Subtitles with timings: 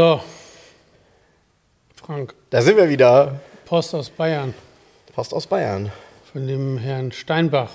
[0.00, 0.18] So.
[1.94, 3.38] Frank, Da sind wir wieder.
[3.66, 4.54] Post aus Bayern
[5.14, 5.92] Post aus Bayern.
[6.32, 7.72] von dem Herrn Steinbach.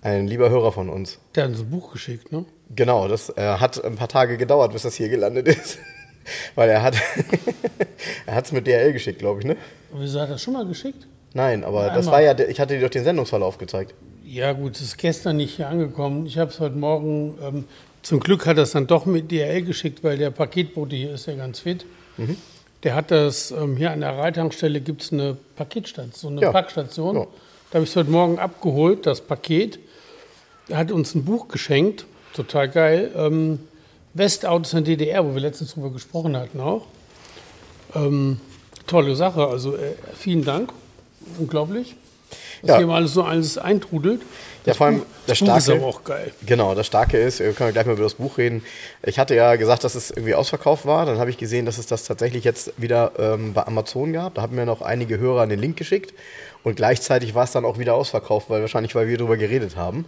[0.00, 1.18] Ein lieber Hörer von uns.
[1.34, 2.46] Der hat uns ein Buch geschickt, ne?
[2.74, 5.78] Genau, das äh, hat ein paar Tage gedauert, bis das hier gelandet ist.
[6.54, 6.94] Weil er hat
[8.24, 9.58] er hat es mit DRL geschickt, glaube ich, ne?
[9.92, 11.06] Wieso hat er das schon mal geschickt?
[11.34, 12.12] Nein, aber das Einmal.
[12.26, 13.94] war ja, ich hatte dir doch den Sendungsverlauf gezeigt.
[14.24, 16.24] Ja, gut, es ist gestern nicht hier angekommen.
[16.24, 17.64] Ich habe es heute Morgen, ähm,
[18.02, 21.26] zum Glück hat er es dann doch mit DRL geschickt, weil der Paketbote hier ist
[21.26, 21.84] ja ganz fit.
[22.16, 22.36] Mhm.
[22.82, 26.52] Der hat das, ähm, hier an der Reitankstelle gibt es eine Paketstation, so eine Ja.
[26.52, 27.16] Packstation.
[27.16, 27.26] Ja.
[27.70, 29.78] Da habe ich es heute Morgen abgeholt, das Paket.
[30.68, 33.10] Er hat uns ein Buch geschenkt, total geil.
[33.14, 33.60] Ähm,
[34.14, 36.86] Westautos in der DDR, wo wir letztens drüber gesprochen hatten auch.
[37.94, 38.40] Ähm,
[38.86, 40.72] tolle Sache, also äh, vielen Dank,
[41.38, 41.94] unglaublich.
[42.62, 42.76] Dass Ja.
[42.78, 44.22] hier mal alles so alles eintrudelt.
[44.66, 45.80] Ja, vor allem das Buch ist Starke.
[45.80, 46.32] aber auch geil.
[46.44, 48.62] Genau, das Starke ist, wir können gleich mal über das Buch reden.
[49.02, 51.06] Ich hatte ja gesagt, dass es irgendwie ausverkauft war.
[51.06, 54.34] Dann habe ich gesehen, dass es das tatsächlich jetzt wieder ähm, bei Amazon gab.
[54.34, 56.12] Da haben mir noch einige Hörer den Link geschickt.
[56.62, 60.04] Und gleichzeitig war es dann auch wieder ausverkauft, weil wahrscheinlich, weil wir darüber geredet haben.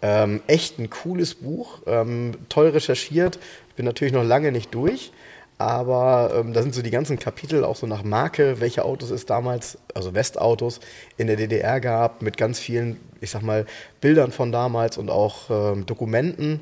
[0.00, 3.40] Ähm, echt ein cooles Buch, ähm, toll recherchiert.
[3.70, 5.10] Ich bin natürlich noch lange nicht durch.
[5.58, 9.26] Aber ähm, da sind so die ganzen Kapitel auch so nach Marke, welche Autos es
[9.26, 10.78] damals, also Westautos,
[11.16, 13.66] in der DDR gab, mit ganz vielen, ich sag mal,
[14.00, 16.60] Bildern von damals und auch ähm, Dokumenten.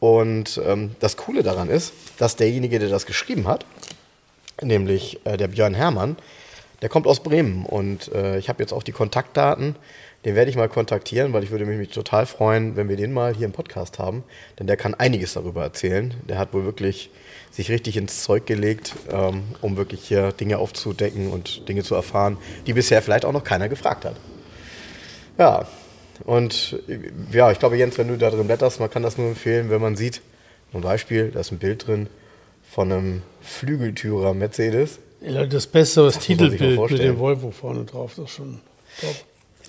[0.00, 3.64] Und ähm, das Coole daran ist, dass derjenige, der das geschrieben hat,
[4.60, 6.16] nämlich äh, der Björn Herrmann,
[6.82, 9.76] der kommt aus Bremen und äh, ich habe jetzt auch die Kontaktdaten.
[10.24, 13.34] Den werde ich mal kontaktieren, weil ich würde mich total freuen, wenn wir den mal
[13.34, 14.24] hier im Podcast haben,
[14.58, 16.14] denn der kann einiges darüber erzählen.
[16.28, 17.10] Der hat wohl wirklich
[17.52, 22.38] sich richtig ins Zeug gelegt, ähm, um wirklich hier Dinge aufzudecken und Dinge zu erfahren,
[22.66, 24.16] die bisher vielleicht auch noch keiner gefragt hat.
[25.38, 25.66] Ja,
[26.24, 26.78] und
[27.32, 29.80] ja, ich glaube, Jens, wenn du da drin blätterst, man kann das nur empfehlen, wenn
[29.80, 30.22] man sieht,
[30.72, 32.08] zum Beispiel, da ist ein Bild drin
[32.70, 34.98] von einem Flügeltürer Mercedes.
[35.20, 38.60] Ja, das Beste das sich mal Titelbild mit dem Volvo vorne drauf, das ist schon
[39.00, 39.14] top.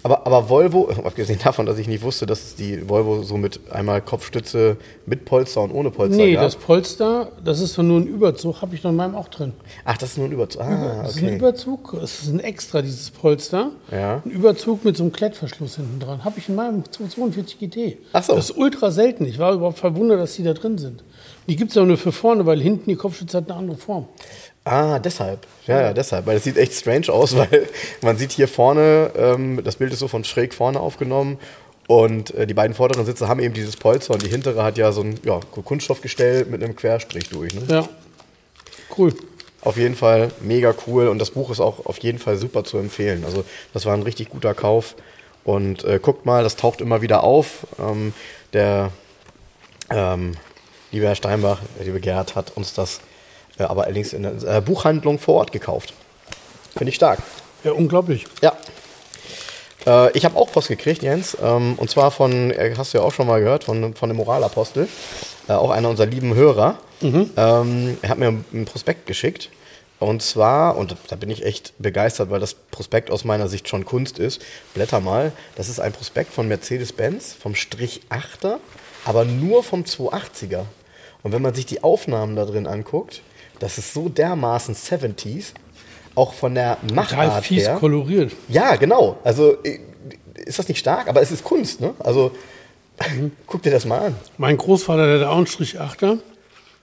[0.01, 3.59] Aber, aber Volvo, abgesehen davon, dass ich nicht wusste, dass es die Volvo so mit
[3.71, 6.43] einmal Kopfstütze mit Polster und ohne Polster Nee, gab.
[6.43, 9.53] das Polster, das ist doch nur ein Überzug, habe ich noch in meinem auch drin.
[9.85, 10.61] Ach, das ist nur ein Überzug.
[10.61, 11.35] Ah, Das ist ein okay.
[11.37, 13.71] Überzug, es ist ein extra, dieses Polster.
[13.91, 14.21] Ja.
[14.25, 16.25] Ein Überzug mit so einem Klettverschluss hinten dran.
[16.25, 17.97] Habe ich in meinem 242 GT.
[18.11, 18.35] Ach so.
[18.35, 19.25] Das ist ultra selten.
[19.25, 21.03] Ich war überhaupt verwundert, dass die da drin sind.
[21.47, 24.07] Die gibt es auch nur für vorne, weil hinten die Kopfstütze hat eine andere Form.
[24.65, 25.45] Ah, deshalb.
[25.67, 26.25] Ja, ja, deshalb.
[26.25, 27.67] Weil es sieht echt strange aus, weil
[28.01, 31.37] man sieht hier vorne, ähm, das Bild ist so von schräg vorne aufgenommen.
[31.87, 34.93] Und äh, die beiden vorderen Sitze haben eben dieses Polster und die hintere hat ja
[34.93, 37.53] so ein ja, Kunststoffgestell mit einem Querstrich durch.
[37.53, 37.63] Ne?
[37.67, 37.89] Ja.
[38.97, 39.13] Cool.
[39.61, 42.77] Auf jeden Fall mega cool und das Buch ist auch auf jeden Fall super zu
[42.77, 43.23] empfehlen.
[43.25, 43.43] Also
[43.73, 44.95] das war ein richtig guter Kauf
[45.43, 47.67] und äh, guckt mal, das taucht immer wieder auf.
[47.79, 48.13] Ähm,
[48.53, 48.91] der
[49.89, 50.33] ähm,
[50.91, 53.01] liebe Herr Steinbach, der liebe Gerhard, hat uns das
[53.57, 55.93] aber allerdings in der äh, Buchhandlung vor Ort gekauft.
[56.75, 57.19] Finde ich stark.
[57.63, 58.25] Ja, unglaublich.
[58.41, 58.53] Ja.
[59.85, 61.37] Äh, ich habe auch Post gekriegt, Jens.
[61.41, 64.17] Ähm, und zwar von, äh, hast du ja auch schon mal gehört, von, von dem
[64.17, 64.87] Moralapostel.
[65.47, 66.77] Äh, auch einer unserer lieben Hörer.
[67.37, 69.49] Ähm, er hat mir ein Prospekt geschickt.
[69.99, 73.85] Und zwar, und da bin ich echt begeistert, weil das Prospekt aus meiner Sicht schon
[73.85, 74.41] Kunst ist.
[74.73, 75.31] Blätter mal.
[75.55, 78.57] Das ist ein Prospekt von Mercedes-Benz, vom Strich 8er,
[79.05, 80.65] aber nur vom 280er.
[81.23, 83.21] Und wenn man sich die Aufnahmen da drin anguckt,
[83.63, 85.53] das ist so dermaßen 70s.
[86.15, 87.77] Auch von der Total Machart fies her.
[87.79, 88.33] koloriert.
[88.49, 89.17] Ja, genau.
[89.23, 89.79] Also äh,
[90.45, 91.07] ist das nicht stark?
[91.07, 91.93] Aber es ist Kunst, ne?
[91.99, 92.31] Also
[93.47, 94.15] guck dir das mal an.
[94.37, 96.17] Mein Großvater, der hat auch einen Strich Achter.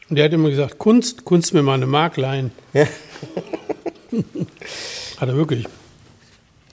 [0.09, 2.51] Und der hat immer gesagt, Kunst, Kunst mir mal eine Mark leihen.
[2.73, 2.87] Ja.
[5.19, 5.67] Hat er wirklich.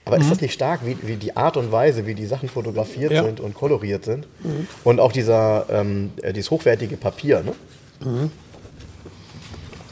[0.04, 3.12] Aber ist das nicht stark, wie, wie die Art und Weise, wie die Sachen fotografiert
[3.12, 3.22] Ja.
[3.24, 4.26] sind und koloriert sind?
[4.82, 7.52] Und auch dieser, ähm, äh, dieses hochwertige Papier, ne?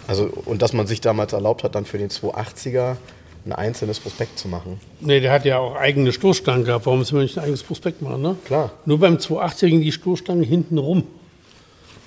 [0.07, 2.97] Also, und dass man sich damals erlaubt hat, dann für den 280er
[3.45, 4.81] ein einzelnes Prospekt zu machen.
[5.01, 6.87] Nee, der hat ja auch eigene Stoßstangen gehabt.
[6.87, 8.37] Warum müssen wir nicht ein eigenes Prospekt machen, ne?
[8.45, 8.73] Klar.
[8.85, 11.05] Nur beim 280er ging die Stoßstange hinten rum.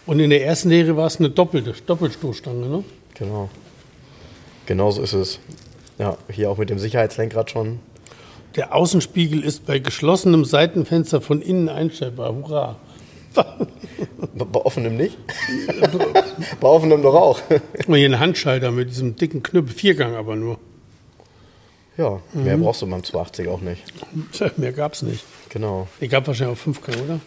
[0.06, 2.84] Und in der ersten Serie war es eine doppelte Doppelstoßstange, ne?
[3.13, 3.50] Genau.
[4.66, 5.40] Genau so ist es.
[5.98, 7.80] Ja, hier auch mit dem Sicherheitslenkrad schon.
[8.56, 12.34] Der Außenspiegel ist bei geschlossenem Seitenfenster von innen einstellbar.
[12.34, 12.75] Hurra.
[13.33, 15.17] Bei offenem nicht?
[16.59, 17.41] Bei offenem doch auch.
[17.87, 20.59] Und hier einen Handschalter mit diesem dicken Knüppel, Viergang aber nur.
[21.97, 23.83] Ja, mehr brauchst du beim 280 auch nicht.
[24.57, 25.25] Mehr gab es nicht.
[25.49, 25.89] Genau.
[25.99, 27.19] Ich gab wahrscheinlich auch Fünfgang, oder?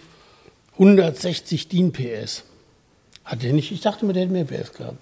[0.75, 2.44] 160 DIN PS.
[3.22, 3.70] Hat der nicht?
[3.70, 4.96] Ich dachte mir, der hätte mehr PS gehabt.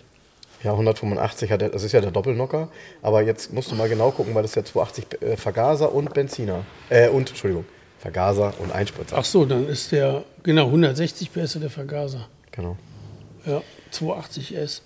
[0.65, 2.69] Ja, 185 hat er, das ist ja der Doppelnocker.
[3.01, 6.13] Aber jetzt musst du mal genau gucken, weil das ist ja 280 äh, Vergaser und
[6.13, 6.65] Benziner.
[6.89, 7.65] Äh, und, Entschuldigung,
[8.01, 9.17] Vergaser und Einspritzer.
[9.19, 12.29] Ach so, dann ist der, genau, 160 PS der Vergaser.
[12.53, 12.77] Genau.
[13.47, 13.63] Ja,
[13.93, 14.81] 280S.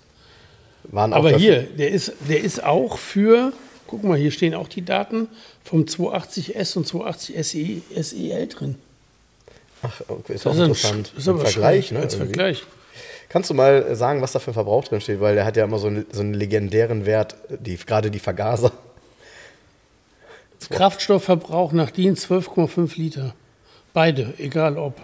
[0.83, 3.53] Waren auch Aber hier, der ist, der ist auch für,
[3.87, 5.27] guck mal, hier stehen auch die Daten
[5.63, 8.75] vom 280S und 280 SE, SEL drin.
[9.81, 10.69] Ach, okay, ist auch Das ist, ein,
[10.99, 11.11] interessant.
[11.15, 11.99] Sch- ist aber Vergleich, ne?
[11.99, 12.27] Als irgendwie.
[12.33, 12.63] Vergleich.
[13.29, 15.19] Kannst du mal sagen, was da für ein Verbrauch drin steht?
[15.19, 18.71] Weil der hat ja immer so einen, so einen legendären Wert, die, gerade die Vergaser.
[20.69, 23.33] Kraftstoffverbrauch nach DIN 12,5 Liter.
[23.93, 24.95] Beide, egal ob.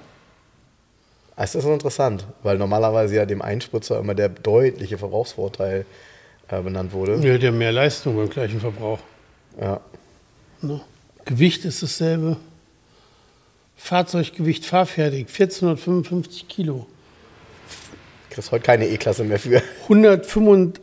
[1.35, 5.85] Das ist interessant, weil normalerweise ja dem Einspritzer immer der deutliche Verbrauchsvorteil
[6.49, 7.15] äh, benannt wurde.
[7.27, 8.99] Ja, der mehr Leistung beim gleichen Verbrauch.
[9.59, 9.81] Ja.
[10.61, 10.81] Ne?
[11.25, 12.37] Gewicht ist dasselbe.
[13.75, 16.85] Fahrzeuggewicht fahrfertig, 1455 Kilo.
[18.29, 19.63] Kriegst heute keine E-Klasse mehr für.
[19.83, 20.79] 155,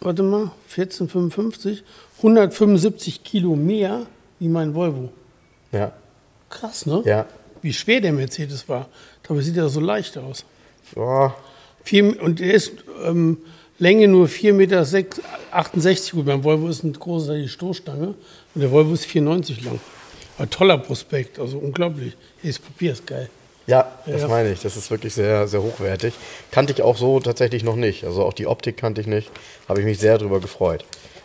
[0.00, 1.82] warte mal, 1455,
[2.20, 4.06] 175 Kilo mehr
[4.38, 5.10] wie mein Volvo.
[5.72, 5.92] Ja.
[6.48, 7.02] Krass, ne?
[7.04, 7.26] Ja.
[7.62, 8.88] Wie schwer der Mercedes war.
[9.22, 10.44] Dabei sieht er so leicht aus.
[10.96, 11.34] Ja.
[11.84, 12.72] Vier, und der ist
[13.04, 13.38] ähm,
[13.78, 14.84] Länge nur 4,68 Meter.
[16.12, 18.14] Gut, beim Volvo ist ein großer die Stoßstange.
[18.54, 19.80] Und der Volvo ist 4,90 lang.
[20.36, 22.16] Aber toller Prospekt, also unglaublich.
[22.42, 23.30] Das Papier ist geil.
[23.66, 24.28] Ja, das Ja.
[24.28, 24.60] meine ich.
[24.60, 26.14] Das ist wirklich sehr, sehr hochwertig.
[26.50, 28.04] Kannte ich auch so tatsächlich noch nicht.
[28.04, 29.30] Also auch die Optik kannte ich nicht.
[29.68, 30.84] Habe ich mich sehr drüber gefreut.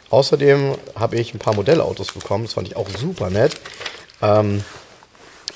[0.09, 2.45] Außerdem habe ich ein paar Modellautos bekommen.
[2.45, 3.55] Das fand ich auch super nett.
[4.21, 4.63] Ähm,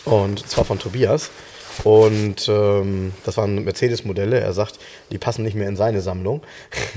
[0.06, 1.30] und zwar von Tobias.
[1.84, 4.40] Und ähm, das waren Mercedes-Modelle.
[4.40, 4.80] Er sagt,
[5.12, 6.42] die passen nicht mehr in seine Sammlung.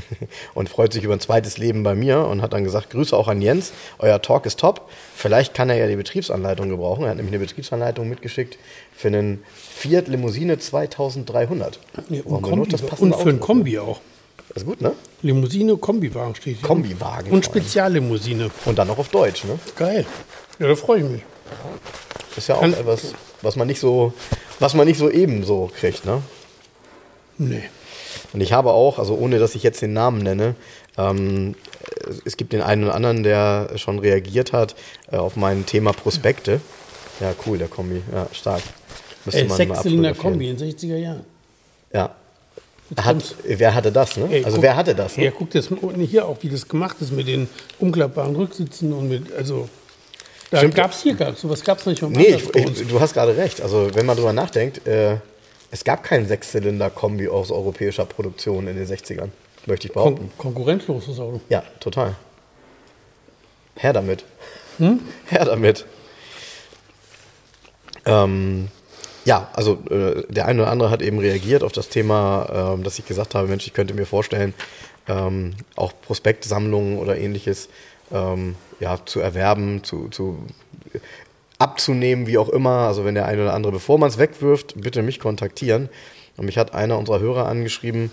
[0.54, 3.28] und freut sich über ein zweites Leben bei mir und hat dann gesagt, Grüße auch
[3.28, 3.72] an Jens.
[3.98, 4.88] Euer Talk ist top.
[5.14, 7.04] Vielleicht kann er ja die Betriebsanleitung gebrauchen.
[7.04, 8.58] Er hat nämlich eine Betriebsanleitung mitgeschickt
[8.96, 11.78] für einen Fiat Limousine 2300.
[12.08, 13.40] Ja, und Kombi, und für ein.
[13.40, 14.00] Kombi auch.
[14.54, 14.92] Das ist gut, ne?
[15.22, 16.66] Limousine, Kombiwagen steht hier.
[16.68, 17.44] Kombiwagen Und.
[17.44, 18.50] Speziallimousine.
[18.66, 19.58] Und dann noch auf Deutsch, ne?
[19.76, 20.04] Geil.
[20.58, 21.22] Ja, da freue ich mich.
[22.36, 24.12] Ist ja auch Kann- etwas, was man nicht so,
[24.58, 26.22] was man nicht so ebenso kriegt, ne?
[27.38, 27.62] Nee.
[28.32, 30.54] Und ich habe auch, also ohne dass ich jetzt den Namen nenne,
[30.98, 31.54] ähm,
[32.24, 34.74] es gibt den einen oder anderen, der schon reagiert hat
[35.10, 36.60] äh, auf mein Thema Prospekte.
[37.20, 38.02] Ja, cool, der Kombi.
[38.12, 38.62] Ja, stark.
[39.24, 40.14] Müsste Ey, Sechszylinder.
[40.14, 41.24] Kombi in 60er Jahren.
[41.92, 42.14] Ja.
[42.96, 44.28] Jetzt Hat, wer hatte das, ne?
[44.30, 45.16] Ey, also guck- wer hatte das?
[45.16, 45.24] Ne?
[45.24, 47.48] Ja, guck das mal unten hier auch, wie das gemacht ist mit den
[47.78, 49.68] umklappbaren Rücksitzen und mit, also,
[50.50, 53.34] da gab es hier gar sowas gab es nicht Nee, ich, ich, du hast gerade
[53.36, 53.62] recht.
[53.62, 55.16] Also wenn man drüber nachdenkt, äh,
[55.70, 59.30] es gab keinen Sechszylinder-Kombi aus europäischer Produktion in den 60ern,
[59.64, 60.30] möchte ich behaupten.
[60.36, 61.40] Kon konkurrenzlos das Auto.
[61.48, 62.14] Ja, total.
[63.76, 64.24] Her damit.
[65.28, 65.86] Her damit.
[68.04, 68.68] Ähm,
[69.24, 72.98] ja, also äh, der eine oder andere hat eben reagiert auf das Thema, ähm, dass
[72.98, 74.54] ich gesagt habe, Mensch, ich könnte mir vorstellen,
[75.08, 77.68] ähm, auch Prospektsammlungen oder ähnliches
[78.12, 80.38] ähm, ja, zu erwerben, zu, zu
[81.58, 82.88] abzunehmen, wie auch immer.
[82.88, 85.88] Also wenn der eine oder andere, bevor man es wegwirft, bitte mich kontaktieren.
[86.36, 88.10] Und mich hat einer unserer Hörer angeschrieben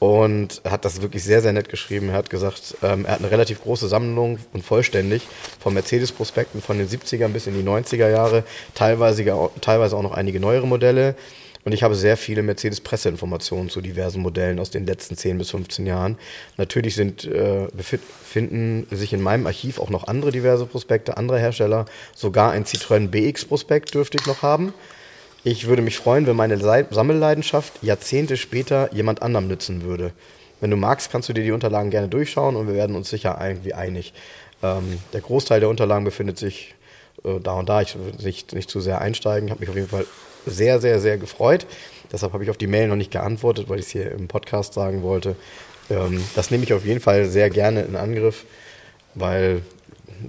[0.00, 2.08] und hat das wirklich sehr, sehr nett geschrieben.
[2.08, 5.22] Er hat gesagt, ähm, er hat eine relativ große Sammlung und vollständig
[5.60, 8.42] von Mercedes-Prospekten von den 70ern bis in die 90er Jahre,
[8.74, 9.24] teilweise,
[9.60, 11.14] teilweise auch noch einige neuere Modelle.
[11.66, 15.84] Und ich habe sehr viele Mercedes-Presseinformationen zu diversen Modellen aus den letzten 10 bis 15
[15.84, 16.16] Jahren.
[16.56, 21.38] Natürlich sind, äh, befind- befinden sich in meinem Archiv auch noch andere diverse Prospekte, andere
[21.38, 21.84] Hersteller.
[22.14, 24.72] Sogar ein Citroën BX-Prospekt dürfte ich noch haben.
[25.42, 30.12] Ich würde mich freuen, wenn meine Sammelleidenschaft Jahrzehnte später jemand anderem nützen würde.
[30.60, 33.38] Wenn du magst, kannst du dir die Unterlagen gerne durchschauen und wir werden uns sicher
[33.40, 34.12] irgendwie einig.
[34.62, 36.74] Ähm, der Großteil der Unterlagen befindet sich
[37.24, 37.80] äh, da und da.
[37.80, 39.48] Ich will nicht, nicht zu sehr einsteigen.
[39.48, 40.04] Ich habe mich auf jeden Fall
[40.44, 41.66] sehr, sehr, sehr gefreut.
[42.12, 44.74] Deshalb habe ich auf die Mail noch nicht geantwortet, weil ich es hier im Podcast
[44.74, 45.36] sagen wollte.
[45.88, 48.44] Ähm, das nehme ich auf jeden Fall sehr gerne in Angriff,
[49.14, 49.62] weil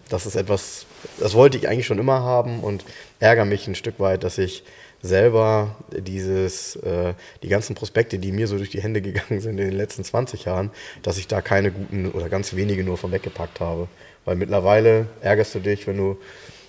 [0.08, 0.86] das ist etwas,
[1.20, 2.86] das wollte ich eigentlich schon immer haben und
[3.20, 4.63] ärgere mich ein Stück weit, dass ich
[5.01, 9.70] selber dieses, äh, die ganzen Prospekte, die mir so durch die Hände gegangen sind in
[9.70, 10.72] den letzten 20 Jahren,
[11.03, 13.88] dass ich da keine guten oder ganz wenige nur von weggepackt habe.
[14.25, 16.17] Weil mittlerweile ärgerst du dich, wenn du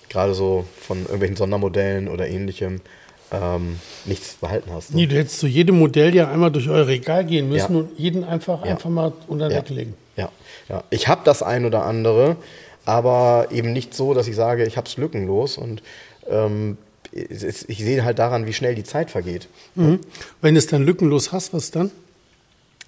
[0.09, 2.81] gerade so von irgendwelchen Sondermodellen oder ähnlichem
[3.31, 4.91] ähm, nichts behalten hast.
[4.91, 4.97] ne?
[4.97, 7.79] Nee, du hättest zu jedem Modell ja einmal durch euer Regal gehen müssen Ja.
[7.79, 8.71] und jeden einfach, Ja.
[8.71, 9.61] einfach mal unter den Ja.
[9.61, 9.93] Deck legen.
[10.17, 10.29] Ja,
[10.69, 10.83] ja.
[10.91, 12.35] Ich habe das ein oder andere,
[12.85, 15.57] aber eben nicht so, dass ich sage, ich habe es lückenlos.
[15.57, 15.81] Und
[16.29, 16.77] ähm,
[17.13, 19.47] ich sehe halt daran, wie schnell die Zeit vergeht.
[19.75, 19.99] Mhm.
[20.41, 21.91] Wenn du es dann lückenlos hast, was dann?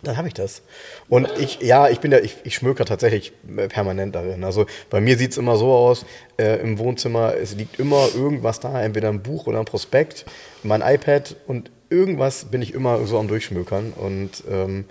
[0.03, 0.61] Dann habe ich das.
[1.09, 3.33] Und ich, ja, ich bin da, ich, ich schmöker tatsächlich
[3.69, 4.43] permanent darin.
[4.43, 6.05] Also bei mir sieht es immer so aus,
[6.37, 10.25] äh, im Wohnzimmer, es liegt immer irgendwas da, entweder ein Buch oder ein Prospekt,
[10.63, 14.85] mein iPad und irgendwas bin ich immer so am Durchschmökern und ähm,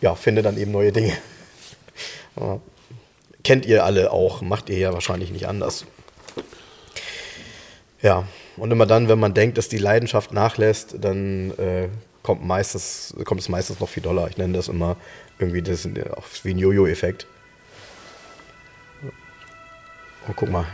[0.00, 1.12] ja, finde dann eben neue Dinge.
[2.40, 2.60] Ja.
[3.42, 5.84] Kennt ihr alle auch, macht ihr ja wahrscheinlich nicht anders.
[8.00, 8.24] Ja,
[8.60, 11.88] und immer dann, wenn man denkt, dass die Leidenschaft nachlässt, dann äh,
[12.22, 14.28] kommt, meistens, kommt es meistens noch viel doller.
[14.28, 14.96] Ich nenne das immer
[15.38, 15.88] irgendwie das,
[16.42, 17.26] wie ein Jojo-Effekt.
[20.28, 20.66] Oh, guck mal.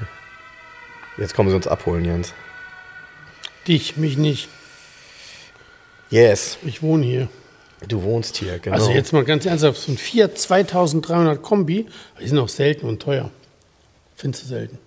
[1.17, 2.35] Jetzt kommen sie uns abholen, Jens.
[3.69, 4.49] Dich, mich nicht.
[6.11, 6.59] Yes.
[6.65, 7.29] Ich wohne hier.
[7.87, 8.77] Du wohnst hier, genau.
[8.77, 11.87] Also jetzt mal ganz ernsthaft, so ein Fiat 2300 Kombi,
[12.21, 13.31] die sind auch selten und teuer.
[14.17, 14.79] Findest du selten.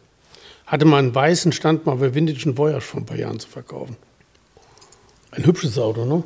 [0.70, 3.98] Hatte mal einen weißen Stand mal bei Vintage Voyage vor ein paar Jahren zu verkaufen.
[5.32, 6.24] Ein hübsches Auto, ne?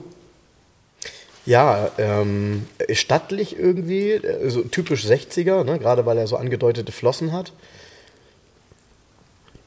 [1.46, 5.80] Ja, ähm, stattlich irgendwie, so typisch 60er, ne?
[5.80, 7.54] gerade weil er so angedeutete Flossen hat.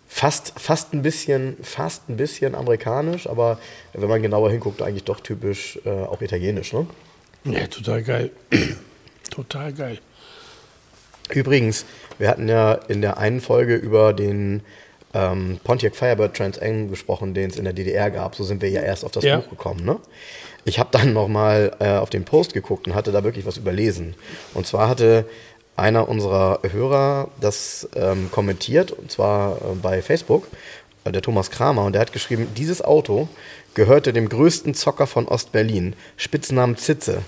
[0.08, 3.58] Fast, fast, ein bisschen, fast ein bisschen amerikanisch, aber
[3.94, 6.74] wenn man genauer hinguckt, eigentlich doch typisch äh, auch italienisch.
[6.74, 6.86] Ne?
[7.44, 8.30] Ja, total geil.
[9.30, 9.98] total geil.
[11.30, 11.84] Übrigens,
[12.18, 14.62] wir hatten ja in der einen Folge über den
[15.14, 18.34] ähm, Pontiac Firebird Trans Am gesprochen, den es in der DDR gab.
[18.34, 19.38] So sind wir ja erst auf das ja.
[19.38, 19.84] Buch gekommen.
[19.84, 19.98] Ne?
[20.64, 24.14] Ich habe dann nochmal äh, auf den Post geguckt und hatte da wirklich was überlesen.
[24.52, 25.26] Und zwar hatte
[25.76, 30.48] einer unserer Hörer das ähm, kommentiert, und zwar äh, bei Facebook,
[31.04, 33.28] äh, der Thomas Kramer, und der hat geschrieben, dieses Auto
[33.74, 37.22] gehörte dem größten Zocker von Ostberlin, Spitznamen Zitze.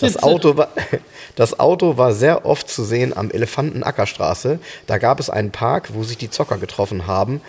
[0.00, 0.68] Das Auto, war,
[1.36, 4.58] das Auto war sehr oft zu sehen am Elefantenackerstraße.
[4.86, 7.40] Da gab es einen Park, wo sich die Zocker getroffen haben.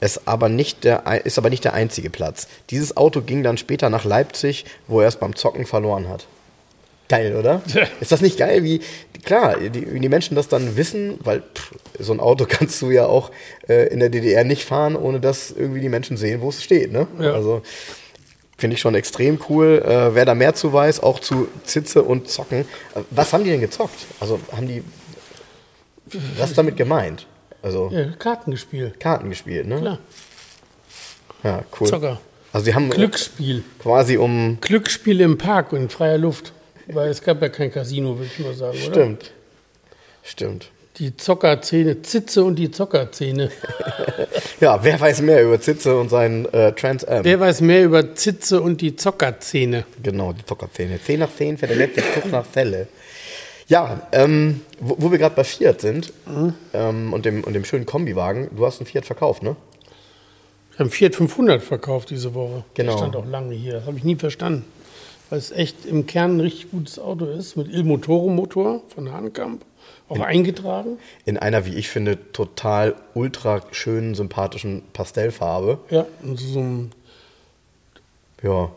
[0.00, 2.46] Es aber nicht der, ist aber nicht der einzige Platz.
[2.70, 6.26] Dieses Auto ging dann später nach Leipzig, wo er es beim Zocken verloren hat.
[7.08, 7.62] Geil, oder?
[8.00, 8.80] Ist das nicht geil, wie,
[9.24, 12.90] klar, die, wie die Menschen das dann wissen, weil pff, so ein Auto kannst du
[12.90, 13.30] ja auch
[13.68, 16.92] äh, in der DDR nicht fahren, ohne dass irgendwie die Menschen sehen, wo es steht.
[16.92, 17.06] Ne?
[17.20, 17.32] Ja.
[17.32, 17.62] Also
[18.64, 19.82] finde ich schon extrem cool.
[19.84, 22.60] Äh, wer da mehr zu weiß, auch zu Zitze und Zocken.
[22.60, 24.06] Äh, was haben die denn gezockt?
[24.20, 24.82] Also haben die,
[26.38, 27.26] was ist damit gemeint?
[27.60, 28.98] Also, ja, Karten gespielt.
[28.98, 29.80] Karten gespielt, ne?
[29.80, 29.98] Klar.
[31.42, 31.88] Ja, cool.
[31.88, 32.20] Zocker.
[32.54, 33.64] Also sie haben Glücksspiel.
[33.80, 34.56] Quasi um.
[34.62, 36.54] Glücksspiel im Park und in freier Luft.
[36.86, 38.94] Weil es gab ja kein Casino, würde ich nur sagen, oder?
[38.94, 40.70] Stimmt.
[40.98, 43.50] Die Zockerzähne, Zitze und die Zockerzähne.
[44.60, 47.24] ja, wer weiß mehr über Zitze und seinen äh, Trans Am?
[47.24, 49.86] Wer weiß mehr über Zitze und die Zockerzähne?
[50.02, 51.00] Genau, die Zockerzähne.
[51.02, 52.86] 10 nach 10 für der letzte Zug nach Fälle.
[53.66, 56.54] Ja, ähm, wo, wo, wir gerade bei Fiat sind mhm.
[56.72, 59.56] ähm, und, dem, und dem schönen Kombiwagen, du hast einen Fiat verkauft, ne?
[60.72, 62.64] Wir haben Fiat 500 verkauft diese Woche.
[62.74, 62.92] Genau.
[62.92, 63.74] Der stand auch lange hier.
[63.74, 64.64] Das habe ich nie verstanden
[65.30, 69.12] weil es echt im Kern ein richtig gutes Auto ist, mit Il Motoro Motor von
[69.12, 69.64] Hahnkamp,
[70.08, 70.98] auch in, eingetragen.
[71.24, 75.78] In einer, wie ich finde, total ultra schönen, sympathischen Pastellfarbe.
[75.90, 76.92] Ja, und so ein.
[78.42, 78.70] Ja.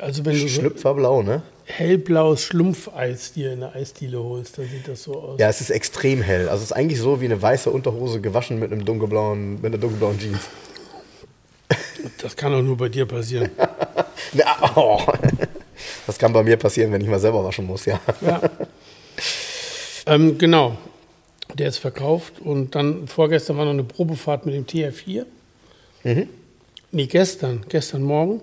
[0.00, 1.42] Also wenn du Schlüpferblau, ne?
[1.68, 5.40] hellblaues Schlumpfeis dir in der Eisdiele holst, da sieht das so aus.
[5.40, 6.48] Ja, es ist extrem hell.
[6.48, 9.78] Also es ist eigentlich so wie eine weiße Unterhose gewaschen mit einem dunkelblauen, mit einer
[9.78, 10.40] dunkelblauen Jeans.
[12.22, 13.50] Das kann doch nur bei dir passieren.
[14.32, 15.00] ja, oh.
[16.06, 18.00] Das kann bei mir passieren, wenn ich mal selber waschen muss, ja.
[18.20, 18.40] ja.
[20.08, 20.76] Ähm, genau.
[21.54, 25.24] Der ist verkauft und dann vorgestern war noch eine Probefahrt mit dem TR4.
[26.04, 26.28] Mhm.
[26.90, 28.40] Nee, gestern, gestern Morgen.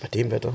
[0.00, 0.54] Bei dem Wetter?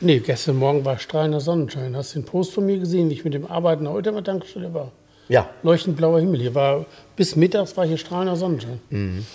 [0.00, 1.96] Nee, gestern Morgen war strahlender Sonnenschein.
[1.96, 4.92] Hast du den Post von mir gesehen, wie ich mit dem Arbeiten der Tankstelle war?
[5.28, 5.50] Ja.
[5.62, 6.40] Leuchtend blauer Himmel.
[6.40, 8.80] Hier war bis mittags war hier strahlender Sonnenschein.
[8.90, 9.26] Mhm.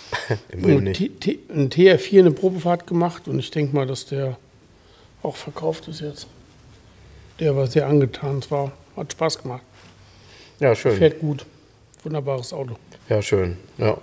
[0.52, 4.36] Ein TR4 eine Probefahrt gemacht und ich denke mal, dass der
[5.22, 6.26] auch verkauft ist jetzt.
[7.40, 8.38] Der war sehr angetan.
[8.38, 9.62] Es war, hat Spaß gemacht.
[10.60, 10.96] Ja, schön.
[10.96, 11.44] Fährt gut.
[12.02, 12.76] Wunderbares Auto.
[13.08, 13.56] Ja, schön.
[13.78, 13.98] Ja.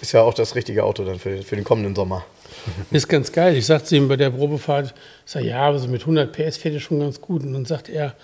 [0.00, 2.24] Ist ja auch das richtige Auto dann für, für den kommenden Sommer.
[2.90, 3.56] Ist ganz geil.
[3.56, 6.80] Ich sagte ihm bei der Probefahrt, ich sage, ja, also mit 100 PS fährt er
[6.80, 7.42] schon ganz gut.
[7.42, 8.14] Und dann sagt er,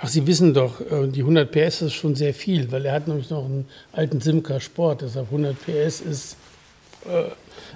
[0.00, 3.08] Ach, Sie wissen doch, äh, die 100 PS ist schon sehr viel, weil er hat
[3.08, 5.02] nämlich noch einen alten Simca Sport.
[5.02, 6.36] Deshalb 100 PS ist
[7.04, 7.30] äh,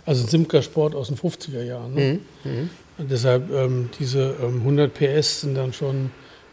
[0.06, 1.94] also ein Simca Sport aus den 50er Jahren.
[1.94, 2.20] Ne?
[2.44, 2.50] Mhm.
[2.50, 2.70] Mhm.
[3.10, 6.10] Deshalb ähm, diese ähm, 100 PS sind dann schon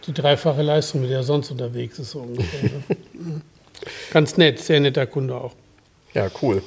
[0.07, 2.11] die dreifache Leistung, mit der er sonst unterwegs ist.
[2.11, 3.41] So ungefähr, ne?
[4.11, 5.53] Ganz nett, sehr netter Kunde auch.
[6.13, 6.61] Ja, cool.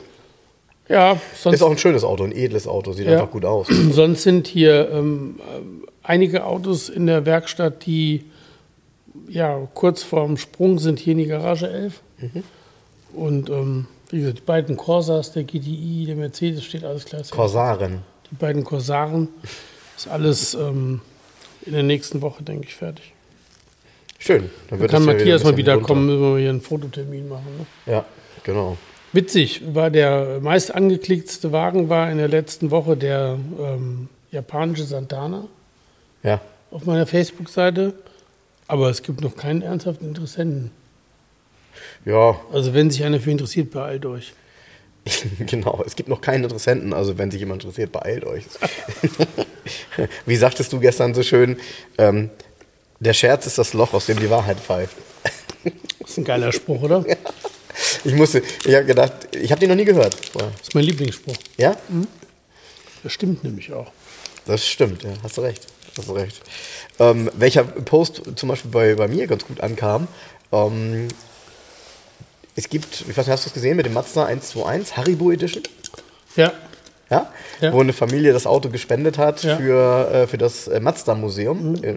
[0.89, 3.69] Ja, sonst, ist auch ein schönes Auto, ein edles Auto, sieht ja, einfach gut aus.
[3.91, 8.25] Sonst sind hier ähm, äh, einige Autos in der Werkstatt, die
[9.29, 12.01] ja, kurz vorm Sprung sind hier in die Garage 11.
[12.19, 12.43] Mhm.
[13.15, 17.23] Und ähm, Wie gesagt, die beiden Corsas, der GTI, der Mercedes, steht alles klar.
[17.31, 18.01] Corsaren.
[18.31, 19.29] Die beiden Corsaren
[19.97, 21.01] ist alles ähm,
[21.65, 23.13] in der nächsten Woche, denke ich, fertig.
[24.25, 24.51] Schön.
[24.71, 27.45] Dann wird kann Matthias mal ein wieder bisschen kommen, müssen wir hier einen Fototermin machen.
[27.59, 27.67] Ne?
[27.87, 27.93] runter.
[27.93, 28.05] Ja,
[28.45, 28.77] genau.
[29.13, 35.49] Witzig, war der meist angeklicktste Wagen war in der letzten Woche der ähm, japanische Santana
[36.23, 36.41] Ja.
[36.71, 37.95] auf meiner Facebook-Seite.
[38.69, 40.71] Aber es gibt noch keinen ernsthaften Interessenten.
[42.05, 44.33] Ja, Also wenn sich einer für interessiert, beeilt euch.
[45.47, 45.83] genau.
[45.85, 48.45] Es gibt noch keinen Interessenten, also wenn sich jemand interessiert, beeilt euch.
[50.27, 51.57] Wie sagtest du gestern so schön,
[51.99, 52.31] ähm,
[53.05, 54.97] der Scherz ist das Loch, aus dem die Wahrheit pfeift.
[56.01, 57.05] Das ist ein geiler Spruch, oder?
[57.75, 60.15] Das Ich musste, ich habe gedacht, ich habe den noch nie gehört.
[60.63, 61.37] ist mein Lieblingsspruch.
[61.57, 61.75] Ja?
[63.03, 63.91] Das stimmt nämlich auch.
[64.45, 65.67] Das stimmt, ja, hast du recht.
[65.97, 66.41] Hast du recht.
[66.99, 70.07] Ähm, welcher Post zum Beispiel bei, bei mir ganz gut ankam,
[70.53, 71.09] ähm,
[72.55, 75.63] es gibt, ich weiß nicht, hast du es gesehen mit dem Mazda 121 Haribo Edition?
[76.37, 76.53] Ja,
[77.11, 77.33] Ja?
[77.61, 77.73] Ja.
[77.73, 79.57] Wo eine Familie das Auto gespendet hat Ja.
[79.57, 81.83] für, äh, für das äh, Mazda-Museum.
[81.83, 81.97] Äh,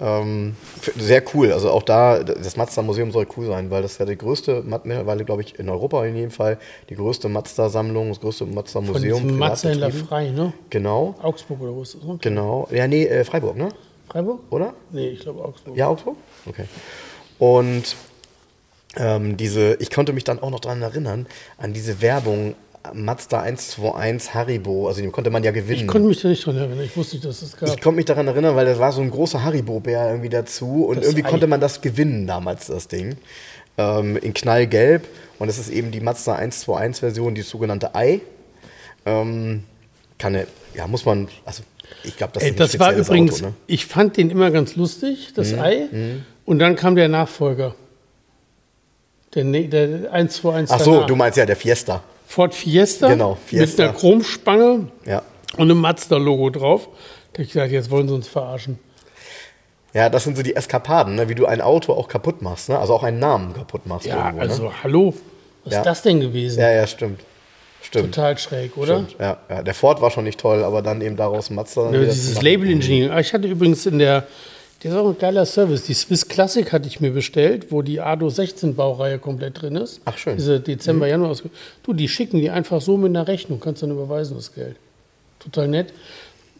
[0.00, 0.56] Ähm,
[0.96, 1.52] sehr cool.
[1.52, 5.42] Also auch da, das Mazda-Museum soll cool sein, weil das ja die größte, mittlerweile glaube
[5.42, 9.22] ich in Europa in jedem Fall, die größte Mazda-Sammlung, das größte Mazda-Museum.
[9.22, 10.08] privat Mazda-Händler betrieben.
[10.08, 10.52] frei, ne?
[10.70, 12.02] Genau, Augsburg oder wo ist das?
[12.02, 12.18] ne?
[12.20, 12.66] genau.
[12.70, 13.68] Ja, nee, äh, Freiburg, ne?
[14.08, 14.40] Freiburg?
[14.50, 14.72] Oder?
[14.90, 15.76] Nee, ich glaube Augsburg.
[15.76, 16.16] Ja, Augsburg?
[16.46, 16.64] Okay.
[17.38, 17.94] Und
[18.96, 21.26] ähm, diese, ich konnte mich dann auch noch daran erinnern,
[21.58, 22.54] an diese Werbung
[22.94, 25.82] Mazda 121 Haribo, also die konnte man ja gewinnen.
[25.82, 26.80] Ich konnte mich da nicht dran erinnern.
[26.84, 27.68] Ich wusste nicht, dass es das gab.
[27.68, 30.96] Ich konnte mich daran erinnern, weil das war so ein großer Haribo-Bär irgendwie dazu und
[30.96, 31.28] Das irgendwie Ei.
[31.30, 33.16] konnte man das gewinnen damals, das Ding.
[33.76, 35.06] Ähm, in knallgelb
[35.38, 38.20] und es ist eben die Mazda 121-Version, die sogenannte Ei.
[39.06, 39.64] Ähm,
[40.18, 41.62] kann er, ja, muss man, also
[42.04, 43.54] ich glaube, das Ey, ist ein das war übrigens, Auto, ne?
[43.66, 45.88] ich fand den immer ganz lustig, das Ei.
[46.46, 47.74] Und dann kam der Nachfolger.
[49.34, 51.06] Der, ne- der 121 Ach so, danach.
[51.06, 52.02] du meinst ja der Fiesta.
[52.30, 53.82] Ford Fiesta, Genau, Fiesta.
[53.82, 55.22] mit einer Chromspange Ja.
[55.56, 56.86] und einem Mazda-Logo drauf.
[57.32, 58.78] Da ich gesagt, jetzt wollen sie uns verarschen.
[59.92, 61.28] Ja, das sind so die Eskapaden, ne?
[61.28, 62.78] wie du ein Auto auch kaputt machst, ne?
[62.78, 64.06] also auch einen Namen kaputt machst.
[64.06, 64.70] Ja, irgendwo, also Ne?
[64.84, 65.14] hallo,
[65.64, 65.80] was Ja.
[65.80, 66.60] ist das denn gewesen?
[66.60, 67.20] Ja, ja, stimmt.
[67.82, 68.14] Stimmt.
[68.14, 68.98] Total schräg, oder?
[69.06, 69.16] Stimmt.
[69.18, 71.90] Ja, ja, der Ford war schon nicht toll, aber dann eben daraus Mazda.
[71.90, 72.44] Ja, dieses machen.
[72.44, 73.10] Label Engineering.
[73.10, 74.28] Ah, Ich hatte übrigens in der,
[74.82, 75.84] der ist auch ein geiler Service.
[75.84, 80.00] Die Swiss Classic hatte ich mir bestellt, wo die ADO 16 Baureihe komplett drin ist.
[80.06, 80.36] Ach, schön.
[80.36, 81.30] Diese Dezember, Januar.
[81.30, 81.46] Ausg
[81.82, 84.76] du, die schicken die einfach so mit einer Rechnung, kannst dann überweisen das Geld.
[85.38, 85.92] Total nett.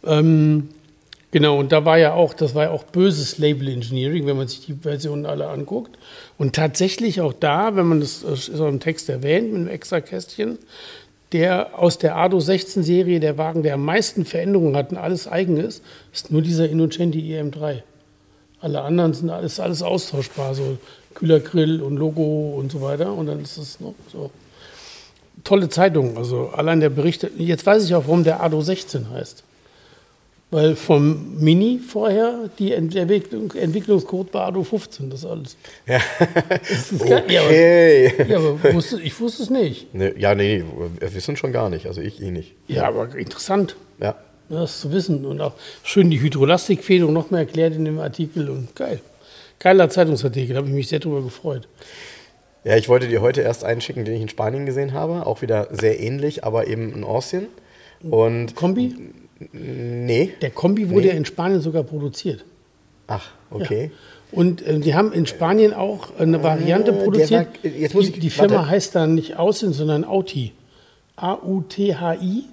[0.03, 0.69] Ähm,
[1.31, 4.47] genau, und da war ja auch, das war ja auch böses Label Engineering, wenn man
[4.47, 5.97] sich die Versionen alle anguckt.
[6.37, 9.67] Und tatsächlich auch da, wenn man das, das ist auch im Text erwähnt, mit einem
[9.67, 10.59] extra Kästchen,
[11.31, 15.27] der aus der ADO 16 Serie, der Wagen, der am meisten Veränderungen hat und alles
[15.27, 17.81] eigen ist, ist nur dieser Innocenti EM3.
[18.61, 20.77] Alle anderen sind alles, alles austauschbar, so
[21.15, 23.11] Kühlergrill und Logo und so weiter.
[23.13, 24.31] Und dann ist es noch so.
[25.43, 27.27] Tolle Zeitung, also allein der Bericht.
[27.37, 29.43] Jetzt weiß ich auch, warum der ADO 16 heißt.
[30.51, 35.55] Weil vom Mini vorher die Entwicklung, Entwicklungscode war ADO 15, das alles.
[35.87, 35.99] Ja.
[36.69, 37.23] Das ist geil.
[37.29, 38.13] Ja, aber, Okay.
[38.29, 39.93] ja, aber wusste, ich wusste es nicht.
[39.95, 40.63] Ne, ja, nee,
[40.99, 41.87] wir wissen schon gar nicht.
[41.87, 42.53] Also ich eh nicht.
[42.67, 43.77] Ja, aber interessant.
[43.99, 44.15] Ja.
[44.51, 48.75] Das zu wissen und auch schön die Hydrolastikfederung noch mehr erklärt in dem Artikel und
[48.75, 48.99] geil.
[49.59, 51.67] Geiler Zeitungsartikel, habe ich mich sehr drüber gefreut.
[52.63, 55.25] Ja, ich wollte dir heute erst einen schicken, den ich in Spanien gesehen habe.
[55.25, 57.47] Auch wieder sehr ähnlich, aber eben in Austin.
[58.03, 58.95] Und Kombi?
[59.53, 60.31] nee.
[60.41, 61.07] Der Kombi wurde Nee.
[61.09, 62.43] ja in Spanien sogar produziert.
[63.07, 63.91] Ach, okay.
[64.31, 67.47] Und äh, die haben in Spanien auch eine Variante Äh, produziert.
[67.63, 68.69] war- jetzt muss die, ich- die Firma warte.
[68.69, 70.53] heißt dann nicht Aussehen, sondern Auti.
[71.15, 72.45] A-U-T-H-I.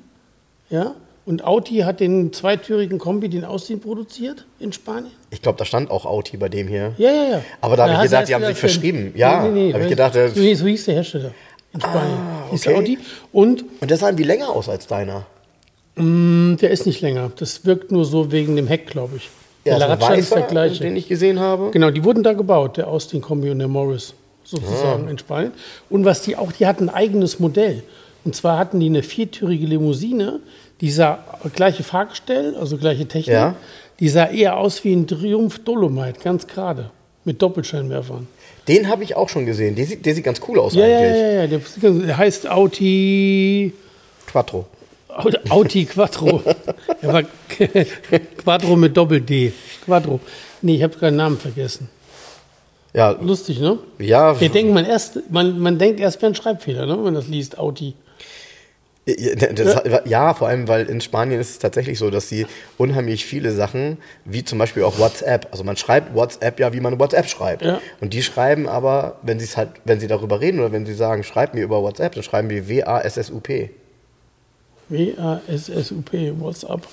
[0.70, 0.94] Ja?
[1.28, 5.12] Und Audi hat den zweitürigen Kombi, den Aussehen produziert in Spanien.
[5.30, 6.94] Ich glaube, da stand auch Audi bei dem hier.
[6.96, 7.42] Ja, ja, ja.
[7.60, 9.12] Aber da hab ich gedacht, erst die haben sich verschrieben.
[9.14, 11.32] Ja, hab ich gedacht, der- so, hieß- so hieß der Hersteller
[11.74, 12.18] in Spanien.
[12.50, 12.76] Hieß okay.
[12.76, 12.98] Audi.
[13.30, 15.26] Und Und der sah irgendwie länger aus als deiner.
[15.96, 17.30] mh, der ist nicht länger.
[17.36, 19.28] Das wirkt nur so wegen dem Heck, glaube ich.
[19.66, 20.82] Der so ein Laradschan ist der gleiche.
[20.82, 21.70] den ich gesehen habe.
[21.72, 24.14] Genau, die wurden da gebaut, der Austin Kombi und der Morris,
[24.44, 25.10] sozusagen Ah.
[25.10, 25.52] in Spanien.
[25.90, 27.82] Und was die auch, die hatten ein eigenes Modell.
[28.24, 30.40] Und zwar hatten die eine viertürige Limousine,
[30.80, 31.18] die sah
[31.54, 33.34] gleiche Fahrgestell, also gleiche Technik.
[33.34, 33.54] Ja.
[34.00, 36.90] Die sah eher aus wie ein Triumph Dolomite, ganz gerade,
[37.24, 38.28] mit Doppelscheinwerfern.
[38.68, 39.74] Den habe ich auch schon gesehen.
[39.74, 41.22] Der sieht, der sieht ganz cool aus Ja, ja, eigentlich.
[41.22, 43.72] ja, ja, der, der heißt Audi,
[44.26, 44.66] Quattro.
[45.48, 46.42] Audi Quattro.
[47.02, 47.22] War
[48.36, 49.52] Quattro mit Doppel-D.
[49.84, 50.20] Quattro.
[50.62, 51.88] Nee, ich habe gerade den Namen vergessen.
[52.94, 53.78] Ja, Lustig, ne?
[53.98, 57.14] ja, Wir denken man erst, man, man denkt erst, wäre ein Schreibfehler, ne, wenn man
[57.14, 57.94] das liest, Audi.
[59.16, 63.24] Ja, das, ja, vor allem, weil in Spanien ist es tatsächlich so, dass sie unheimlich
[63.24, 67.26] viele Sachen, wie zum Beispiel auch WhatsApp, also man schreibt WhatsApp ja, wie man WhatsApp
[67.26, 67.62] schreibt.
[67.62, 67.80] Ja.
[68.02, 70.92] Und die schreiben aber, wenn sie es halt, wenn sie darüber reden oder wenn sie
[70.92, 73.70] sagen, schreib mir über WhatsApp, dann schreiben die W-A-S-S-U-P.
[74.90, 76.86] W-A-S-S-U-P, WhatsApp.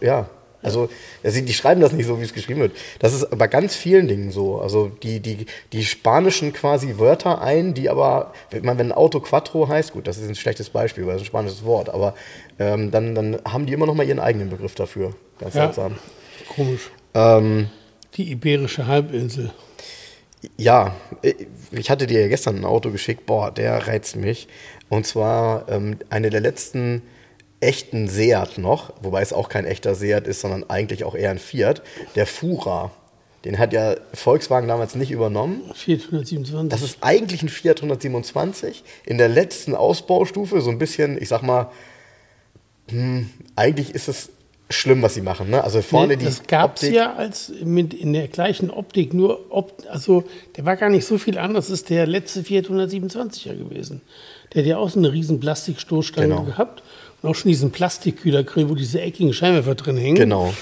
[0.00, 0.28] Ja.
[0.62, 0.88] Also
[1.22, 2.72] also die schreiben das nicht so, wie es geschrieben wird.
[2.98, 4.60] Das ist bei ganz vielen Dingen so.
[4.60, 9.20] Also die, die, die spanischen quasi Wörter ein, die aber, wenn, man, wenn ein Auto
[9.20, 12.14] Quattro heißt, gut, das ist ein schlechtes Beispiel, weil das ist ein spanisches Wort, aber
[12.58, 15.14] ähm, dann, dann haben die immer noch mal ihren eigenen Begriff dafür.
[15.38, 15.64] Ganz Ja.
[15.66, 15.96] seltsam.
[16.54, 16.90] Komisch.
[17.14, 17.68] Ähm,
[18.16, 19.52] Die Iberische Halbinsel.
[20.56, 20.94] Ja,
[21.72, 24.48] ich hatte dir ja gestern ein Auto geschickt, boah, der reizt mich.
[24.88, 27.02] Und zwar ähm, eine der letzten
[27.60, 31.38] echten Seat noch, wobei es auch kein echter Seat ist, sondern eigentlich auch eher ein
[31.38, 31.82] Fiat,
[32.14, 32.92] der Fura.
[33.44, 35.62] Den hat ja Volkswagen damals nicht übernommen.
[35.74, 36.68] 427.
[36.68, 41.42] Das ist eigentlich ein Fiat 127 in der letzten Ausbaustufe, so ein bisschen, ich sag
[41.42, 41.70] mal,
[42.90, 44.30] hm, eigentlich ist es
[44.70, 45.50] schlimm, was sie machen.
[45.50, 45.62] Ne?
[45.64, 49.46] Also vorne Nee, die das gab es ja als mit in der gleichen Optik, nur
[49.50, 50.24] ob, also
[50.56, 54.02] der war gar nicht so viel anders, das ist der letzte Fiat 127er gewesen.
[54.52, 56.42] Der hat ja auch so eine riesen Plastikstoßstange Genau.
[56.42, 56.82] gehabt
[57.22, 60.16] auch schon diesen Plastikkühlergrill, wo diese eckigen Scheinwerfer drin hängen.
[60.16, 60.52] Genau.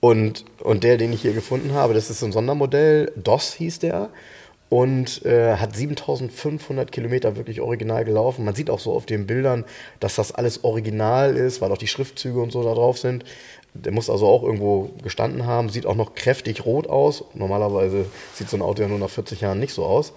[0.00, 3.78] Und, und der, den ich hier gefunden habe, das ist so ein Sondermodell, DOS hieß
[3.78, 4.10] der.
[4.68, 8.44] Und äh, hat 7500 Kilometer wirklich original gelaufen.
[8.44, 9.64] Man sieht auch so auf den Bildern,
[10.00, 13.24] dass das alles original ist, weil auch die Schriftzüge und so da drauf sind.
[13.72, 15.68] Der muss also auch irgendwo gestanden haben.
[15.68, 17.24] Sieht auch noch kräftig rot aus.
[17.34, 20.12] Normalerweise sieht so ein Auto ja nur nach 40 Jahren nicht so aus.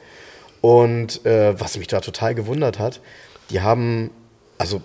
[0.61, 2.99] Und äh, was mich da total gewundert hat,
[3.51, 4.09] die haben,
[4.57, 4.81] also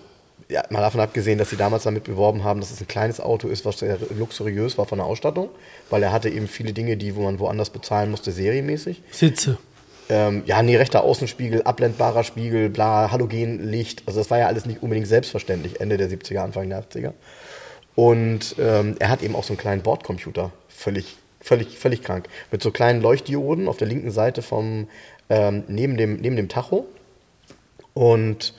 [0.49, 3.47] ja, mal davon abgesehen, dass sie damals damit beworben haben, dass es ein kleines Auto
[3.47, 5.49] ist, was sehr luxuriös war von der Ausstattung,
[5.89, 9.01] weil er hatte eben viele Dinge, die wo man woanders bezahlen musste, serienmäßig.
[9.11, 9.57] Sitze.
[10.09, 14.03] Ähm, ja, nee, rechter Außenspiegel, abblendbarer Spiegel, bla, Halogenlicht.
[14.05, 17.13] Also das war ja alles nicht unbedingt selbstverständlich, Ende der 70er, Anfang der 80er.
[17.95, 22.27] Und ähm, er hat eben auch so einen kleinen Bordcomputer, völlig, völlig, völlig krank.
[22.51, 24.87] Mit so kleinen Leuchtdioden auf der linken Seite vom,
[25.29, 26.85] ähm, neben, dem, neben dem Tacho.
[27.93, 28.53] Und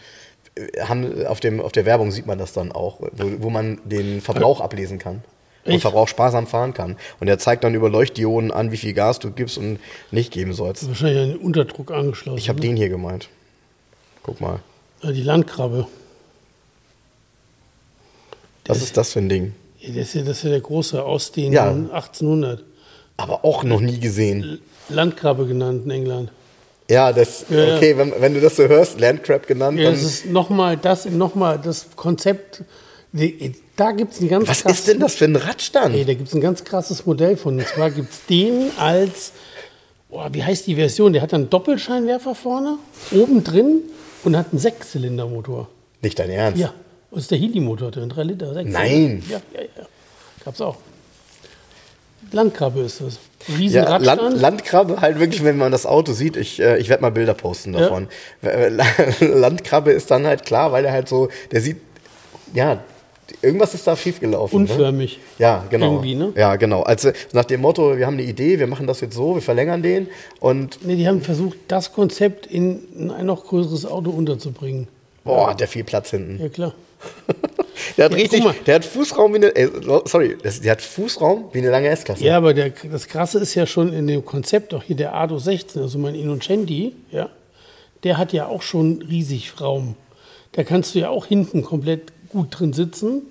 [0.80, 4.20] haben, auf, dem, auf der Werbung sieht man das dann auch, wo, wo man den
[4.20, 5.22] Verbrauch ablesen kann.
[5.64, 5.82] Und Echt?
[5.82, 6.96] Verbrauch sparsam fahren kann.
[7.20, 9.78] Und er zeigt dann über Leuchtdioden an, wie viel Gas du gibst und
[10.10, 10.86] nicht geben sollst.
[10.86, 12.38] Wahrscheinlich den Unterdruck angeschlossen.
[12.38, 12.66] Ich habe ne?
[12.66, 13.30] den hier gemeint.
[14.22, 14.60] Guck mal.
[15.02, 15.86] Ja, die Landkrabbe.
[18.66, 19.54] Was ist das für ein Ding?
[19.78, 21.68] Ja, das, ist ja, das ist ja der große aus den Ja.
[21.68, 22.62] 1800.
[23.16, 24.60] Aber auch noch nie gesehen.
[24.88, 26.30] Landkrabbe genannt in England.
[26.90, 30.26] Ja, das, Ja, okay, wenn, wenn du das so hörst, Landcrab genannt, Ja, das ist
[30.26, 32.62] nochmal das, noch mal das Konzept.
[33.12, 35.94] Die, da gibt es ein ganz was krasses- ist denn das für ein Radstand?
[35.94, 37.58] Ey, da gibt es ein ganz krasses Modell von.
[37.58, 39.32] Und zwar gibt es den als,
[40.10, 41.12] boah, wie heißt die Version?
[41.12, 42.76] Der hat einen Doppelscheinwerfer vorne,
[43.12, 43.82] oben drin
[44.24, 45.68] und hat einen Sechszylindermotor.
[46.02, 46.60] Nicht dein Ernst?
[46.60, 46.74] Ja,
[47.10, 49.22] und ist der Heli-Motor drin, 3 Liter, 6 Nein.
[49.30, 49.86] Ja, ja, ja.
[50.44, 50.76] Gab's auch.
[52.32, 53.18] Landkrabbe ist das.
[53.46, 54.20] Ja, Riesenradstand.
[54.22, 57.34] Land, Landkrabbe, halt wirklich, wenn man das Auto sieht, ich, äh, ich werde mal Bilder
[57.34, 58.08] posten davon.
[58.42, 58.68] Äh,
[59.20, 61.76] Landkrabbe ist dann halt klar, weil er halt so, der sieht,
[62.54, 62.82] ja,
[63.42, 64.64] irgendwas ist da schiefgelaufen.
[64.64, 64.70] Ne?
[64.70, 65.18] Unförmig.
[65.38, 65.94] Ja, genau.
[65.94, 66.32] Irgendwie, ne?
[66.36, 66.82] Ja, genau.
[66.82, 69.82] Also nach dem Motto, wir haben eine Idee, wir machen das jetzt so, wir verlängern
[69.82, 70.08] den
[70.40, 74.88] und Nee, die haben versucht, das Konzept in ein noch größeres Auto unterzubringen.
[75.24, 76.40] boah, hat der viel Platz hinten.
[76.42, 76.74] Ja, klar.
[77.96, 79.68] Der hat Ja, richtig, der hat Fußraum wie eine, ey,
[80.04, 82.24] sorry, das, der hat Fußraum wie eine lange S-Klasse.
[82.24, 85.38] Ja, aber der, das Krasse ist ja schon in dem Konzept, auch hier der Ado
[85.38, 87.28] 16, also mein Innocenti, ja,
[88.04, 89.96] der hat ja auch schon riesig Raum.
[90.52, 93.22] Da kannst du ja auch hinten komplett gut drin sitzen,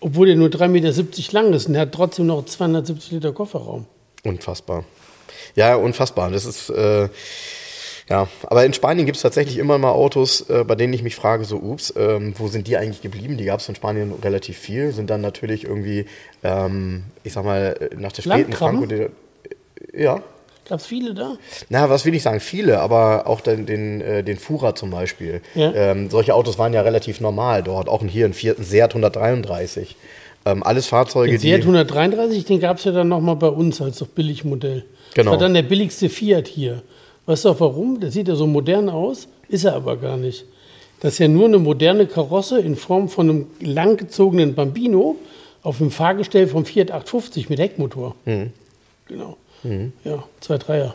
[0.00, 3.86] obwohl der nur 3,70 Meter lang ist und der hat trotzdem noch 270 Liter Kofferraum.
[4.24, 4.84] Unfassbar.
[5.54, 6.30] Ja, unfassbar.
[6.30, 7.08] Das ist, äh,
[8.08, 11.16] ja, aber in Spanien gibt es tatsächlich immer mal Autos, äh, bei denen ich mich
[11.16, 13.36] frage, so, ups, ähm, wo sind die eigentlich geblieben?
[13.36, 16.06] Die gab es in Spanien relativ viel, sind dann natürlich irgendwie,
[16.42, 18.52] ähm, ich sag mal, nach der späten?
[18.52, 18.86] Franco,
[19.92, 20.22] ja,
[20.68, 21.38] Gab es viele da?
[21.70, 22.40] na, was will ich sagen?
[22.40, 25.40] Viele, aber auch den, den, äh, den Fura zum Beispiel.
[25.54, 25.72] Ja.
[25.72, 27.88] Ähm, solche Autos waren ja relativ normal dort.
[27.88, 29.96] Auch hier ein vierten Seat 133.
[30.44, 31.48] Ähm, alles Fahrzeuge, Den die.
[31.48, 34.84] Seat 133, den gab es ja dann nochmal bei uns als doch Billigmodell.
[35.14, 35.30] Genau.
[35.30, 36.82] Das war dann der billigste Fiat hier.
[37.28, 38.00] Weißt du auch warum?
[38.00, 40.46] Der sieht ja so modern aus, ist er aber gar nicht.
[41.00, 45.16] Das ist ja nur eine moderne Karosse in Form von einem langgezogenen Bambino
[45.62, 48.14] auf dem Fahrgestell vom Fiat 850 mit Heckmotor.
[48.24, 48.50] Mhm.
[49.08, 49.36] Genau.
[50.04, 50.94] Ja, zwei Dreier.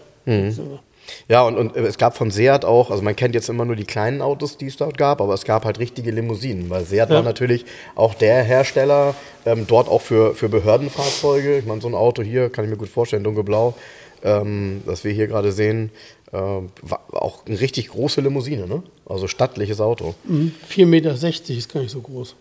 [1.28, 3.84] Ja, und, und es gab von Seat auch, also man kennt jetzt immer nur die
[3.84, 7.17] kleinen Autos, die es dort gab, aber es gab halt richtige Limousinen, weil Seat Ja.
[7.17, 9.13] war natürlich auch der Hersteller,
[9.46, 11.60] ähm, dort auch für, für Behördenfahrzeuge.
[11.60, 13.76] Ich meine, so ein Auto hier, kann ich mir gut vorstellen, dunkelblau,
[14.24, 15.91] ähm, das wir hier gerade sehen,
[16.34, 18.84] äh, auch eine richtig große Limousine, ne?
[19.06, 20.15] Also stattliches Auto.
[20.26, 20.54] Mhm.
[20.69, 22.36] 4,60 Meter ist gar nicht so groß.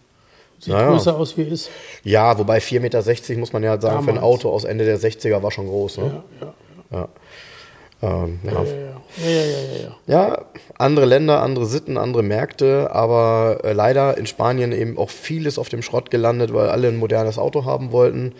[0.61, 0.91] Sieht Naja.
[0.91, 1.71] größer aus, wie ist.
[2.05, 4.23] Ja, wobei 4,60 Meter muss man ja sagen, für ein Damals.
[4.23, 5.99] Auto aus Ende der 60er war schon groß.
[5.99, 6.23] Ne?
[6.41, 7.09] Ja, ja, Ja.
[8.25, 8.65] Ähm, ja.
[10.07, 10.45] Ja,
[10.77, 15.69] andere Länder, andere Sitten, andere Märkte, aber äh, leider in Spanien eben auch vieles auf
[15.69, 18.33] dem Schrott gelandet, weil alle ein modernes Auto haben wollten.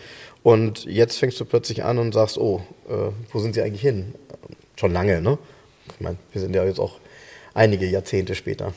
[0.43, 4.15] Und jetzt fängst du plötzlich an und sagst, oh, äh, wo sind sie eigentlich hin?
[4.77, 5.39] Schon lange, ne?
[5.95, 6.99] Ich meine, wir sind ja jetzt auch
[7.55, 8.73] einige Jahrzehnte später.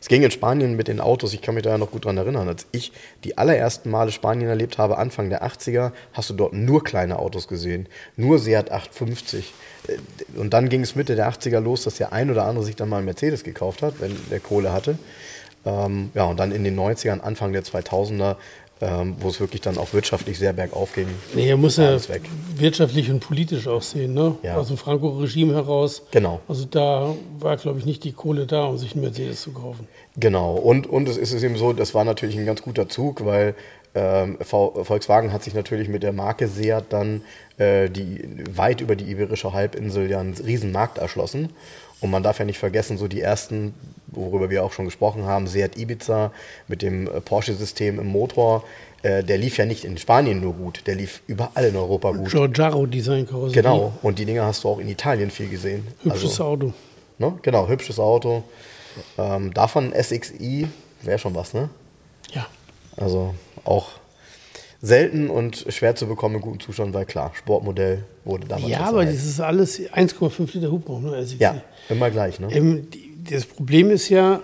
[0.00, 2.18] Es ging in Spanien mit den Autos, ich kann mich da ja noch gut dran
[2.18, 2.90] erinnern, als ich
[3.22, 7.46] die allerersten Male Spanien erlebt habe, Anfang der 80er, hast du dort nur kleine Autos
[7.46, 9.54] gesehen, nur Seat 850.
[9.86, 9.98] Äh,
[10.36, 12.88] Und dann ging es Mitte der 80er los, dass der ein oder andere sich dann
[12.88, 14.98] mal einen Mercedes gekauft hat, wenn der Kohle hatte.
[15.64, 18.34] Ähm, ja, und dann in den 90ern, Anfang der 2000er,
[18.82, 21.06] ähm, wo es wirklich dann auch wirtschaftlich sehr bergauf ging.
[21.34, 21.96] Nee, er muss ja
[22.56, 24.34] wirtschaftlich und politisch auch sehen, ne?
[24.42, 24.56] Ja.
[24.56, 26.02] Aus dem Franco-Regime heraus.
[26.10, 26.40] Genau.
[26.48, 29.86] Also da war, glaube ich, nicht die Kohle da, um sich einen Mercedes zu kaufen.
[30.16, 33.54] Genau, und, und es ist eben so, das war natürlich ein ganz guter Zug, weil
[33.94, 37.22] ähm, Volkswagen hat sich natürlich mit der Marke Seat dann
[37.58, 38.20] äh, die,
[38.52, 41.50] weit über die Iberische Halbinsel ja einen riesen Markt erschlossen.
[42.02, 43.72] Und man darf ja nicht vergessen, so die ersten,
[44.08, 46.32] worüber wir auch schon gesprochen haben, Seat Ibiza
[46.68, 48.64] mit dem äh, Porsche-System im Motor,
[49.02, 52.28] äh, der lief ja nicht in Spanien nur gut, der lief überall in Europa gut.
[52.30, 53.62] Giorgiaro-Design-Karosserie.
[53.62, 55.86] Genau, und die Dinger hast du auch in Italien viel gesehen.
[56.02, 56.72] Hübsches Also- Auto.
[57.18, 57.38] Ne?
[57.42, 58.42] Genau, hübsches Auto.
[59.16, 60.66] Ähm, davon SXI
[61.02, 61.68] wäre schon was, ne?
[62.32, 62.46] Ja.
[62.96, 63.34] Also
[63.64, 63.90] auch
[64.82, 68.68] selten und schwer zu bekommen in gutem Zustand, weil klar, Sportmodell wurde damals.
[68.68, 71.24] Ja, aber das ist alles 1,5 Liter Hubraum, ne?
[71.24, 71.36] SXI.
[71.38, 72.48] Ja, immer gleich, ne?
[72.52, 72.88] Ähm,
[73.30, 74.40] das Problem ist ja,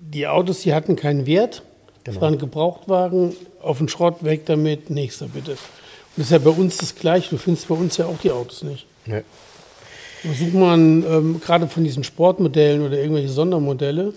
[0.00, 1.62] die Autos, die hatten keinen Wert.
[2.04, 2.24] Das Genau.
[2.26, 5.52] waren Gebrauchtwagen, auf den Schrott, weg damit, nächster bitte.
[5.52, 5.58] Und
[6.18, 7.30] das ist ja bei uns das Gleiche.
[7.30, 8.86] Du findest bei uns ja auch die Autos nicht.
[9.06, 9.24] Ne.
[10.22, 14.12] Sucht man ähm, gerade von diesen Sportmodellen oder irgendwelche Sondermodelle,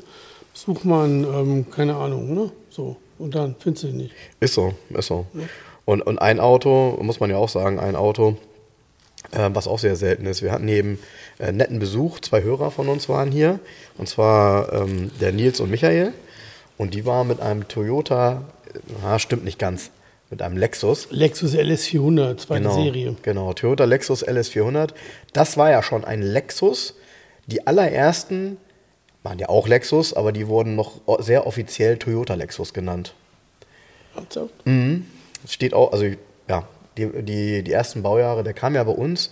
[0.53, 2.51] sucht man, ähm, keine Ahnung, ne?
[2.69, 2.95] So.
[3.19, 4.11] Und dann findest du die nicht.
[4.39, 5.25] Ist so, ist so.
[5.85, 8.37] Und, und ein Auto, muss man ja auch sagen, ein Auto,
[9.31, 10.41] äh, was auch sehr selten ist.
[10.41, 10.99] Wir hatten eben
[11.37, 13.59] äh, netten Besuch, zwei Hörer von uns waren hier,
[13.97, 16.13] und zwar ähm, der Nils und Michael.
[16.77, 18.43] Und die waren mit einem Toyota,
[19.05, 19.91] äh, stimmt nicht ganz,
[20.29, 21.07] mit einem Lexus.
[21.11, 23.15] Lexus LS400, zweite Genau, Serie.
[23.21, 24.91] genau, Toyota Lexus LS400.
[25.33, 26.95] Das war ja schon ein Lexus.
[27.47, 28.57] Die allerersten
[29.23, 33.13] waren ja auch Lexus, aber die wurden noch sehr offiziell Toyota Lexus genannt.
[34.15, 34.53] Ernsthaft?
[35.43, 36.05] Es steht auch, also
[36.47, 39.31] ja, die, die, die ersten Baujahre, der kam ja bei uns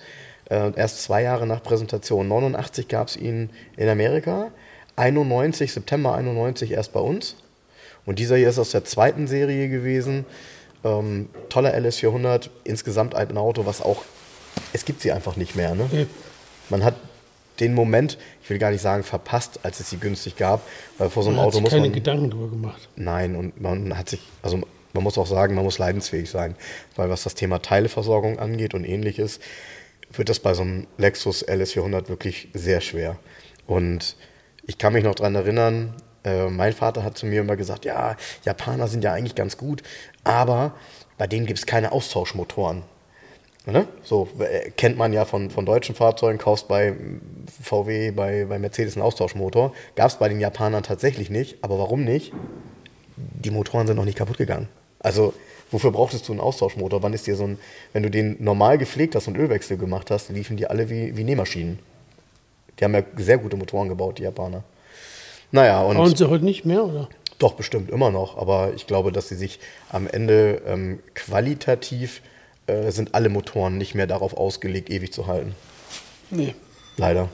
[0.49, 2.27] äh, erst zwei Jahre nach Präsentation.
[2.27, 4.51] 89 gab es ihn in Amerika,
[4.95, 7.35] 91, September 91 erst bei uns.
[8.05, 10.25] Und dieser hier ist aus der zweiten Serie gewesen.
[10.83, 14.03] Ähm, toller LS400, insgesamt ein Auto, was auch,
[14.73, 15.75] es gibt sie einfach nicht mehr.
[15.75, 15.89] Ne?
[15.91, 16.07] Nee.
[16.69, 16.95] Man hat
[17.59, 20.61] den Moment, ich will gar nicht sagen verpasst, als es sie günstig gab,
[20.97, 21.93] weil vor so einem Man hat Auto sich muss keine man...
[21.93, 22.89] Gedanken drüber gemacht.
[22.95, 24.61] Nein, und man hat sich, also
[24.93, 26.55] man muss auch sagen, man muss leidensfähig sein,
[26.95, 29.39] weil was das Thema Teileversorgung angeht und ähnliches,
[30.13, 33.17] wird das bei so einem Lexus LS400 wirklich sehr schwer.
[33.65, 34.15] Und
[34.65, 35.93] ich kann mich noch daran erinnern,
[36.23, 38.15] äh, mein Vater hat zu mir immer gesagt, ja,
[38.45, 39.83] Japaner sind ja eigentlich ganz gut,
[40.23, 40.73] aber
[41.17, 42.83] bei denen gibt es keine Austauschmotoren.
[43.69, 43.85] Ne?
[44.01, 46.93] So äh, kennt man ja von, von deutschen Fahrzeugen, kaufst bei
[47.61, 49.73] VW, bei, bei Mercedes einen Austauschmotor.
[49.95, 51.57] Gab es bei den Japanern tatsächlich nicht.
[51.63, 52.31] Aber warum nicht?
[53.17, 54.69] Die Motoren sind noch nicht kaputt gegangen.
[54.99, 55.33] Also,
[55.69, 57.03] wofür brauchtest du einen Austauschmotor?
[57.03, 57.59] Wann ist dir so ein,
[57.91, 61.25] wenn du den normal gepflegt hast und Ölwechsel gemacht hast, liefen die alle wie, wie
[61.25, 61.79] Nähmaschinen.
[62.79, 64.63] Die haben ja sehr gute Motoren gebaut, die Japaner.
[65.51, 65.97] Naja, und.
[65.97, 67.09] Bauen sie heute nicht mehr, oder?
[67.37, 68.37] Doch, bestimmt immer noch.
[68.37, 72.21] Aber ich glaube, dass sie sich am Ende ähm, qualitativ
[72.67, 75.55] äh, sind alle Motoren nicht mehr darauf ausgelegt, ewig zu halten.
[76.29, 76.53] Nee.
[76.97, 77.29] Leider.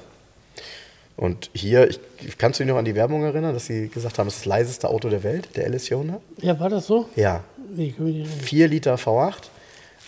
[1.16, 2.00] Und hier, ich,
[2.38, 4.46] kannst du dich noch an die Werbung erinnern, dass sie gesagt haben, es ist das
[4.46, 6.20] leiseste Auto der Welt, der LS400?
[6.42, 7.08] Ja, war das so?
[7.16, 7.44] Ja.
[7.76, 8.46] Nee, kann mich nicht erinnern.
[8.46, 9.44] 4 Liter V8,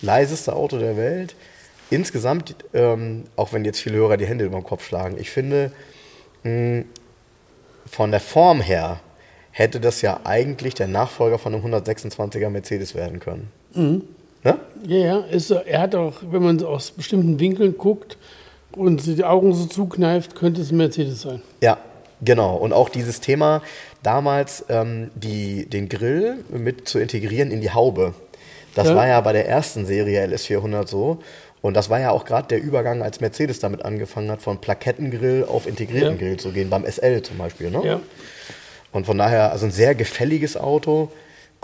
[0.02, 1.36] leiseste Auto der Welt.
[1.92, 5.72] Insgesamt, ähm, auch wenn jetzt viele Hörer die Hände über den Kopf schlagen, ich finde,
[6.44, 6.84] mh,
[7.86, 9.00] von der Form her
[9.52, 13.52] hätte das ja eigentlich der Nachfolger von einem 126er Mercedes werden können.
[13.74, 14.02] Ne?
[14.46, 15.20] Ja, ja.
[15.32, 18.18] Ist, so- er hat auch, wenn man aus bestimmten Winkeln guckt
[18.74, 21.42] und die Augen so zukneift, könnte es ein Mercedes sein.
[21.62, 21.78] Ja,
[22.24, 22.56] genau.
[22.56, 23.62] Und auch dieses Thema
[24.04, 28.14] damals ähm, die, den Grill mit zu integrieren in die Haube.
[28.76, 28.96] Das Ja.
[28.96, 31.20] war ja bei der ersten Serie LS400 so.
[31.62, 35.46] Und das war ja auch gerade der Übergang, als Mercedes damit angefangen hat, von Plakettengrill
[35.48, 36.18] auf integrierten Ja.
[36.20, 37.72] Grill zu gehen, beim SL zum Beispiel.
[37.72, 37.82] Ne?
[37.84, 38.00] Ja.
[38.92, 41.10] Und von daher, also ein sehr gefälliges Auto.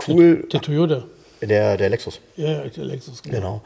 [0.08, 1.04] Cool, Der Toyota.
[1.46, 2.20] Der, der Lexus.
[2.36, 3.22] Ja, der Lexus.
[3.22, 3.62] Genau.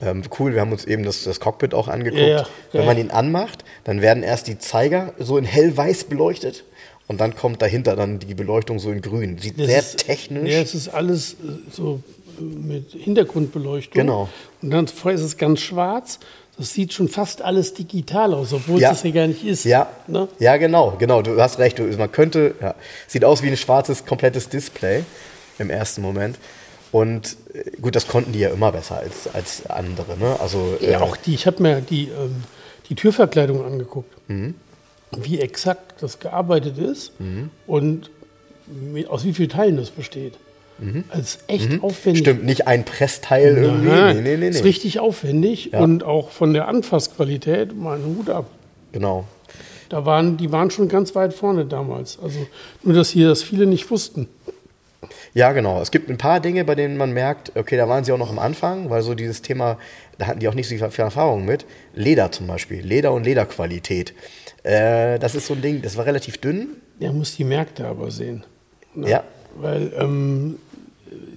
[0.00, 2.22] Ähm, cool, wir haben uns eben das, das Cockpit auch angeguckt.
[2.22, 6.64] Ja, ja, Wenn man ihn anmacht, dann werden erst die Zeiger so in hellweiß beleuchtet
[7.08, 9.38] und dann kommt dahinter dann die Beleuchtung so in grün.
[9.38, 10.52] Sieht Das sehr ist, technisch.
[10.52, 11.36] Ja, es ist alles äh,
[11.72, 12.00] so
[12.38, 14.00] äh, mit Hintergrundbeleuchtung.
[14.00, 14.28] Genau.
[14.62, 16.20] Und dann vorher ist es ganz schwarz.
[16.56, 18.90] Das sieht schon fast alles digital aus, obwohl Ja.
[18.90, 19.64] es das ja gar nicht ist.
[19.64, 20.28] Ja, Ne?
[20.38, 21.22] ja, genau, genau.
[21.22, 21.78] Du hast recht.
[21.98, 22.74] Man könnte, ja,
[23.08, 25.04] sieht aus wie ein schwarzes, komplettes Display
[25.58, 26.36] im ersten Moment.
[26.92, 30.16] Und äh, gut, das konnten die ja immer besser als, als andere.
[30.18, 30.36] Ne?
[30.40, 32.44] Also, Ja, äh, auch die, ich habe mir die, ähm,
[32.88, 34.12] die Türverkleidung angeguckt.
[34.28, 34.54] Mhm.
[35.16, 37.12] Wie exakt das gearbeitet ist
[37.66, 38.10] und
[38.92, 40.34] mit, aus wie vielen Teilen das besteht.
[41.08, 42.20] Also echt aufwendig.
[42.22, 42.24] Mhm.
[42.26, 43.88] Stimmt, nicht ein Pressteil irgendwie.
[43.90, 44.68] Aha, Nee, nee, nee, Ist nee.
[44.68, 45.80] richtig aufwendig Ja.
[45.80, 48.46] und auch von der Anfassqualität mal einen Hut ab.
[48.92, 49.24] Genau.
[49.88, 52.18] Da waren, die waren schon ganz weit vorne damals.
[52.22, 52.46] Also
[52.82, 54.28] nur, dass hier das viele nicht wussten.
[55.34, 55.80] Ja, genau.
[55.80, 58.30] Es gibt ein paar Dinge, bei denen man merkt, okay, da waren sie auch noch
[58.30, 59.78] am Anfang, weil so dieses Thema,
[60.18, 61.66] da hatten die auch nicht so viel Erfahrung mit.
[61.94, 64.14] Leder zum Beispiel, Leder und Lederqualität.
[64.62, 66.68] Äh, das ist so ein Ding, das war relativ dünn.
[67.00, 68.44] Der muss die Märkte aber sehen.
[68.94, 69.08] Ne?
[69.10, 69.24] Ja.
[69.56, 70.58] Weil ähm,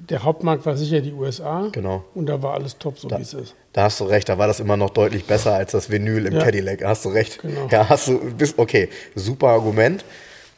[0.09, 1.69] der Hauptmarkt war sicher die USA.
[1.71, 2.03] Genau.
[2.15, 3.55] Und da war alles top, so wie es ist.
[3.73, 6.33] Da hast du recht, da war das immer noch deutlich besser als das Vinyl im
[6.33, 6.43] Ja.
[6.43, 6.79] Cadillac.
[6.79, 7.41] Da hast du recht.
[7.41, 7.67] Genau.
[7.71, 10.03] Ja, hast du, bist, okay, super Argument.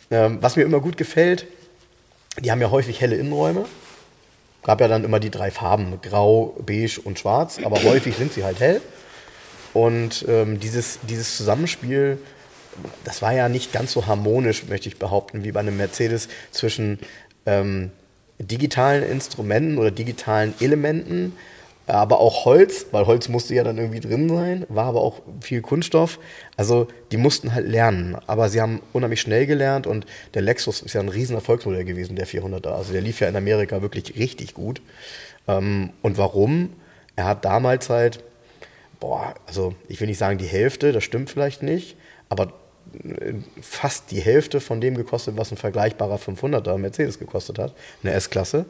[0.09, 1.45] Ähm, was mir immer gut gefällt,
[2.39, 3.65] die haben ja häufig helle Innenräume.
[4.63, 8.43] Gab ja dann immer die drei Farben, grau, beige und schwarz, aber häufig sind sie
[8.43, 8.81] halt hell.
[9.73, 12.19] Und ähm, dieses, dieses Zusammenspiel,
[13.03, 16.99] das war ja nicht ganz so harmonisch, möchte ich behaupten, wie bei einem Mercedes zwischen
[17.45, 17.91] ähm,
[18.39, 21.35] digitalen Instrumenten oder digitalen Elementen,
[21.87, 25.61] aber auch Holz, weil Holz musste ja dann irgendwie drin sein, war aber auch viel
[25.61, 26.19] Kunststoff.
[26.55, 30.93] Also die mussten halt lernen, aber sie haben unheimlich schnell gelernt und der Lexus ist
[30.93, 32.69] ja ein riesen Erfolgsmodell gewesen, der 400er.
[32.69, 34.81] Also der lief ja in Amerika wirklich richtig gut.
[35.47, 36.69] Ähm, und warum?
[37.15, 38.23] Er hat damals halt
[39.03, 41.97] boah, also ich will nicht sagen die Hälfte, das stimmt vielleicht nicht,
[42.29, 42.53] aber
[43.03, 48.13] äh, fast die Hälfte von dem gekostet, was ein vergleichbarer 500er Mercedes gekostet hat, eine
[48.13, 48.65] S-Klasse.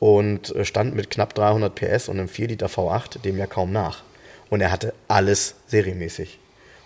[0.00, 3.70] Und äh, stand mit knapp 300 PS und einem 4 Liter V8 dem ja kaum
[3.70, 4.02] nach.
[4.48, 6.38] Und er hatte alles serienmäßig.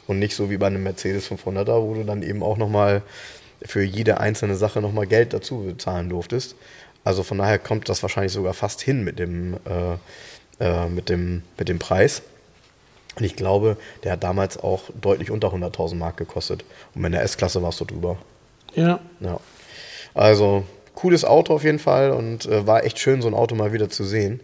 [0.06, 3.02] Und nicht so wie bei einem Mercedes 500er, wo du dann eben auch nochmal
[3.64, 6.56] für jede einzelne Sache nochmal Geld dazu bezahlen durftest.
[7.04, 11.42] Also von daher kommt das wahrscheinlich sogar fast hin mit dem, äh, äh, mit dem,
[11.58, 12.22] mit dem Preis.
[13.16, 16.64] Und ich glaube, der hat damals auch deutlich unter 100.000 Mark gekostet.
[16.94, 18.18] Und mit der S-Klasse warst du drüber.
[18.74, 19.00] Ja.
[19.20, 19.38] Ja.
[20.14, 23.72] Also, cooles Auto auf jeden Fall und äh, war echt schön, so ein Auto mal
[23.72, 24.40] wieder zu sehen,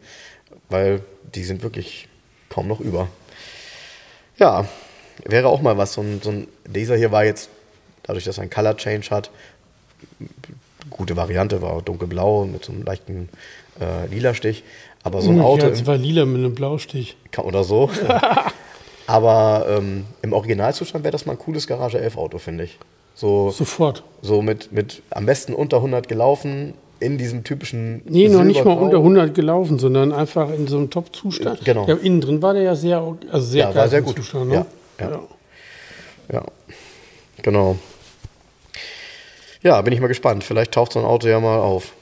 [0.69, 1.03] weil
[1.35, 2.09] die sind wirklich
[2.49, 3.09] kaum noch über.
[4.39, 4.67] Ja,
[5.25, 5.95] wäre auch mal was.
[5.95, 7.51] So ein, so ein, dieser hier war jetzt,
[8.03, 9.31] dadurch, dass er einen Color Change hat,
[10.89, 13.29] gute Variante, war dunkelblau mit so einem leichten
[13.81, 14.65] äh, lila Stich.
[15.03, 15.67] Aber so ein Auto.
[15.67, 17.17] ja, es war lila mit einem Blaustich.
[17.39, 17.91] Oder so.
[19.07, 22.79] Aber ähm, im Originalzustand wäre das mal ein cooles Garage 11 Auto, finde ich.
[23.21, 24.03] So, Sofort.
[24.23, 28.01] so mit, mit am besten unter 100 gelaufen, in diesem typischen.
[28.07, 31.63] Nee, noch nicht mal unter 100 gelaufen, sondern einfach in so einem Top-Zustand.
[31.63, 31.87] Genau.
[31.87, 32.99] Ja, innen drin war der ja sehr,
[33.31, 34.17] also sehr Ja, war geil sehr im gut.
[34.17, 34.49] Zustand.
[34.49, 34.67] Ne?
[34.99, 35.23] Ja, ja.
[36.33, 36.45] Ja,
[37.43, 37.77] genau.
[39.63, 40.43] Ja, bin ich mal gespannt.
[40.43, 41.93] Vielleicht taucht so ein Auto ja mal auf.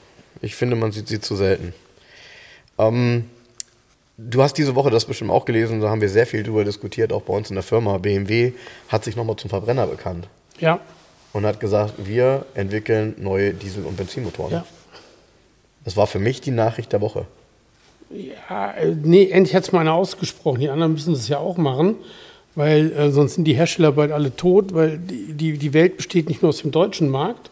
[0.41, 1.73] Ich finde, man sieht sie zu selten.
[2.77, 3.25] Ähm,
[4.17, 7.11] du hast diese Woche das bestimmt auch gelesen, da haben wir sehr viel drüber diskutiert,
[7.11, 7.97] auch bei uns in der Firma.
[7.97, 8.53] BMW
[8.87, 10.29] hat sich nochmal zum Verbrenner bekannt
[10.59, 10.79] ja.
[11.33, 14.51] Und hat gesagt, wir entwickeln neue Diesel- und Benzinmotoren.
[14.51, 14.65] ja.
[15.85, 17.25] Das war für mich die Nachricht der Woche.
[18.11, 20.59] Ja, äh, nee, endlich hat es mal einer ausgesprochen.
[20.59, 21.95] Die anderen müssen es ja auch machen,
[22.55, 26.27] weil äh, sonst sind die Hersteller bald alle tot, weil die, die, die Welt besteht
[26.27, 27.49] nicht nur aus dem deutschen Markt.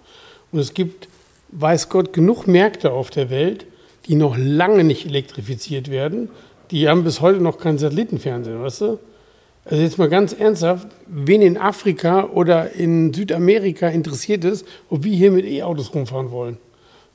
[0.52, 1.08] Und es gibt,
[1.50, 3.66] weiß Gott, genug Märkte auf der Welt,
[4.08, 6.30] die noch lange nicht elektrifiziert werden.
[6.72, 9.00] Die haben bis heute noch kein Satellitenfernsehen, weißt du?
[9.70, 15.16] Also jetzt mal ganz ernsthaft, wen in Afrika oder in Südamerika interessiert ist, ob wir
[15.16, 16.58] hier mit E-Autos rumfahren wollen.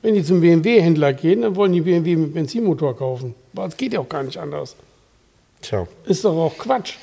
[0.03, 3.33] Wenn die zum BMW-Händler gehen, dann wollen die BMW mit Benzinmotor kaufen.
[3.55, 4.75] Aber es geht ja auch gar nicht anders.
[5.61, 6.95] Tja, Ist doch auch Quatsch.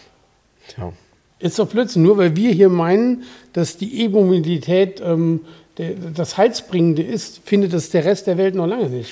[0.69, 0.93] tja.
[1.41, 2.03] Ist doch Blödsinn.
[2.03, 5.41] Nur weil wir hier meinen, dass die E-Mobilität ähm,
[6.15, 9.11] das Heilsbringende ist, findet das der Rest der Welt noch lange nicht.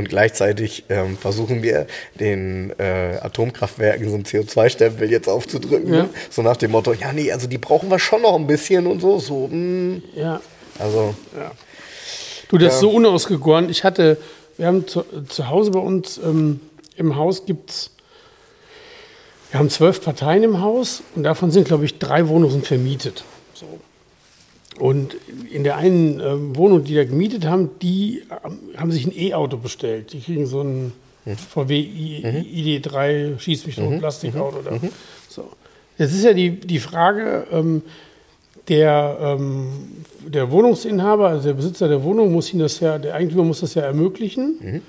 [0.00, 1.86] Und gleichzeitig ähm, versuchen wir
[2.18, 5.92] den äh, Atomkraftwerken so einen CO2-Stempel jetzt aufzudrücken.
[5.92, 6.02] Ja.
[6.04, 6.08] Ne?
[6.30, 9.00] So nach dem Motto, ja, nee, also die brauchen wir schon noch ein bisschen und
[9.00, 9.18] so.
[9.18, 10.00] so mh.
[10.14, 10.40] Ja.
[10.78, 11.14] Also,
[12.48, 12.74] Du, das Ja.
[12.76, 13.68] ist so unausgegoren.
[13.68, 14.16] Ich hatte,
[14.56, 16.60] wir haben zu, zu Hause bei uns ähm,
[16.96, 17.90] im Haus gibt's,
[19.50, 23.22] wir haben zwölf Parteien im Haus und davon sind, glaube ich, drei Wohnungen vermietet.
[23.52, 23.66] So.
[24.80, 25.16] Und
[25.52, 29.58] in der einen ähm, Wohnung, die da gemietet haben, die ähm, haben sich ein E-Auto
[29.58, 30.14] bestellt.
[30.14, 30.92] Die kriegen so ein
[31.36, 34.62] VW I, ID3 schießt mich tot, Plastikauto.
[34.62, 34.78] Da.
[35.28, 35.50] So.
[35.98, 37.82] Jetzt ist ja die, die Frage, ähm,
[38.68, 39.68] der, ähm,
[40.26, 43.74] der Wohnungsinhaber, also der Besitzer der Wohnung, muss Ihnen das ja, der Eigentümer muss das
[43.74, 44.80] ja ermöglichen,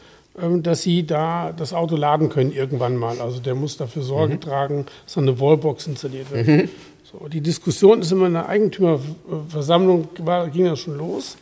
[0.42, 3.20] ähm, dass Sie da das Auto laden können irgendwann mal.
[3.20, 6.70] Also der muss dafür Sorge tragen, dass da eine Wallbox installiert wird.
[7.12, 11.38] So, die Diskussion ist immer in der Eigentümerversammlung, war, ging das schon los.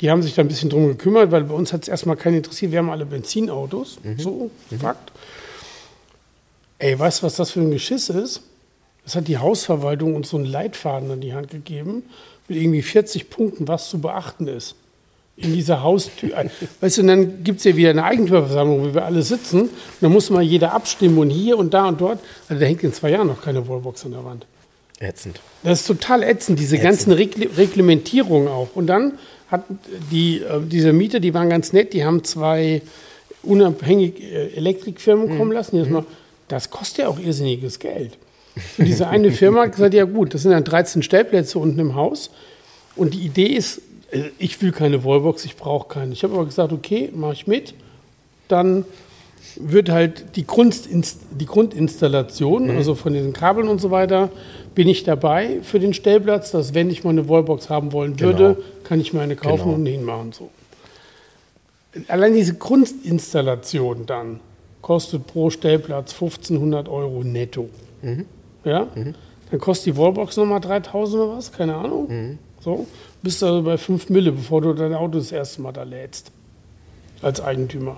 [0.00, 2.36] Die haben sich da ein bisschen drum gekümmert, weil bei uns hat es erstmal keinen
[2.36, 2.72] interessiert.
[2.72, 5.12] Wir haben alle Benzinautos, so, Fakt.
[6.78, 8.42] Ey, weißt du, was das für ein Geschiss ist?
[9.04, 12.04] Das hat die Hausverwaltung uns so einen Leitfaden an die Hand gegeben,
[12.48, 14.76] mit irgendwie 40 Punkten, was zu beachten ist.
[15.36, 16.32] In dieser Haustür.
[16.80, 19.62] Weißt du, und dann gibt es ja wieder eine Eigentümerversammlung, wo wir alle sitzen.
[19.62, 22.20] Und dann muss mal jeder abstimmen und hier und da und dort.
[22.48, 24.46] Also da hängt in zwei Jahren noch keine Wallbox an der Wand.
[25.00, 25.40] Ätzend.
[25.62, 28.68] Das ist total ätzend, diese ganzen Regl Reglementierungen auch.
[28.74, 29.14] Und dann
[29.50, 29.64] hat
[30.12, 32.82] die, äh, diese Mieter, die waren ganz nett, die haben zwei
[33.42, 35.76] unabhängige äh, Elektrikfirmen kommen lassen.
[35.76, 36.08] Die haben gesagt,
[36.48, 38.18] das kostet ja auch irrsinniges Geld.
[38.76, 41.94] Und diese eine Firma hat gesagt, ja gut, das sind dann 13 Stellplätze unten im
[41.94, 42.30] Haus.
[42.94, 43.80] Und die Idee ist,
[44.10, 46.12] äh, ich will keine Wallbox, ich brauche keine.
[46.12, 47.72] Ich habe aber gesagt, okay, mache ich mit.
[48.48, 48.84] Dann
[49.56, 54.30] wird halt die, Grundinst die Grundinstallation, also von den Kabeln und so weiter,
[54.74, 58.54] bin ich dabei für den Stellplatz, dass wenn ich mal eine Wallbox haben wollen würde,
[58.54, 58.66] Genau.
[58.84, 59.74] kann ich mir eine kaufen Genau.
[59.74, 60.32] und hinmachen.
[60.32, 60.50] So.
[62.08, 64.40] Allein diese Grundinstallation dann
[64.80, 67.68] kostet pro Stellplatz 1500 Euro netto.
[68.64, 68.86] Ja?
[68.94, 72.38] Dann kostet die Wallbox nochmal 3000 oder was, keine Ahnung.
[72.60, 72.86] So,
[73.22, 76.30] bist also bei 5 Mille, bevor du dein Auto das erste Mal da lädst.
[77.22, 77.96] Als Eigentümer.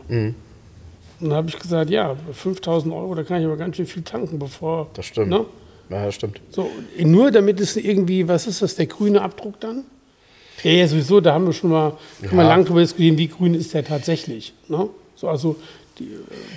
[1.22, 3.86] Und dann habe ich gesagt, ja, bei 5000 Euro, da kann ich aber ganz schön
[3.86, 4.88] viel tanken, bevor.
[4.94, 5.30] Das stimmt.
[5.30, 5.44] Ne?
[5.88, 6.40] Ja, das stimmt.
[6.50, 6.68] So,
[6.98, 9.84] nur damit es irgendwie, was ist das, der grüne Abdruck dann?
[10.64, 11.92] Ja, ja, sowieso, da haben wir schon mal,
[12.30, 12.42] Ja.
[12.42, 14.52] lang drüber diskutieren, wie grün ist der tatsächlich.
[14.68, 14.88] Ne?
[15.14, 15.56] So, also
[15.98, 16.08] die, äh,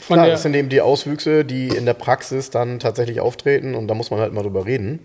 [0.02, 3.76] von Klar, der, das sind eben die Auswüchse, die in der Praxis dann tatsächlich auftreten
[3.76, 5.00] und da muss man halt mal drüber reden.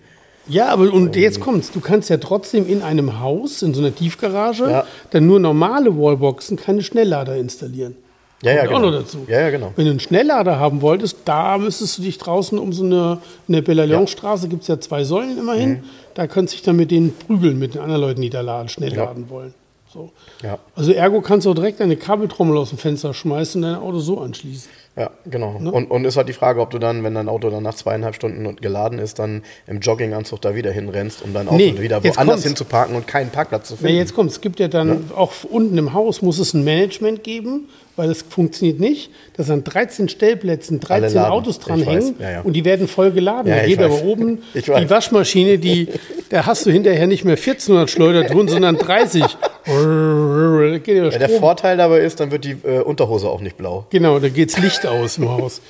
[0.49, 3.95] ja, aber und jetzt kommt's, du kannst ja trotzdem in einem Haus, in so einer
[3.95, 4.87] Tiefgarage, Ja.
[5.11, 7.97] dann nur normale Wallboxen, keine Schnelllader installieren.
[8.43, 8.77] Ja, ja, genau.
[8.77, 9.27] auch noch dazu.
[9.29, 9.73] Ja, ja, genau.
[9.77, 13.19] Wenn du einen Schnelllader haben wolltest, da müsstest du dich draußen um so eine,
[13.49, 15.85] in der Bellallonstraße gibt es ja zwei Säulen immerhin, Mhm.
[16.15, 18.69] da könntest du dich dann mit denen prügeln, mit den anderen Leuten, die da laden,
[18.71, 19.05] schnell Ja.
[19.05, 19.53] laden wollen.
[19.93, 20.11] So.
[20.43, 23.81] Ja, Also ergo kannst du auch direkt eine Kabeltrommel aus dem Fenster schmeißen und dein
[23.83, 24.71] Auto so anschließen.
[24.97, 25.59] ja, genau.
[25.59, 25.73] Ne?
[25.73, 28.15] Und, und ist halt die Frage, ob du dann, wenn dein Auto dann nach zweieinhalb
[28.15, 32.45] Stunden geladen ist, dann im Jogginganzug da wieder hinrennst, um dein Auto Nee, wieder woanders
[32.45, 33.97] hinzuparken und keinen Parkplatz zu Ja, finden.
[33.97, 37.69] jetzt kommt es gibt ja dann auch unten im Haus muss es ein Management geben,
[38.01, 41.33] weil es funktioniert nicht, dass an 13 Stellplätzen 13 laden.
[41.33, 42.41] Autos dranhängen ja, ja.
[42.41, 43.49] und die werden voll geladen.
[43.49, 43.85] Ja, da geht weiß.
[43.85, 45.89] aber oben die Waschmaschine, die,
[46.31, 49.23] da hast du hinterher nicht mehr 1400 Schleuder drin, sondern 30.
[49.67, 53.87] Da geht der Vorteil dabei ist, dann wird die äh, Unterhose auch nicht blau.
[53.91, 55.61] Genau, da geht's Licht aus im Haus.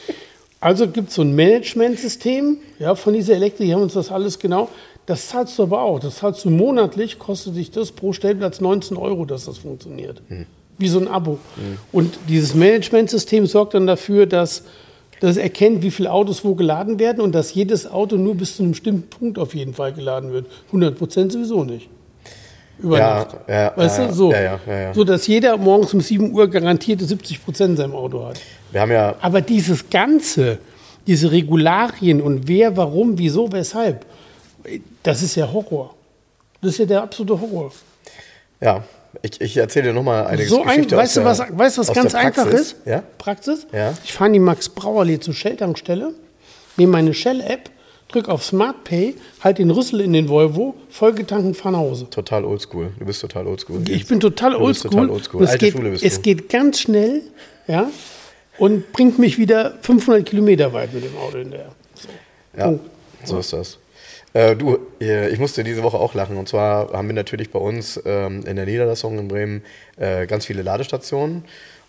[0.61, 4.39] Also gibt es so ein Managementsystem ja, von dieser Elektrik, die haben uns das alles
[4.39, 4.68] genau.
[5.07, 5.99] Das zahlst du aber auch.
[5.99, 10.22] Das zahlst du monatlich, kostet dich das pro Stellplatz 19 Euro, dass das funktioniert.
[10.81, 11.39] Wie so ein Abo.
[11.93, 14.64] Und dieses Managementsystem sorgt dann dafür, dass
[15.20, 18.62] das erkennt, wie viele Autos wo geladen werden und dass jedes Auto nur bis zu
[18.62, 20.47] einem bestimmten Punkt auf jeden Fall geladen wird.
[20.68, 21.89] 100 Prozent sowieso nicht.
[22.78, 23.37] Über Ja, Nacht.
[23.47, 24.33] ja, weißt ja, du, so.
[24.33, 24.95] ja, ja.
[24.95, 28.41] So, dass jeder morgens um 7 Uhr garantierte 70 Prozent in seinem Auto hat.
[28.72, 30.57] Wir haben ja, Aber dieses Ganze,
[31.07, 34.07] diese Regularien und wer, warum, wieso, weshalb,
[35.03, 35.95] das ist ja Horror.
[36.62, 37.70] Das ist ja der absolute Horror.
[38.62, 38.83] ja,
[39.23, 41.93] ich, ich erzähle dir nochmal eine So ein, Geschichte weißt du, was, weißt du, was
[41.93, 42.77] ganz einfach ist?
[42.85, 43.03] Ja?
[43.19, 43.67] Praxis?
[43.73, 43.95] Ja.
[44.05, 46.15] Ich fahre in die Max-Brauerlee zur Shell-Tankstelle,
[46.77, 47.71] nehme meine Shell-App,
[48.09, 52.09] drücke auf Smart Pay, halte den Rüssel in den Volvo, vollgetankt und fahre nach Hause.
[52.11, 52.93] Total oldschool.
[52.99, 53.89] Du bist total oldschool.
[53.89, 54.91] Ich bin total Du bist oldschool.
[54.91, 55.43] total oldschool.
[55.45, 57.23] Es, Alte geht, Schule bist es geht ganz schnell
[57.67, 57.91] ja,
[58.59, 61.73] und bringt mich wieder 500 Kilometer weit mit dem Auto hinterher.
[61.95, 62.09] So.
[62.57, 62.91] Ja, Punkt.
[63.25, 63.79] so ist das.
[64.33, 66.37] Äh, du, äh, ich musste diese Woche auch lachen.
[66.37, 69.62] Und zwar haben wir natürlich bei uns ähm, in der Niederlassung in Bremen
[69.97, 71.45] äh, ganz viele Ladestationen.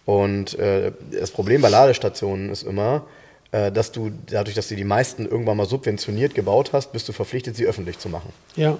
[0.05, 3.05] Und äh, das Problem bei Ladestationen ist immer,
[3.51, 7.13] äh, dass du dadurch, dass du die meisten irgendwann mal subventioniert gebaut hast, bist du
[7.13, 8.33] verpflichtet, sie öffentlich zu machen.
[8.55, 8.77] Ja.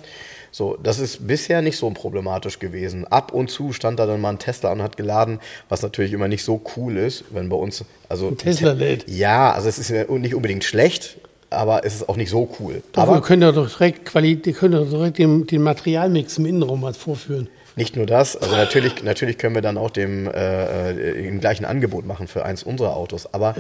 [0.54, 3.08] So, das ist bisher nicht so problematisch gewesen.
[3.08, 5.40] Ab und zu stand da dann mal ein Tesla und hat geladen,
[5.70, 8.28] was natürlich immer nicht so cool ist, wenn bei uns, also.
[8.28, 9.08] Ein Tesla lädt.
[9.08, 11.18] Ja, also es ist nicht unbedingt schlecht,
[11.52, 12.82] aber es ist auch nicht so cool.
[12.94, 16.38] Doch, aber wir können ja doch direkt, Quali wir können doch direkt den, den Materialmix
[16.38, 17.50] im Innenraum mal vorführen.
[17.76, 21.66] nicht nur das, also natürlich, natürlich können wir dann auch dem äh, äh, im gleichen
[21.66, 23.34] Angebot machen für eins unserer Autos.
[23.34, 23.56] Aber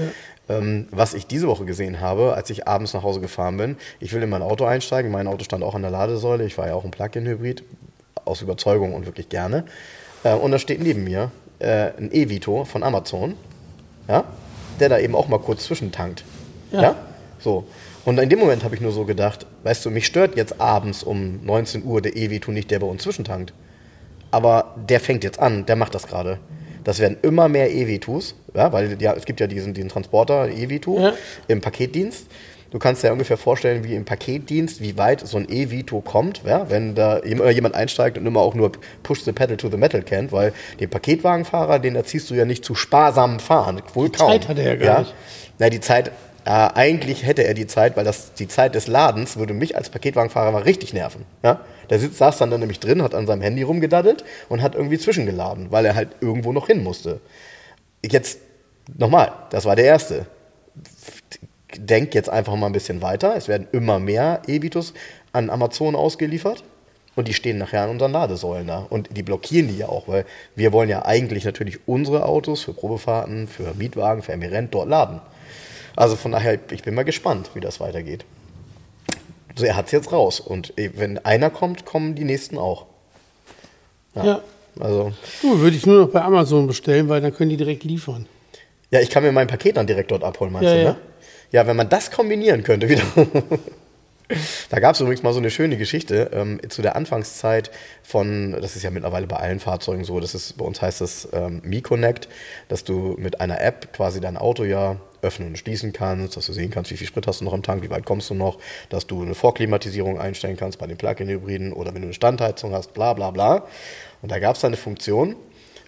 [0.49, 4.13] ähm, was ich diese Woche gesehen habe, als ich abends nach Hause gefahren bin, ich
[4.13, 6.75] will in mein Auto einsteigen, mein Auto stand auch an der Ladesäule, ich war ja
[6.75, 7.63] auch ein Plug-in-Hybrid,
[8.25, 9.65] aus Überzeugung und wirklich gerne.
[10.23, 13.35] Äh, und da steht neben mir äh, ein E-Vito von Amazon.
[14.07, 14.25] Ja?
[14.81, 16.23] der da eben auch mal kurz zwischentankt.
[16.71, 16.81] Ja.
[16.81, 16.95] Ja.
[17.43, 17.65] So.
[18.05, 21.03] Und in dem Moment habe ich nur so gedacht, weißt du, mich stört jetzt abends
[21.03, 23.53] um 19 Uhr der E-Vito nicht, der bei uns zwischentankt.
[24.31, 26.39] Aber der fängt jetzt an, der macht das gerade.
[26.83, 30.99] Das werden immer mehr E-Vitos, ja, weil ja, es gibt ja diesen, diesen Transporter E-Vito
[30.99, 31.13] Ja.
[31.47, 32.25] im Paketdienst.
[32.71, 36.41] Du kannst dir ja ungefähr vorstellen, wie im Paketdienst, wie weit so ein E-Vito kommt,
[36.45, 38.71] ja, wenn da immer jemand einsteigt und immer auch nur
[39.03, 42.63] Push the Pedal to the Metal kennt, weil den Paketwagenfahrer, den erziehst du ja nicht
[42.63, 43.81] zu sparsamem Fahren.
[43.93, 44.31] Wohl Die kaum.
[44.31, 45.13] Zeit hat er ja gar nicht.
[45.59, 46.11] Na, die Zeit,
[46.45, 49.89] äh, eigentlich hätte er die Zeit, weil das, die Zeit des Ladens würde mich als
[49.89, 51.25] Paketwagenfahrer mal richtig nerven.
[51.43, 51.61] Ja?
[51.89, 54.97] Der sitzt, saß dann, dann nämlich drin, hat an seinem Handy rumgedaddelt und hat irgendwie
[54.97, 57.21] zwischengeladen, weil er halt irgendwo noch hin musste.
[58.03, 58.39] Jetzt
[58.97, 60.25] nochmal, das war der erste.
[61.77, 63.35] Denk jetzt einfach mal ein bisschen weiter.
[63.35, 64.93] Es werden immer mehr E-Vitos
[65.31, 66.63] an Amazon ausgeliefert.
[67.15, 68.87] Und die stehen nachher an unseren Ladesäulen da.
[68.89, 70.25] Und die blockieren die ja auch, weil
[70.55, 75.19] wir wollen ja eigentlich natürlich unsere Autos für Probefahrten, für Mietwagen, für Emirent dort laden.
[75.95, 78.25] Also von daher, ich bin mal gespannt, wie das weitergeht.
[79.49, 80.39] Also er hat es jetzt raus.
[80.39, 82.85] Und eh, wenn einer kommt, kommen die nächsten auch.
[84.15, 84.41] Ja.
[84.79, 85.11] Also,
[85.41, 88.25] Du, würde ich nur noch bei Amazon bestellen, weil dann können die direkt liefern.
[88.89, 90.89] ja, ich kann mir mein Paket dann direkt dort abholen, meinst Ja, du, ja.
[90.91, 90.97] ne?
[91.51, 93.03] Ja, wenn man das kombinieren könnte wieder.
[94.69, 97.71] Da gab es übrigens mal so eine schöne Geschichte ähm, zu der Anfangszeit
[98.03, 101.27] von, das ist ja mittlerweile bei allen Fahrzeugen so, das ist, bei uns heißt das
[101.33, 102.27] ähm, MiConnect,
[102.67, 106.53] dass du mit einer App quasi dein Auto ja öffnen und schließen kannst, dass du
[106.53, 108.57] sehen kannst, wie viel Sprit hast du noch im Tank, wie weit kommst du noch,
[108.89, 112.93] dass du eine Vorklimatisierung einstellen kannst bei den Plug-in-Hybriden oder wenn du eine Standheizung hast,
[112.93, 113.65] bla bla bla.
[114.21, 115.35] Und da gab es eine Funktion,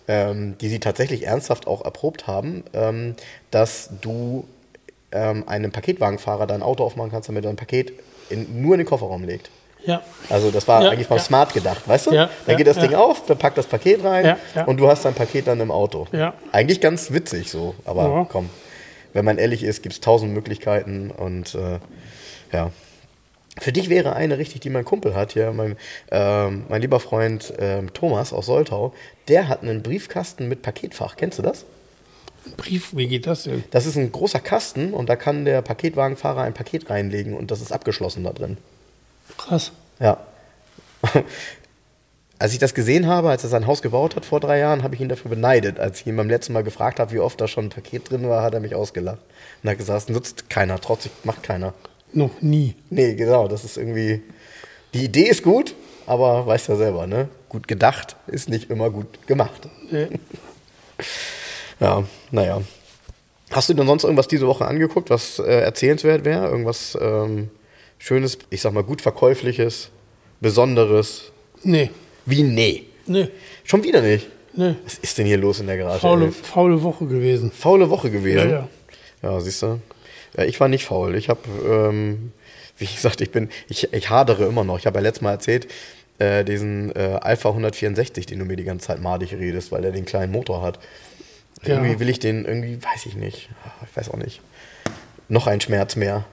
[0.07, 3.15] ähm, die sie tatsächlich ernsthaft auch erprobt haben, ähm,
[3.51, 4.45] dass du
[5.11, 7.93] ähm, einem Paketwagenfahrer dein Auto aufmachen kannst, damit er ein Paket
[8.33, 9.49] in, nur in den Kofferraum legt.
[9.85, 10.01] Ja.
[10.29, 11.21] Also das war Ja, eigentlich mal ja.
[11.21, 12.11] smart gedacht, weißt du?
[12.11, 12.79] Ja, dann geht das.
[12.79, 16.07] Ding auf, dann packt das Paket rein und du hast dein Paket dann im Auto.
[16.11, 16.33] Ja.
[16.51, 18.49] Eigentlich ganz witzig so, aber komm,
[19.13, 21.79] wenn man ehrlich ist, gibt es tausend Möglichkeiten und äh,
[22.51, 22.71] ja.
[23.59, 25.77] Für dich wäre eine richtig, die mein Kumpel hat hier, mein,
[26.09, 28.93] ähm, mein lieber Freund ähm, Thomas aus Soltau,
[29.27, 31.17] der hat einen Briefkasten mit Paketfach.
[31.17, 31.65] Kennst du das?
[32.57, 33.63] Brief, wie geht das denn?
[33.71, 37.61] Das ist ein großer Kasten und da kann der Paketwagenfahrer ein Paket reinlegen und das
[37.61, 38.57] ist abgeschlossen da drin.
[39.37, 39.71] Krass.
[39.99, 40.17] Ja.
[42.39, 44.95] Als ich das gesehen habe, als er sein Haus gebaut hat vor drei Jahren, habe
[44.95, 45.79] ich ihn dafür beneidet.
[45.79, 48.27] Als ich ihn beim letzten Mal gefragt habe, wie oft da schon ein Paket drin
[48.27, 49.19] war, hat er mich ausgelacht.
[49.61, 51.73] Und hat gesagt, nutzt keiner, trotzig macht keiner.
[52.11, 52.75] Noch nie.
[52.89, 54.23] Nee, genau, das ist irgendwie.
[54.93, 55.73] Die Idee ist gut,
[56.05, 57.29] aber weißt ja selber, ne?
[57.47, 59.69] Gut gedacht ist nicht immer gut gemacht.
[59.89, 60.09] Nee.
[61.83, 62.61] Ja, naja.
[63.51, 66.47] Hast du denn sonst irgendwas diese Woche angeguckt, was äh, erzählenswert wäre?
[66.47, 67.49] Irgendwas ähm,
[67.99, 69.89] Schönes, ich sag mal gut Verkäufliches,
[70.39, 71.31] Besonderes?
[71.61, 71.91] Nee.
[72.25, 72.85] Wie nee?
[73.05, 73.27] Nee.
[73.65, 74.27] Schon wieder nicht.
[74.55, 74.75] Nee.
[74.85, 75.99] Was ist denn hier los in der Garage?
[75.99, 77.51] Faule, faule Woche gewesen.
[77.51, 78.49] Faule Woche gewesen.
[78.49, 78.69] Ja,
[79.21, 79.79] Ja, siehst du.
[80.37, 81.15] Ja, ich war nicht faul.
[81.15, 82.31] Ich habe, ähm,
[82.77, 84.79] wie gesagt, ich bin, ich, ich hadere immer noch.
[84.79, 85.67] Ich habe ja letztes Mal erzählt,
[86.19, 89.91] äh, diesen äh, Alpha 164, den du mir die ganze Zeit madig redest, weil der
[89.91, 90.79] den kleinen Motor hat.
[91.61, 91.75] Ja.
[91.75, 93.49] Irgendwie will ich den, irgendwie, weiß ich nicht.
[93.83, 94.41] Ich weiß auch nicht.
[95.29, 96.25] Noch ein Schmerz mehr.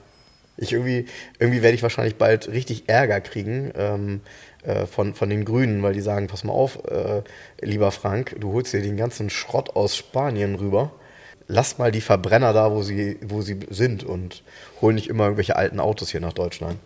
[0.57, 1.07] Ich irgendwie,
[1.39, 4.21] irgendwie werde ich wahrscheinlich bald richtig Ärger kriegen ähm,
[4.63, 7.23] äh, von, von den Grünen, weil die sagen, pass mal auf, äh,
[7.61, 10.93] lieber Frank, du holst dir den ganzen Schrott aus Spanien rüber.
[11.47, 14.43] Lass mal die Verbrenner da, wo sie, wo sie sind und
[14.81, 16.77] hol nicht immer irgendwelche alten Autos hier nach Deutschland.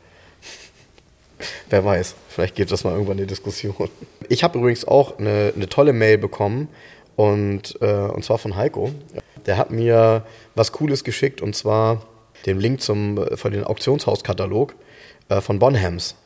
[1.68, 3.90] Wer weiß, vielleicht gibt das mal irgendwann eine Diskussion.
[4.28, 6.68] Ich habe übrigens auch eine, eine tolle Mail bekommen
[7.16, 8.90] und, äh, und zwar von Heiko.
[9.46, 12.02] Der hat mir was Cooles geschickt und zwar
[12.46, 14.74] den Link zum, äh, von dem Auktionshauskatalog
[15.28, 16.16] äh, von Bonhams.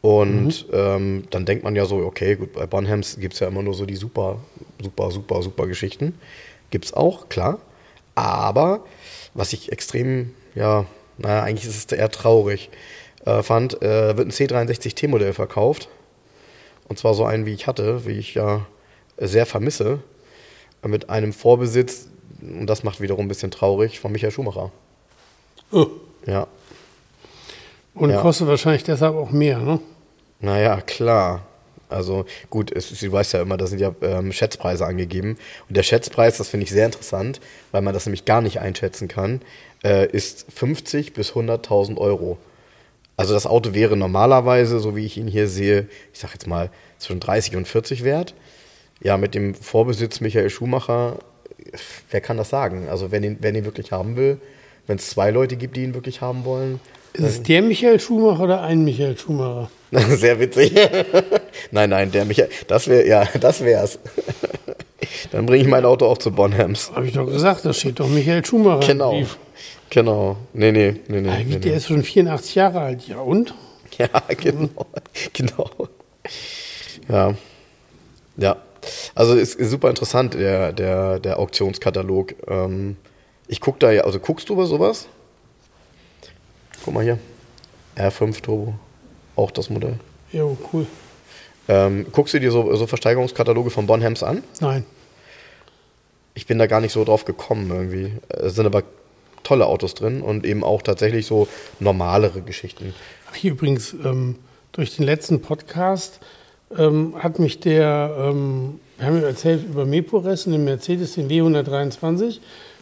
[0.00, 3.62] Und ähm, dann denkt man ja so, okay, gut, bei Bonhams gibt es ja immer
[3.62, 4.38] nur so die super,
[4.80, 6.18] super, super, super Geschichten.
[6.70, 7.58] Gibt es auch, klar.
[8.14, 8.84] Aber
[9.34, 10.86] was ich extrem, ja,
[11.18, 12.70] naja, eigentlich ist es eher traurig,
[13.24, 15.88] äh, fand, äh, wird ein C63 T-Modell verkauft.
[16.88, 18.66] Und zwar so einen, wie ich hatte, wie ich ja
[19.18, 19.98] sehr vermisse,
[20.86, 22.08] mit einem Vorbesitz,
[22.40, 24.70] und das macht wiederum ein bisschen traurig, von Michael Schumacher.
[25.72, 25.86] Oh.
[26.26, 26.46] Ja,
[27.94, 28.20] Und Ja.
[28.20, 29.80] kostet wahrscheinlich deshalb auch mehr, ne?
[30.40, 31.46] Naja, klar.
[31.88, 35.36] Also gut, es du weißt ja immer, da sind ja ähm, Schätzpreise angegeben.
[35.68, 37.40] Und der Schätzpreis, das finde ich sehr interessant,
[37.72, 39.40] weil man das nämlich gar nicht einschätzen kann,
[39.82, 42.36] äh, ist 50 bis 100.000 Euro.
[43.16, 46.70] Also das Auto wäre normalerweise, so wie ich ihn hier sehe, ich sag jetzt mal
[46.98, 48.34] zwischen 30 und 40 wert.
[49.00, 51.18] Ja, mit dem Vorbesitz Michael Schumacher,
[52.10, 52.88] wer kann das sagen?
[52.88, 54.40] Also wenn ihn, wer ihn wirklich haben will,
[54.86, 56.80] wenn es zwei Leute gibt, die ihn wirklich haben wollen,
[57.12, 59.70] Ist es der Michael Schumacher oder ein Michael Schumacher?
[59.92, 60.72] Sehr witzig.
[61.70, 63.98] nein, nein, der Michael, das wäre, ja, das wär's.
[65.30, 66.90] Dann bringe ich mein Auto auch zu Bonhams.
[66.94, 68.82] Habe ich doch gesagt, da steht doch Michael Schumacher.
[68.82, 69.10] im Genau.
[69.12, 69.38] Brief.
[69.90, 70.36] Genau.
[70.52, 71.28] Nee, nee, nee, nee.
[71.30, 71.76] Eigentlich, nee, der nee.
[71.78, 73.08] ist schon 84 Jahre alt.
[73.08, 73.54] Ja, und?
[73.96, 74.68] Ja, genau.
[75.32, 75.70] genau.
[77.08, 77.34] Ja.
[78.36, 78.56] Ja.
[79.14, 82.34] Also ist, ist super interessant, der, der, der Auktionskatalog.
[82.48, 82.96] Ähm,
[83.46, 85.08] ich gucke da ja, also guckst du über sowas?
[86.84, 87.18] Guck mal hier.
[87.96, 88.74] R5 Turbo.
[89.36, 89.98] Auch das Modell.
[90.32, 90.86] Jo, cool.
[91.68, 94.42] Ähm, guckst du dir so, so Versteigerungskataloge von Bonhams an?
[94.60, 94.84] Nein.
[96.34, 98.12] Ich bin da gar nicht so drauf gekommen irgendwie.
[98.28, 98.84] Es sind aber
[99.42, 101.48] tolle Autos drin und eben auch tatsächlich so
[101.80, 102.94] normalere Geschichten.
[103.30, 104.36] Ach, hier übrigens, ähm,
[104.72, 106.20] durch den letzten Podcast
[106.76, 112.40] ähm, hat mich der, ähm, wir haben ja erzählt über Mepores, den Mercedes, den W123,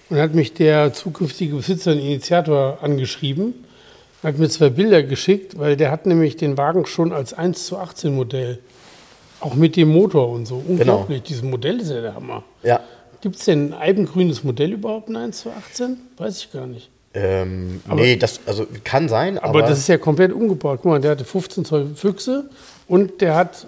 [0.08, 3.54] und hat mich der zukünftige Besitzer, den Initiator, angeschrieben,
[4.22, 7.78] hat mir zwei Bilder geschickt, weil der hat nämlich den Wagen schon als 1 zu
[7.78, 8.58] 18 Modell.
[9.40, 10.62] Auch mit dem Motor und so.
[10.66, 11.22] Unglaublich.
[11.22, 12.42] Dieses Modell ist ja der Hammer.
[12.62, 12.80] Ja.
[13.20, 15.98] Gibt es denn ein eibengrünes Modell überhaupt, ein 1 zu 18?
[16.16, 16.90] Weiß ich gar nicht.
[17.14, 20.80] Ähm, nee, das also kann sein, aber, Aber, das ist ja komplett umgebaut.
[20.82, 22.50] Guck mal, der hatte 15 Zoll Füchse
[22.88, 23.66] und der hat.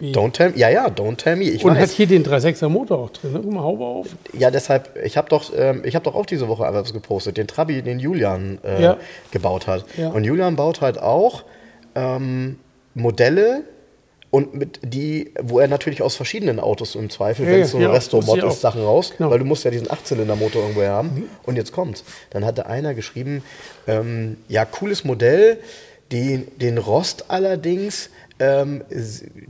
[0.00, 0.58] Don't tell me.
[0.58, 1.44] Ja, ja, don't tell me.
[1.44, 1.92] Ich und hat weiß.
[1.92, 3.32] hier den 3.6er Motor auch drin.
[3.32, 3.40] Ne?
[3.42, 4.08] Guck mal, Haube auf.
[4.38, 7.46] Ja, deshalb, ich habe doch, ähm, ich habe doch auch diese Woche etwas gepostet, den
[7.46, 8.96] Trabi, den Julian äh, Ja.
[9.30, 9.86] gebaut hat.
[9.96, 10.10] Ja.
[10.10, 11.44] Und Julian baut halt auch
[11.94, 12.58] ähm,
[12.94, 13.62] Modelle
[14.30, 17.78] und mit die, wo er natürlich aus verschiedenen Autos im Zweifel, Ja, wenn es so
[17.78, 18.60] eine ja, Resto-Mod ist.
[18.60, 19.30] Sachen raus, Genau.
[19.30, 21.26] weil du musst ja diesen Achtzylinder-Motor irgendwo haben.
[21.44, 22.04] Und jetzt kommt's.
[22.30, 23.42] Dann hatte einer geschrieben,
[23.86, 25.58] ähm, ja, cooles Modell,
[26.12, 28.84] den, den Rost allerdings ähm,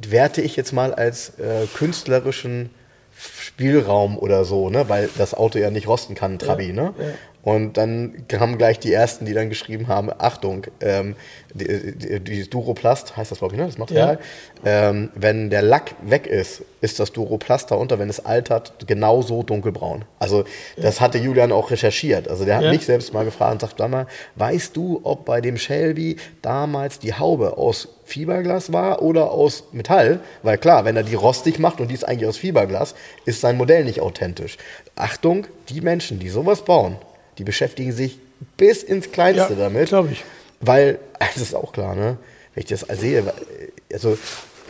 [0.08, 2.70] werte ich jetzt mal als äh, künstlerischen
[3.18, 4.88] Spielraum oder so, ne?
[4.88, 6.72] weil das Auto ja nicht rosten kann, Trabi.
[6.72, 6.94] ne?
[6.98, 7.04] ja.
[7.46, 11.14] Und dann kamen gleich die ersten, die dann geschrieben haben: Achtung, ähm,
[11.54, 13.66] die, die, die Duroplast, heißt das, glaube ich, ne?
[13.66, 14.18] das Material.
[14.64, 20.04] Ähm, wenn der Lack weg ist, ist das Duroplast darunter, wenn es altert, genauso dunkelbraun.
[20.18, 20.42] Also,
[20.76, 22.26] das hatte Julian auch recherchiert.
[22.26, 22.70] Also, der hat Ja.
[22.72, 26.98] mich selbst mal gefragt und sagt: Sag mal, weißt du, ob bei dem Shelby damals
[26.98, 30.18] die Haube aus Fiberglas war oder aus Metall?
[30.42, 33.56] Weil klar, wenn er die rostig macht und die ist eigentlich aus Fiberglas, ist sein
[33.56, 34.56] Modell nicht authentisch.
[34.96, 36.96] Achtung, die Menschen, die sowas bauen,
[37.38, 38.18] die beschäftigen sich
[38.56, 39.88] bis ins Kleinste Ja, damit.
[39.88, 40.24] glaub ich.
[40.60, 42.16] Weil, das ist auch klar, ne?
[42.54, 43.22] Wenn ich das sehe,
[43.92, 44.16] also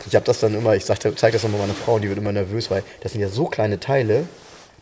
[0.05, 2.69] ich habe das dann immer, ich zeige das immer meiner Frau die wird immer nervös,
[2.69, 4.25] weil das sind ja so kleine Teile,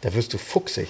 [0.02, 0.88] da wirst du fuchsig.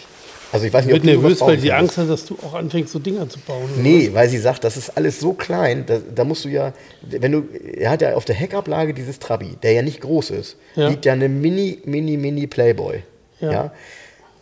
[0.51, 1.71] Also ich weiß nicht, Wird ob du nervös, weil sie.
[1.73, 3.69] Angst hat, dass du auch anfängst, so Dinger zu bauen.
[3.77, 6.71] Nee, weil sie sagt, das ist alles so klein, da, da musst du ja,
[7.01, 7.43] wenn du,
[7.75, 10.87] er hat ja auf der Heckablage dieses Trabi, der ja nicht groß ist, Ja.
[10.87, 13.03] liegt ja eine mini, mini, mini Playboy.
[13.41, 13.51] Ja.
[13.51, 13.73] Ja.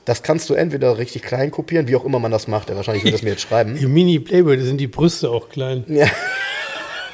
[0.06, 2.70] Das kannst du entweder richtig klein kopieren, wie auch immer man das macht.
[2.70, 3.78] Ja, wahrscheinlich wird das mir jetzt schreiben.
[3.78, 5.86] Im Mini-Playboy, da sind die Brüste auch klein.
[5.88, 6.08] Ja.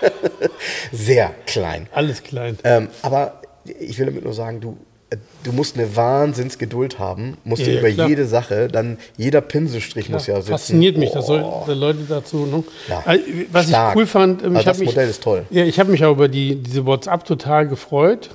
[0.92, 1.88] Sehr klein.
[1.92, 2.58] Alles klein.
[2.64, 3.42] Ähm, aber
[3.80, 4.78] ich will damit nur sagen, du,
[5.10, 8.08] äh, du musst eine Wahnsinnsgeduld haben, musst Ja, ja, über klar.
[8.10, 10.50] jede Sache, dann jeder Pinselstrich muss ja sitzen.
[10.52, 11.64] Fasziniert mich, dass Oh.
[11.66, 12.46] so Leute dazu.
[12.46, 12.64] Ne?
[12.88, 13.04] Ja.
[13.06, 13.92] Also, Was Stark.
[13.94, 15.46] ich cool fand, ähm, Also ich habe das mich, Modell ist toll.
[15.52, 18.30] Ja, ich habe mich auch über die, diese WhatsApp total gefreut.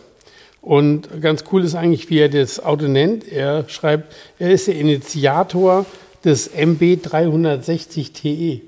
[0.64, 3.30] Und ganz cool ist eigentlich, wie er das Auto nennt.
[3.30, 5.84] Er schreibt, er ist der Initiator
[6.24, 8.60] des MB 360 TE.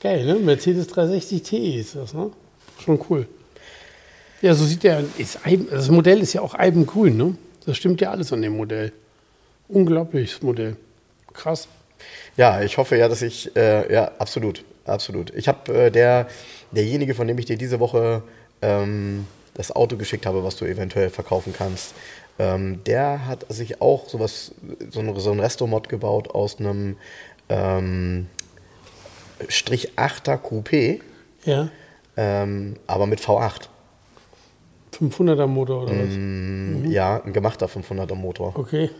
[0.00, 0.36] Geil, ne?
[0.36, 2.30] Mercedes 360 TE ist das, ne?
[2.82, 3.26] Schon cool.
[4.40, 4.82] Ja, so sieht
[5.44, 7.36] Eiben- das Modell ist ja auch eibengrün, ne?
[7.66, 8.92] Das stimmt ja alles an dem Modell.
[9.68, 10.76] Unglaubliches Modell.
[11.34, 11.68] Krass.
[12.38, 15.34] Ja, ich hoffe ja, dass ich, äh, ja, absolut, absolut.
[15.34, 16.28] Ich habe äh, der,
[16.70, 18.22] derjenige, von dem ich dir diese Woche
[18.62, 19.26] ähm,
[19.56, 21.94] das Auto geschickt habe, was du eventuell verkaufen kannst,
[22.38, 24.52] ähm, der hat sich auch sowas,
[24.90, 26.96] so ein, so ein Restomod gebaut aus einem
[27.48, 28.26] ähm,
[29.48, 31.00] Strich 8er Coupé,
[31.44, 31.68] Ja.
[32.16, 33.68] ähm, aber mit V8.
[34.98, 36.08] 500er Motor oder was?
[36.16, 38.52] Mm, Ja, ein gemachter 500er Motor.
[38.56, 38.90] Okay.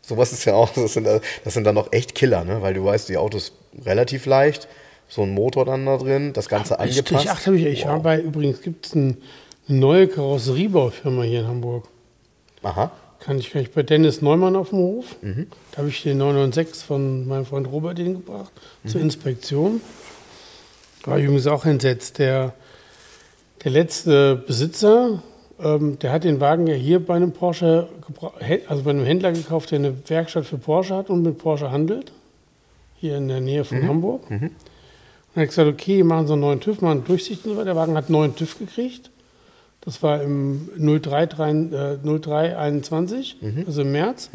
[0.00, 1.20] Sowas ist ja auch, das sind, das
[1.54, 2.62] sind dann auch echt Killer, ne?
[2.62, 3.52] weil du weißt, die Autos
[3.84, 4.68] relativ leicht,
[5.08, 7.28] so ein Motor dann da drin, das Ganze Strich angepasst.
[7.28, 9.16] 8 habe ich, ich war bei, übrigens gibt es ein,
[9.68, 11.84] eine neue Karosseriebaufirma hier in Hamburg.
[12.62, 12.90] Aha.
[13.20, 15.16] Kann ich, kann ich bei Dennis Neumann auf dem Hof.
[15.22, 15.48] Mhm.
[15.72, 18.52] Da habe ich den 996 von meinem Freund Robert hingebracht
[18.84, 18.88] Mhm.
[18.88, 19.80] zur Inspektion.
[21.04, 22.18] War ich übrigens auch entsetzt.
[22.18, 22.52] Der,
[23.64, 25.22] der letzte Besitzer,
[25.60, 27.88] ähm, der hat den Wagen ja hier bei einem Porsche,
[28.68, 32.12] also bei einem Händler gekauft, der eine Werkstatt für Porsche hat und mit Porsche handelt.
[32.96, 33.64] Hier in der Nähe Mhm.
[33.64, 34.30] von Hamburg.
[34.30, 34.50] Und
[35.38, 37.66] er hat gesagt, okay, machen Sie einen neuen TÜV, machen Durchsicht und so weiter.
[37.66, 39.10] Der Wagen hat einen neuen TÜV gekriegt.
[39.80, 43.36] Das war im 03, äh, 0321,
[43.66, 44.30] also im März.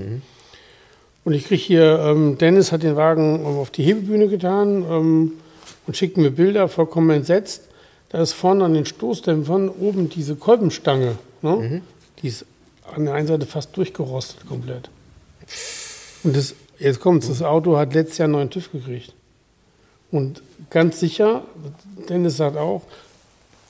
[1.26, 5.32] Und ich kriege hier, ähm, Dennis hat den Wagen ähm, auf die Hebebühne getan ähm,
[5.86, 7.70] und schickt mir Bilder, vollkommen entsetzt.
[8.10, 11.18] Da ist vorne an den Stoßdämpfern oben diese Kolbenstange.
[11.42, 11.82] Ne?
[12.22, 12.46] Die ist
[12.96, 14.90] an der einen Seite fast durchgerostet komplett.
[16.24, 19.14] Und das, jetzt kommt's, das Auto hat letztes Jahr einen neuen TÜV gekriegt.
[20.14, 21.42] Und ganz sicher,
[22.08, 22.84] Dennis sagt auch,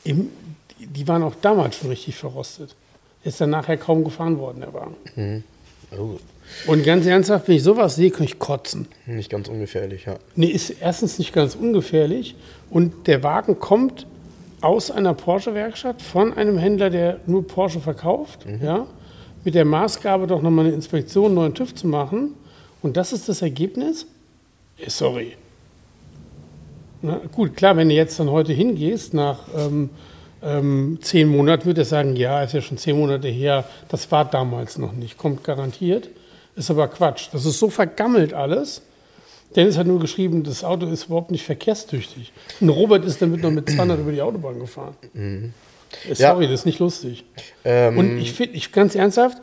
[0.04, 0.30] im,
[0.78, 2.76] die waren auch damals schon richtig verrostet.
[3.24, 5.44] Ist dann nachher kaum gefahren worden, der Wagen.
[5.98, 6.20] Oh,
[6.68, 8.90] Und ganz ernsthaft, wenn ich sowas sehe, kann ich kotzen.
[9.06, 10.18] nicht ganz ungefährlich, ja.
[10.36, 12.36] Nee, ist erstens nicht ganz ungefährlich
[12.70, 14.06] und der Wagen kommt
[14.60, 18.86] aus einer Porsche-Werkstatt von einem Händler, der nur Porsche verkauft, ja,
[19.46, 22.34] mit der Maßgabe doch nochmal eine Inspektion, einen neuen TÜV zu machen.
[22.82, 24.06] Und das ist das Ergebnis?
[24.78, 25.38] Eh, sorry.
[27.04, 29.90] Na, gut, klar, wenn du jetzt dann heute hingehst, nach ähm,
[30.42, 34.24] ähm, zehn Monaten, wird er sagen, ja, ist ja schon zehn Monate her, das war
[34.26, 36.10] damals noch nicht, kommt garantiert.
[36.56, 37.28] Ist aber Quatsch.
[37.34, 38.84] Das ist so vergammelt alles.
[39.56, 42.32] Dennis hat nur geschrieben, das Auto ist überhaupt nicht verkehrstüchtig.
[42.62, 44.96] Und Robert ist damit noch mit 200 über die Autobahn gefahren.
[45.14, 45.50] Äh,
[46.10, 46.16] Ja.
[46.32, 47.24] Sorry, das ist nicht lustig.
[47.66, 49.38] Ähm, Und ich finde, ich ganz ernsthaft,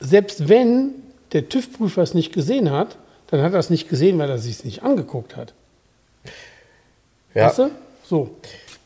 [0.00, 0.90] selbst wenn
[1.32, 2.96] der TÜV-Prüfer es nicht gesehen hat,
[3.28, 5.52] dann hat er es nicht gesehen, weil er es sich nicht angeguckt hat.
[7.36, 7.46] Ja.
[7.46, 7.70] Weißt du?
[8.04, 8.30] So.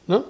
[0.06, 0.24] Ne?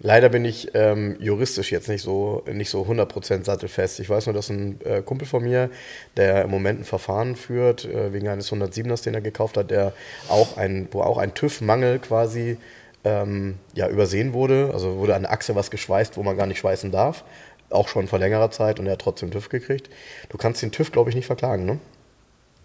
[0.00, 3.98] Leider bin ich ähm, juristisch jetzt nicht so, nicht so 100% sattelfest.
[3.98, 5.70] Ich weiß nur, dass ein äh, Kumpel von mir,
[6.16, 9.92] der im Moment ein Verfahren führt, äh, wegen eines 107ers, den er gekauft hat, der
[10.28, 12.58] auch ein, wo auch ein TÜV-Mangel quasi
[13.04, 14.70] ähm, ja, übersehen wurde.
[14.72, 17.24] Also wurde an der Achse was geschweißt, wo man gar nicht schweißen darf.
[17.70, 19.90] Auch schon vor längerer Zeit und er hat trotzdem TÜV gekriegt.
[20.28, 21.78] Du kannst den TÜV, glaube ich, nicht verklagen, ne?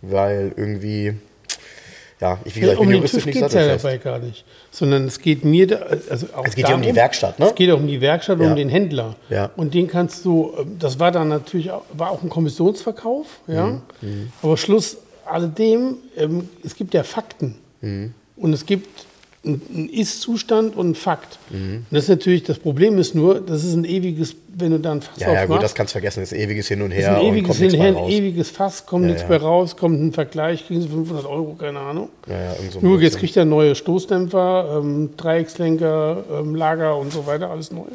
[0.02, 1.16] Weil irgendwie,
[2.22, 3.86] ja, ich, wie gesagt, ich um bin den juristisch nicht geht es ja sattelfest.
[3.86, 4.46] dabei gar nicht.
[4.72, 5.76] Sondern es geht mir, da,
[6.10, 7.46] also auch Es geht ja um die Werkstatt, ne?
[7.48, 8.50] Es geht auch um die Werkstatt und Ja.
[8.52, 9.16] um den Händler.
[9.30, 9.50] Ja.
[9.56, 13.82] Und den kannst du, ähm, das war dann natürlich auch, war auch ein Kommissionsverkauf, ja.
[14.02, 17.56] Mhm, Aber Schluss alledem, ähm, es gibt ja Fakten.
[17.82, 18.14] Mhm.
[18.38, 19.06] Und es gibt
[19.46, 21.38] einen Ist-Zustand und einen Fakt.
[21.50, 21.78] Mhm.
[21.78, 25.02] Und das ist natürlich, das Problem ist nur, das ist ein ewiges, wenn du dann
[25.02, 26.22] Fass Ja, ja, gut, das kannst du vergessen.
[26.22, 28.50] Das ist ewiges Hin und ist Her ein und ewiges nichts bei Hinher, ein ewiges
[28.50, 29.30] Fass, kommt Ja, nichts ja.
[29.30, 32.10] mehr raus, kommt ein Vergleich, kriegen sie 500 Euro, keine Ahnung.
[32.28, 37.28] Ja, so ein Nur jetzt kriegt er neue Stoßdämpfer, ähm, Dreieckslenker, ähm, Lager und so
[37.28, 37.88] weiter, alles neu.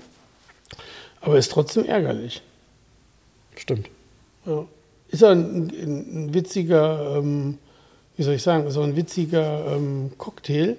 [1.22, 2.42] Aber ist trotzdem ärgerlich.
[3.56, 3.88] Stimmt.
[4.44, 4.66] Ja.
[5.10, 7.56] Ist ein, ein, ein witziger, ähm,
[8.16, 10.76] wie soll ich sagen, ist auch ein witziger ähm, Cocktail,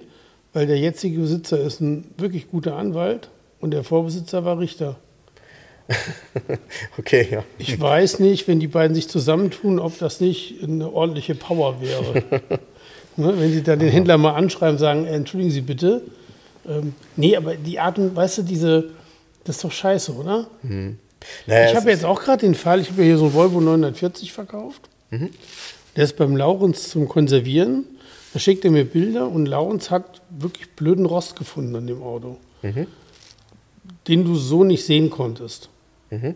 [0.52, 3.28] weil der jetzige Besitzer ist ein wirklich guter Anwalt
[3.60, 4.96] und der Vorbesitzer war Richter.
[6.98, 7.44] Okay, ja.
[7.58, 12.22] Ich weiß nicht, wenn die beiden sich zusammentun, ob das nicht eine ordentliche Power wäre.
[13.16, 16.02] ne, wenn sie dann den Händler mal anschreiben und sagen, äh, entschuldigen Sie bitte.
[16.68, 18.90] Ähm, nee, aber die Art und, weißt du, diese,
[19.44, 20.46] das ist doch scheiße, oder?
[21.46, 23.60] Naja, Ich habe jetzt auch gerade den Fall, ich habe ja hier so einen Volvo
[23.60, 24.82] 940 verkauft.
[25.10, 25.30] Mhm.
[25.96, 27.84] Der ist beim Laurens zum Konservieren.
[28.32, 32.36] Da schickt er mir Bilder und Laurens hat wirklich blöden Rost gefunden an dem Auto,
[32.62, 32.86] Mhm.
[34.08, 35.68] den du so nicht sehen konntest.
[36.10, 36.34] Mhm.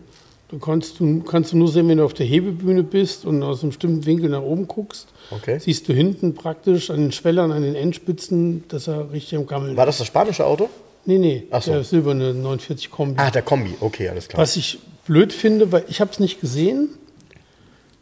[0.48, 3.62] Du kannst, du kannst du nur sehen, wenn du auf der Hebebühne bist und aus
[3.62, 5.08] einem bestimmten Winkel nach oben guckst.
[5.30, 5.58] Okay.
[5.58, 9.76] Siehst du hinten praktisch an den Schwellern, an den Endspitzen, dass er richtig am Gammeln
[9.76, 10.68] War das das spanische Auto?
[11.06, 11.72] Nee, nee, Ach so.
[11.72, 13.14] der silberne 49 Kombi.
[13.18, 13.74] Ah, der Kombi.
[13.80, 14.40] Okay, alles klar.
[14.42, 16.88] Was ich blöd finde, weil ich habe es nicht gesehen.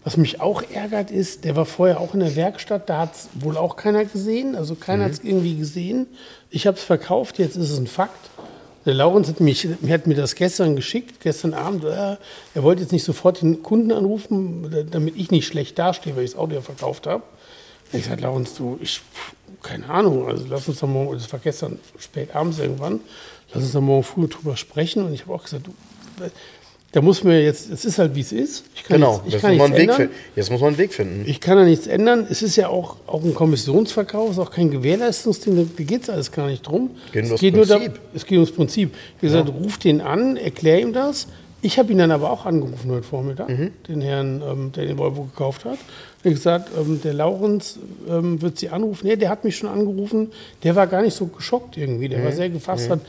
[0.05, 3.29] Was mich auch ärgert ist, der war vorher auch in der Werkstatt, da hat es
[3.35, 6.07] wohl auch keiner gesehen, also keiner hat es irgendwie gesehen.
[6.51, 8.31] Ich habe es verkauft, jetzt ist es ein Fakt.
[8.85, 11.85] Der Laurens hat, mich, hat mir das gestern geschickt, gestern Abend.
[11.85, 12.17] Äh,
[12.55, 16.25] er wollte jetzt nicht sofort den Kunden anrufen, da- damit ich nicht schlecht dastehe, weil
[16.25, 17.23] ich das Auto ja verkauft habe.
[17.93, 19.01] Ich sagte, Laurens, du, ich,
[19.63, 22.99] keine Ahnung, also lass uns doch morgen, das war gestern spät abends irgendwann,
[23.55, 25.05] lass uns doch morgen früh drüber sprechen.
[25.07, 25.75] Und ich habe auch gesagt, du,
[26.93, 28.64] da muss man jetzt, es ist halt wie es ist.
[28.74, 30.09] Ich kann Genau, nichts, ich jetzt kann muss, man nichts einen Weg ändern.
[30.18, 30.36] finden.
[30.36, 31.24] jetzt muss man einen Weg finden.
[31.26, 32.26] Ich kann da nichts ändern.
[32.30, 36.11] Es ist ja auch, auch ein Kommissionsverkauf, es ist auch kein Gewährleistungsding, da- geht es
[36.11, 36.90] alles gar nicht drum.
[37.12, 37.80] Geht es, geht nur da,
[38.14, 38.95] es geht ums Prinzip.
[39.20, 41.28] Wie gesagt, ruf den an, erklär ihm das.
[41.64, 43.70] Ich habe ihn dann aber auch angerufen heute Vormittag, Mhm.
[43.88, 45.78] den Herrn, ähm, der den Volvo gekauft hat.
[46.24, 47.78] Er hat gesagt, ähm, der Laurens
[48.09, 49.07] ähm, wird Sie anrufen.
[49.07, 50.32] Nee, der hat mich schon angerufen.
[50.64, 52.09] Der war gar nicht so geschockt irgendwie.
[52.09, 52.24] Der Mhm.
[52.24, 52.90] war sehr gefasst.
[52.90, 53.01] Hat,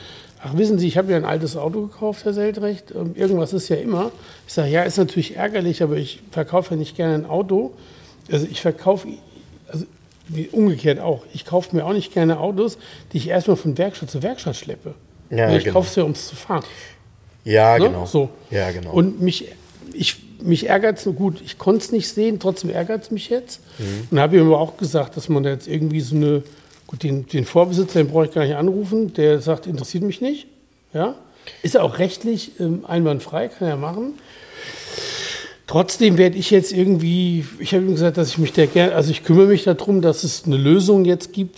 [0.46, 2.91] Ach, wissen Sie, ich habe ja ein altes Auto gekauft, Herr Seldrecht.
[2.91, 4.12] Ähm, irgendwas ist ja immer.
[4.46, 7.74] Ich sage, ja, ist natürlich ärgerlich, aber ich verkaufe ja nicht gerne ein Auto.
[8.32, 9.08] Also ich verkaufe,
[9.68, 9.86] also
[10.28, 12.78] wie umgekehrt auch, ich kaufe mir auch nicht gerne Autos,
[13.12, 14.96] die ich erstmal von Werkstatt zu Werkstatt schleppe.
[15.30, 15.76] Ja, ich genau.
[15.76, 16.64] kaufe es ja, um es zu fahren.
[17.46, 17.86] Ja, Ne?
[17.88, 18.06] genau.
[18.06, 18.30] So.
[18.52, 18.91] Ja, genau.
[18.91, 19.48] Und mich,
[19.94, 23.62] ich, mich ärgert es, gut, ich konnte es nicht sehen, trotzdem ärgert es mich jetzt.
[23.80, 24.08] Mhm.
[24.12, 26.44] Und habe ihm aber auch gesagt, dass man da jetzt irgendwie so eine,
[26.94, 30.48] gut, den, den Vorbesitzer, den brauche ich gar nicht anrufen, der sagt, interessiert mich nicht.
[30.94, 31.16] Ja?
[31.64, 34.14] Ist ja auch rechtlich ähm, einwandfrei, kann er machen.
[35.66, 39.10] Trotzdem werde ich jetzt irgendwie, ich habe ihm gesagt, dass ich mich da gerne, also
[39.10, 41.58] ich kümmere mich darum, dass es eine Lösung jetzt gibt,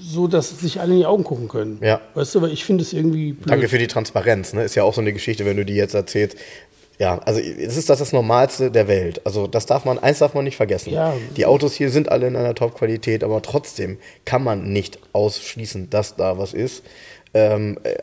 [0.00, 1.78] so dass sich alle in die Augen gucken können.
[1.82, 2.00] Ja.
[2.14, 3.50] Weißt du, weil ich finde es irgendwie blöd.
[3.50, 4.52] Danke für die Transparenz.
[4.52, 4.62] Ne?
[4.62, 6.36] Ist ja auch so eine Geschichte, wenn du die jetzt erzählst.
[6.98, 9.20] Ja, also es ist das das Normalste der Welt.
[9.24, 10.92] Also das darf man, eins darf man nicht vergessen.
[10.94, 11.12] Ja.
[11.36, 16.16] Die Autos hier sind alle in einer Top-Qualität, aber trotzdem kann man nicht ausschließen, dass
[16.16, 16.82] da was ist.
[17.34, 17.96] Ähm, äh,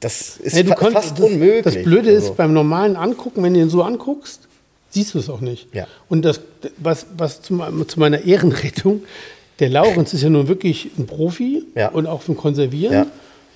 [0.00, 1.62] das ist du fa konnt- fast das, unmöglich.
[1.64, 4.48] Das Blöde ist, Also, beim normalen Angucken, wenn du ihn so anguckst,
[4.90, 5.68] siehst du es auch nicht.
[5.74, 5.86] Ja.
[6.10, 6.40] Und das,
[6.76, 9.02] was, was zu, zu meiner Ehrenrettung,
[9.60, 11.88] der Laurenz ist ja nun wirklich ein Profi Ja.
[11.88, 12.92] und auch vom Konservieren.
[12.92, 13.06] Ja.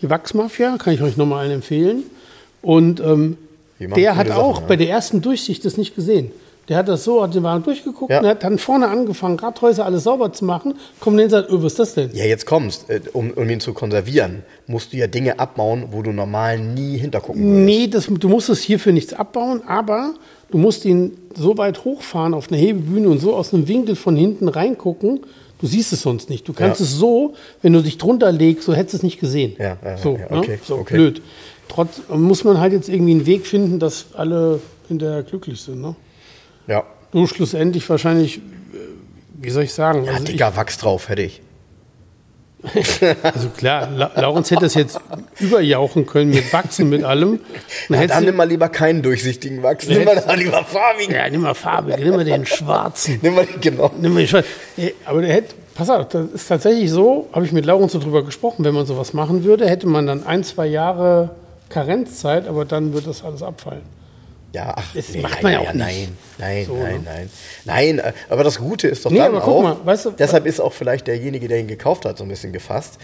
[0.01, 2.05] Die Wachsmafia, kann ich euch nochmal allen empfehlen.
[2.63, 3.37] Und ähm,
[3.93, 6.31] der hat auch Sachen, bei der ersten Durchsicht das nicht gesehen.
[6.69, 8.21] Der hat das so, hat den Wagen durchgeguckt Ja.
[8.21, 10.75] und hat dann vorne angefangen, Radhäuser alles sauber zu machen.
[10.99, 12.11] Kommt und sagt, öh, was ist das denn?
[12.15, 16.01] ja, jetzt kommst, äh, um, um ihn zu konservieren, musst du ja Dinge abbauen, wo
[16.01, 17.67] du normal nie hintergucken würdest.
[17.67, 20.15] Nee, das, du musst es hierfür nichts abbauen, aber
[20.51, 24.17] du musst ihn so weit hochfahren auf eine Hebebühne und so aus einem Winkel von
[24.17, 25.21] hinten reingucken.
[25.61, 26.49] Du siehst es sonst nicht.
[26.49, 26.85] Du kannst Ja.
[26.87, 29.55] es so, wenn du dich drunter legst, so hättest du es nicht gesehen.
[29.59, 30.39] Ja, ja, so, ja, ne?
[30.39, 30.95] okay, so okay.
[30.95, 31.23] blöd.
[31.69, 35.81] Trotz muss man halt jetzt irgendwie einen Weg finden, dass alle hinterher glücklich sind.
[35.81, 35.95] Ne?
[36.67, 38.41] Ja, Du schlussendlich wahrscheinlich, äh,
[39.41, 40.05] wie soll ich sagen?
[40.05, 41.41] ja also, ich, dicker Wachs drauf, hätte ich.
[43.23, 44.99] also klar, La Laurens hätte das jetzt
[45.39, 47.41] überjauchen können mit Wachsen, mit allem.
[47.91, 51.15] Dann Ja, dann nimm mal lieber keinen durchsichtigen Wachs, nimm mal dann lieber farbigen.
[51.15, 53.19] ja, nimm mal farbig, nimm mal den schwarzen.
[53.23, 53.91] Nimm mal, genau.
[54.01, 54.49] Nimm mal den schwarzen.
[55.05, 58.25] Aber der hätte, pass auf, das ist tatsächlich so, habe ich mit Laurens so drüber
[58.25, 61.31] gesprochen, wenn man sowas machen würde, hätte man dann ein, zwei Jahre
[61.69, 63.83] Karenzzeit, aber dann wird das alles abfallen.
[64.53, 65.85] Ja, ach, Das macht man ja auch nicht.
[65.85, 67.01] Nein, nein, So, nein, ne?
[67.05, 67.31] nein.
[67.65, 70.11] Nein, äh, aber das Gute ist doch Nee, dann aber guck auch, mal, weißt du-
[70.13, 72.99] deshalb ist auch vielleicht derjenige, der ihn gekauft hat, so ein bisschen gefasst.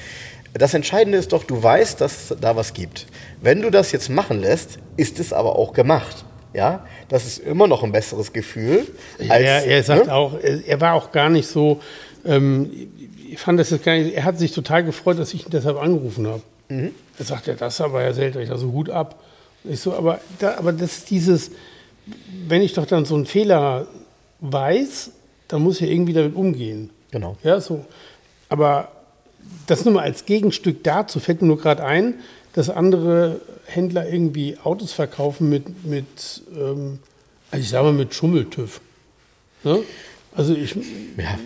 [0.54, 3.06] Das Entscheidende ist doch, du weißt, dass es da was gibt.
[3.40, 6.24] Wenn du das jetzt machen lässt, ist es aber auch gemacht.
[6.52, 8.86] Ja, das ist immer noch ein besseres Gefühl.
[9.28, 10.14] Als, er, er sagt ne?
[10.14, 11.80] auch, er, er war auch gar nicht so,
[12.24, 12.70] ähm,
[13.30, 15.80] ich fand das jetzt gar nicht, er hat sich total gefreut, dass ich ihn deshalb
[15.80, 16.42] angerufen habe.
[16.70, 16.94] Mhm.
[17.18, 19.22] Er sagt, ja, das aber Herr Selter, also Hut ab.
[19.64, 21.50] Ich so, aber, da, aber das ist dieses,
[22.48, 23.86] wenn ich doch dann so einen Fehler
[24.40, 25.10] weiß,
[25.48, 26.90] dann muss ich ja irgendwie damit umgehen.
[27.10, 27.36] Genau.
[27.42, 27.84] Ja, so.
[28.48, 28.88] Aber
[29.66, 32.14] das nur mal als Gegenstück dazu fällt mir nur gerade ein,
[32.54, 37.00] dass andere Händler irgendwie Autos verkaufen mit, mit ähm,
[37.50, 38.80] also ich sage mal, mit Schummeltüv.
[39.64, 39.80] Ne?
[40.34, 40.76] Also ich,
[41.16, 41.38] Ja.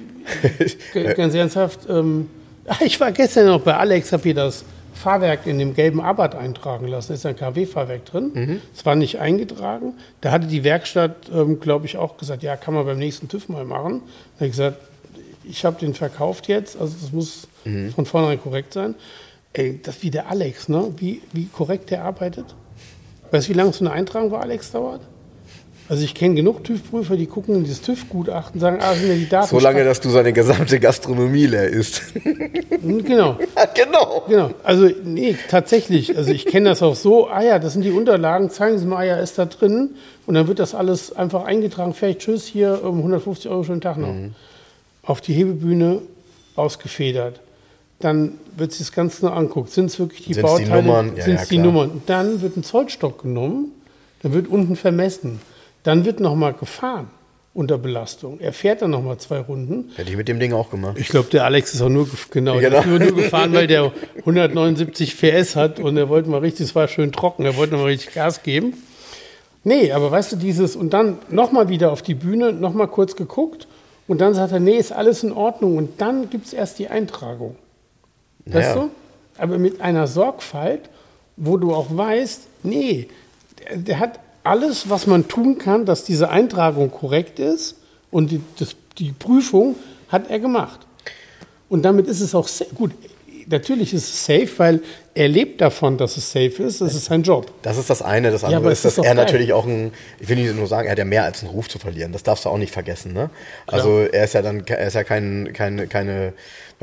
[1.15, 2.31] ganz ernsthaft, ähm,
[2.81, 4.65] ich war gestern noch bei Alex, habe hier das
[5.05, 7.09] Fahrwerk in dem gelben Abarth eintragen lassen.
[7.09, 8.61] Da ist ein KW-Fahrwerk drin.
[8.75, 9.93] Es war nicht eingetragen.
[10.23, 13.51] Da hatte die Werkstatt, ähm, glaube ich, auch gesagt, ja, kann man beim nächsten TÜV
[13.51, 14.01] mal machen.
[14.01, 14.79] Da habe ich gesagt,
[15.45, 17.49] ich habe den verkauft jetzt, also das muss
[17.95, 18.95] von vornherein korrekt sein.
[19.53, 20.93] Ey, das wie der Alex, ne?
[20.97, 22.47] Wie, wie korrekt der arbeitet.
[23.31, 25.03] Weißt du, wie lange so eine Eintragung bei Alex dauert?
[25.87, 29.29] Also ich kenne genug TÜV-Prüfer, die gucken in dieses TÜV-Gutachten, sagen, ah, sind ja die
[29.29, 29.49] Daten.
[29.49, 32.03] So lange, dass du seine gesamte Gastronomie leer isst.
[32.83, 34.25] Genau, Ja, genau.
[34.27, 34.51] genau.
[34.63, 36.17] Also nee, tatsächlich.
[36.17, 38.99] Also ich kenne das auch so, ah ja, das sind die Unterlagen, zeigen Sie mal,
[38.99, 39.91] ah ja, ist da drin.
[40.27, 43.99] Und dann wird das alles einfach eingetragen, fertig, tschüss, hier um 150 Euro, schönen Tag
[43.99, 44.09] noch.
[44.13, 44.35] Mhm.
[45.03, 46.01] Auf die Hebebühne
[46.57, 47.41] ausgefedert.
[48.01, 49.71] Dann wird sich das Ganze noch anguckt.
[49.71, 50.83] Sind es wirklich die Sind's die Bauteile?
[50.83, 51.13] Nummern?
[51.17, 51.67] Ja, Sind es ja, die klar.
[51.67, 51.91] Nummern?
[51.91, 53.73] Und dann wird ein Zollstock genommen,
[54.23, 55.41] dann wird unten vermessen.
[55.85, 57.09] Dann wird nochmal gefahren
[57.53, 58.41] unter Belastung.
[58.41, 59.93] Er fährt dann nochmal zwei Runden.
[59.95, 60.97] Hätte ich mit dem Ding auch gemacht.
[60.99, 62.81] Ich glaube, der Alex ist auch nur, genau, Genau.
[62.81, 66.75] ist nur, nur gefahren, weil der 179 PS hat und er wollte mal richtig, es
[66.75, 68.75] war schön trocken, er wollte mal richtig Gas geben.
[69.63, 73.69] Nee, aber weißt du, dieses, und dann nochmal wieder auf die Bühne, nochmal kurz geguckt
[74.09, 76.89] und dann sagt er, nee, ist alles in Ordnung und dann gibt es erst die
[76.89, 77.55] Eintragung.
[78.47, 78.83] Weißt Ja.
[78.83, 78.91] du?
[79.39, 80.81] Aber mit einer Sorgfalt,
[81.37, 83.09] wo du auch weißt, nee,
[83.71, 87.77] der, der hat alles, was man tun kann, dass diese Eintragung korrekt ist
[88.11, 89.75] und die, das, die Prüfung
[90.09, 90.81] hat er gemacht.
[91.69, 92.93] Und damit ist es auch gut.
[93.47, 94.81] Natürlich ist es safe, weil
[95.15, 96.81] er lebt davon, dass es safe ist.
[96.81, 97.51] Das ist sein Job.
[97.63, 98.31] Das ist das eine.
[98.31, 99.25] Das andere aber ist, dass ist er geil.
[99.25, 101.69] natürlich auch ein, ich will nicht nur sagen, er hat ja mehr als einen Ruf
[101.69, 102.13] zu verlieren.
[102.13, 103.13] Das darfst du auch nicht vergessen.
[103.13, 103.31] Ne?
[103.67, 106.33] Also er ist ja dann, er ist ja kein, kein, keine,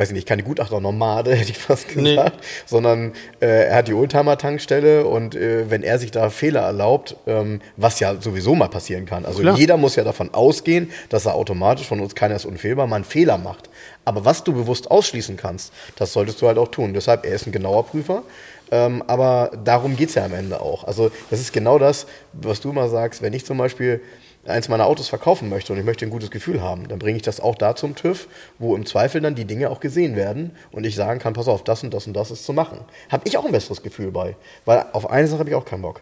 [0.02, 2.16] weiß ich nicht, keine Gutachter-Nomade, hätte ich fast Nee.
[2.16, 7.16] gesagt, sondern äh, er hat die Oldtimer-Tankstelle und äh, wenn er sich da Fehler erlaubt,
[7.28, 9.26] ähm, was ja sowieso mal passieren kann.
[9.26, 9.58] Also Klar.
[9.58, 13.06] jeder muss ja davon ausgehen, dass er automatisch von uns keiner ist unfehlbar, mal einen
[13.06, 13.70] Fehler macht.
[14.04, 16.94] Aber was du bewusst ausschließen kannst, das solltest du halt auch tun.
[16.94, 18.24] Deshalb, er ist ein genauer Prüfer.
[18.74, 20.86] Ähm, aber darum geht es ja am Ende auch.
[20.86, 24.00] Also das ist genau das, was du immer sagst, wenn ich zum Beispiel
[24.46, 27.22] eins meiner Autos verkaufen möchte und ich möchte ein gutes Gefühl haben, dann bringe ich
[27.22, 28.28] das auch da zum TÜV,
[28.60, 31.64] wo im Zweifel dann die Dinge auch gesehen werden und ich sagen kann, pass auf,
[31.64, 32.80] das und das und das ist zu machen.
[33.10, 34.36] Habe ich auch ein besseres Gefühl bei.
[34.66, 36.02] Weil auf eine Sache habe ich auch keinen Bock.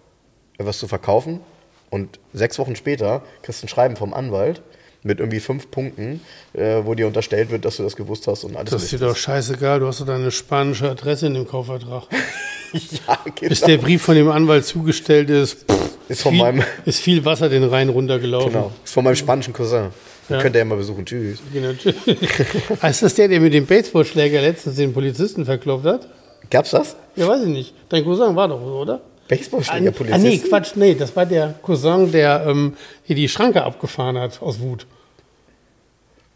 [0.58, 1.42] Etwas zu verkaufen
[1.90, 4.62] und sechs Wochen später kriegst du ein Schreiben vom Anwalt
[5.02, 6.22] mit irgendwie fünf Punkten,
[6.54, 9.00] äh, wo dir unterstellt wird, dass du das gewusst hast und alles Das ist dir
[9.00, 9.80] doch scheißegal.
[9.80, 12.04] Du hast doch deine spanische Adresse in dem Kaufvertrag.
[12.74, 13.68] ja, Bis genau.
[13.68, 17.48] der Brief von dem Anwalt zugestellt ist, pff, Ist von viel, meinem, ist viel Wasser
[17.50, 18.52] den Rhein runtergelaufen.
[18.52, 19.90] genau, ist von meinem spanischen Cousin.
[20.28, 20.42] Den Ja.
[20.42, 21.06] könnt ihr ja mal besuchen.
[21.06, 21.40] Tschüss.
[21.54, 21.70] Genau.
[22.90, 26.08] ist das der, der mit dem Baseballschläger letztens den Polizisten verklopft hat?
[26.50, 26.96] Gab's das?
[27.16, 27.74] Ja, weiß ich nicht.
[27.90, 28.96] Dein Cousin war doch so, oder?
[28.96, 33.64] Ah, Baseballschläger, ah, nee, Quatsch, nee, das war der Cousin, der ähm, hier die Schranke
[33.64, 34.88] abgefahren hat aus Wut.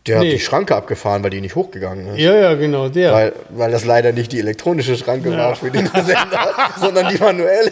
[0.07, 0.31] Der hat Nee.
[0.33, 2.19] die Schranke abgefahren, weil die nicht hochgegangen ist.
[2.19, 3.13] Ja, ja, genau, der.
[3.13, 7.71] Weil, weil das leider nicht die elektronische Schranke war für den Sender, sondern die manuelle.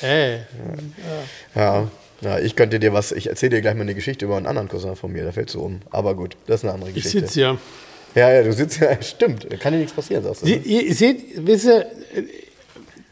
[0.00, 0.38] Hey,
[1.54, 1.86] Ja.
[2.20, 4.68] ja, ich könnte dir was, ich erzähle dir gleich mal eine Geschichte über einen anderen
[4.68, 5.80] Cousin von mir, da fällt so um.
[5.90, 7.20] Aber gut, das ist eine andere ich Geschichte.
[7.20, 7.56] sitze ja.
[8.16, 10.46] Ja, ja, du sitzt ja, stimmt, da kann dir nichts passieren, sagst du.
[10.46, 10.62] Sie, Ne?
[10.64, 12.22] ihr, ihr seht, wisst ihr, äh,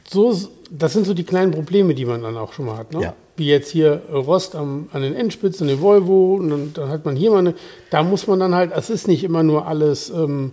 [0.09, 0.37] so,
[0.71, 2.93] das sind so die kleinen Probleme, die man dann auch schon mal hat.
[2.93, 3.03] Ne?
[3.03, 3.15] Ja.
[3.37, 7.17] Wie jetzt hier Rost am, an den Endspitzen, den Volvo, und dann, dann hat man
[7.17, 7.55] hier mal eine,
[7.91, 10.53] da muss man dann halt, es ist nicht immer nur alles, ähm,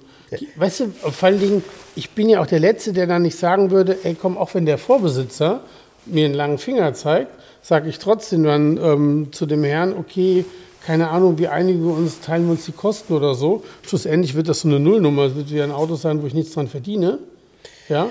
[0.56, 1.64] weißt du, vor allen Dingen,
[1.96, 4.66] ich bin ja auch der Letzte, der dann nicht sagen würde, ey komm, auch wenn
[4.66, 5.62] der Vorbesitzer
[6.06, 10.46] mir einen langen Finger zeigt, sage ich trotzdem dann ähm, zu dem Herrn, okay,
[10.86, 13.64] keine Ahnung, wir einigen uns, teilen wir uns die Kosten oder so.
[13.86, 16.54] Schlussendlich wird das so eine Nullnummer, es wird wieder ein Auto sein, wo ich nichts
[16.54, 17.20] dran verdiene.
[17.90, 18.10] Ja,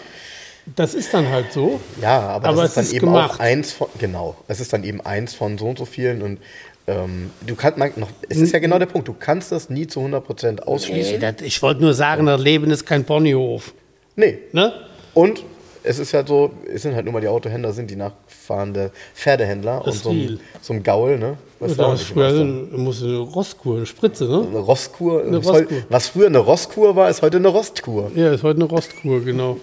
[0.77, 1.81] das ist dann halt so.
[2.01, 3.35] Ja, aber, Aber das ist dann ist eben gemacht.
[3.35, 6.39] auch eins von, genau, es ist dann eben eins von so und so vielen und
[6.87, 9.87] ähm, du kannst man noch, es ist ja genau der Punkt, du kannst das nie
[9.87, 11.15] zu 100% ausschließen.
[11.15, 13.75] Nee, das, ich wollte nur sagen, das Leben ist kein Ponyhof.
[14.17, 14.39] Nee.
[14.53, 14.73] Ne?
[15.15, 15.43] Und
[15.85, 19.85] es ist halt so, es sind halt nur mal die Autohändler, sind die nachfahrende Pferdehändler
[19.87, 20.41] und so ein, Stil.
[20.61, 21.37] so ein Gaul, ne?
[21.61, 24.47] Was Da ist nicht früher immer eine, muss eine Rostkur, eine Spritze, ne?
[24.49, 25.23] Eine Rostkur.
[25.25, 25.79] Eine heu- Rostkur.
[25.89, 28.11] Was früher eine Rostkur war, ist heute eine Rostkur.
[28.15, 29.59] Ja, ist heute eine Rostkur, genau.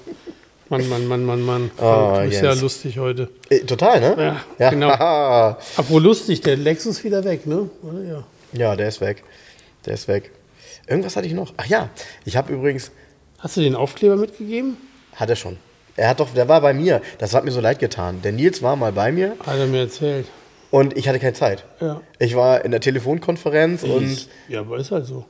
[0.69, 1.71] Mann, Mann, Mann, Mann, Mann.
[2.27, 2.41] Ist Jens.
[2.41, 3.29] ja lustig heute.
[3.49, 4.41] Äh, total, ne?
[4.57, 4.87] Ja, genau.
[4.99, 5.57] haha.
[5.77, 7.69] Apropos lustig, der Lexus wieder weg, ne?
[8.09, 8.23] Ja.
[8.53, 9.23] ja, der ist weg.
[9.85, 10.31] Der ist weg.
[10.87, 11.53] Irgendwas hatte ich noch.
[11.57, 11.89] Ach ja,
[12.25, 12.91] ich habe übrigens,
[13.39, 14.77] Hast du den Aufkleber mitgegeben?
[15.15, 15.57] hat er schon.
[15.97, 17.01] Er hat doch, der war bei mir.
[17.19, 18.21] Das hat mir so leid getan.
[18.23, 20.25] Der Nils war mal bei mir Hat er mir erzählt.
[20.71, 21.63] und ich hatte keine Zeit.
[21.79, 22.01] Ja.
[22.19, 25.25] Ich war in der Telefonkonferenz und ja, aber ist halt so.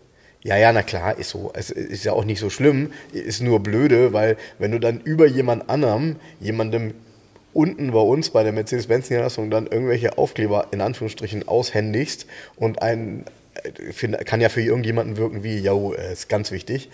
[0.45, 1.51] Ja, ja, na klar, ist so.
[1.55, 5.25] Es ist ja auch nicht so schlimm, ist nur blöde, weil wenn du dann über
[5.25, 6.93] jemand anderem, jemandem
[7.51, 12.27] unten bei uns bei der Mercedes-Benz-Niederlassung dann irgendwelche Aufkleber in Anführungsstrichen aushändigst
[12.57, 13.23] und ein
[13.63, 16.91] äh, kann ja für irgendjemanden wirken wie, ja, äh, ist ganz wichtig.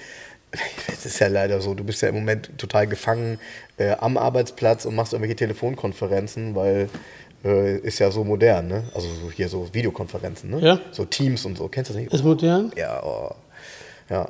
[0.87, 3.39] Es ist ja leider so, du bist ja im Moment total gefangen
[3.77, 6.89] äh, am Arbeitsplatz und machst irgendwelche Telefonkonferenzen, weil
[7.43, 8.83] äh, ist ja so modern, ne?
[8.93, 10.59] Also so hier so Videokonferenzen, ne?
[10.59, 10.79] Ja.
[10.91, 11.67] So Teams und so.
[11.67, 12.13] Kennst du das nicht?
[12.13, 12.71] Ist modern?
[12.75, 13.33] Ja, oh.
[14.09, 14.29] ja.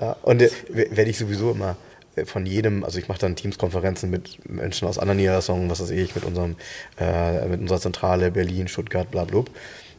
[0.00, 0.16] ja.
[0.22, 1.76] Und äh, werde ich sowieso immer
[2.16, 5.90] äh, von jedem, also ich mache dann Teams-Konferenzen mit Menschen aus anderen Niederlassungen, was weiß
[5.90, 6.56] ich, mit unserem,
[6.98, 9.44] äh, mit unserer Zentrale Berlin, Stuttgart, bla bla.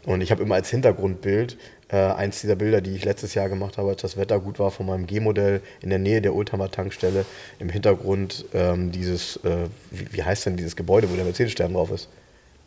[0.06, 1.58] Und ich habe immer als Hintergrundbild
[1.90, 4.72] äh, eins dieser Bilder, die ich letztes Jahr gemacht habe, als das Wetter gut war,
[4.72, 7.26] von meinem G-Modell in der Nähe der Oldtimer-Tankstelle.
[7.60, 11.92] Im Hintergrund ähm, dieses, äh, wie, wie heißt denn dieses Gebäude, wo der Mercedes-Stern drauf
[11.92, 12.10] ist?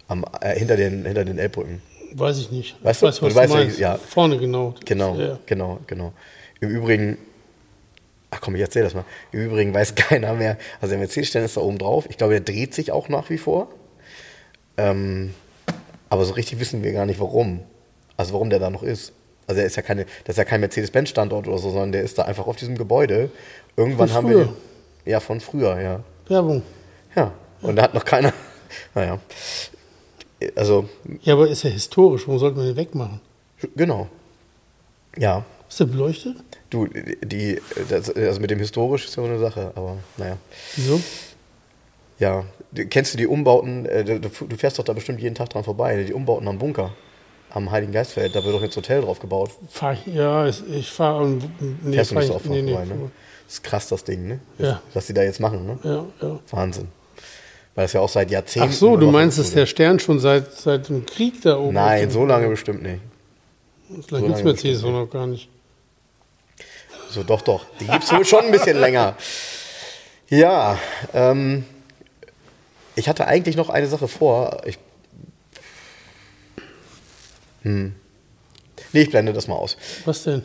[0.09, 1.83] Am, äh, hinter den, hinter den Elbbrücken.
[2.15, 2.77] Weiß ich nicht.
[2.83, 3.07] Weißt ich du?
[3.09, 3.79] weiß, Du was weißt du ja, meinst.
[3.79, 3.95] ja.
[3.97, 4.75] Vorne genau.
[4.85, 5.39] Genau, Ja.
[5.47, 6.13] genau, genau.
[6.61, 7.19] Im Übrigen,
[8.31, 9.05] ach komm, ich erzähl das mal.
[9.33, 12.07] Im Übrigen weiß keiner mehr, also der Mercedes-Stern ist da oben drauf.
[12.09, 13.69] Ich glaube, der dreht sich auch nach wie vor.
[14.77, 15.35] Ähm,
[16.09, 17.61] aber so richtig wissen wir gar nicht, warum.
[18.21, 19.13] Also warum der da noch ist.
[19.47, 22.19] Also er ist ja keine, das ist ja kein Mercedes-Benz-Standort oder so, sondern der ist
[22.19, 23.31] da einfach auf diesem Gebäude.
[23.79, 24.39] Irgendwann Von haben früher.
[24.41, 24.57] wir den,
[25.07, 26.01] ja von früher, ja.
[26.29, 26.63] Werbung.
[27.17, 27.33] Ja.
[27.63, 28.35] Und da hat noch keiner,
[28.95, 29.19] naja.
[30.55, 30.87] Also,
[31.23, 32.27] Ja, aber ist ja historisch.
[32.27, 33.21] Warum sollte man den wegmachen?
[33.75, 34.07] genau.
[35.17, 35.43] Ja.
[35.67, 36.37] Ist der beleuchtet?
[36.69, 36.87] Du,
[37.25, 37.59] die,
[37.89, 40.37] das, also mit dem historisch ist ja so eine Sache, aber naja.
[40.77, 41.01] Wieso?
[42.19, 42.45] Ja,
[42.91, 46.05] kennst du die Umbauten, äh, du, du fährst doch da bestimmt jeden Tag dran vorbei,
[46.05, 46.93] die Umbauten am Bunker,
[47.51, 49.51] am Heiligen Geistfeld, da wird doch jetzt Hotel drauf gebaut.
[49.69, 51.29] Fahr ja, ich, ich fahre.
[51.29, 53.11] Nee, Fährst du nicht so oft nee, nee, vorbei, ne?
[53.47, 54.41] Das ist krass, das Ding, ne?
[54.59, 54.81] Ja.
[54.95, 55.79] Was die da jetzt machen, ne?
[55.83, 56.39] Ja, ja.
[56.51, 56.89] Wahnsinn.
[57.75, 58.69] Weil das ja auch seit Jahrzehnten...
[58.71, 62.09] Ach so, du meinst, dass der Stern schon seit, seit dem Krieg da oben Nein,
[62.09, 62.15] ist?
[62.15, 63.01] so lange bestimmt nicht.
[63.89, 65.49] Vielleicht so gibt es Mercedes auch noch gar nicht.
[67.11, 67.65] So, doch, doch.
[67.81, 69.17] Die gibt es wohl schon ein bisschen länger.
[70.29, 70.79] Ja,
[71.13, 71.65] ähm,
[72.95, 74.63] ich hatte eigentlich noch eine Sache vor.
[74.65, 74.79] Ich,
[77.63, 77.95] hm.
[78.93, 79.77] Nee, ich blende das mal aus.
[80.05, 80.43] Was denn?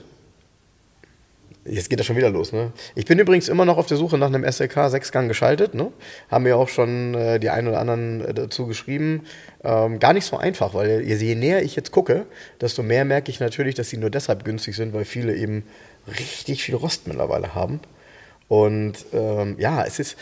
[1.68, 2.72] Jetzt geht das schon wieder los, ne?
[2.93, 5.91] Ich bin übrigens immer noch auf der Suche nach einem SLK 6-Gang geschaltet, ne?
[6.30, 9.24] Haben mir auch schon äh, die einen oder anderen äh, dazu geschrieben.
[9.63, 12.28] Ähm, gar nicht so einfach, weil je, je näher ich jetzt gucke,
[12.61, 15.63] desto mehr merke ich natürlich, dass sie nur deshalb günstig sind, weil viele eben
[16.07, 17.80] richtig viel Rost mittlerweile haben.
[18.47, 20.18] Und ähm, ja, es ist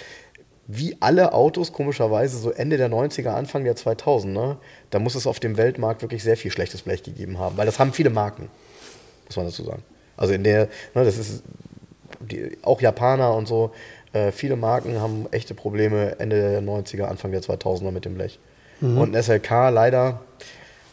[0.68, 4.58] wie alle Autos komischerweise so Ende der 90er, Anfang der 2000er,
[4.94, 7.80] da muss es auf dem Weltmarkt wirklich sehr viel schlechtes Blech gegeben haben, weil das
[7.80, 8.50] haben viele Marken,
[9.26, 9.84] muss man dazu sagen.
[10.18, 11.44] Also in der, ne, das ist
[12.20, 13.72] die, auch Japaner und so,
[14.14, 18.40] äh, viele Marken haben echte Probleme Ende der 90er, Anfang der 2000er mit dem Blech.
[18.82, 20.20] Und ein SLK leider,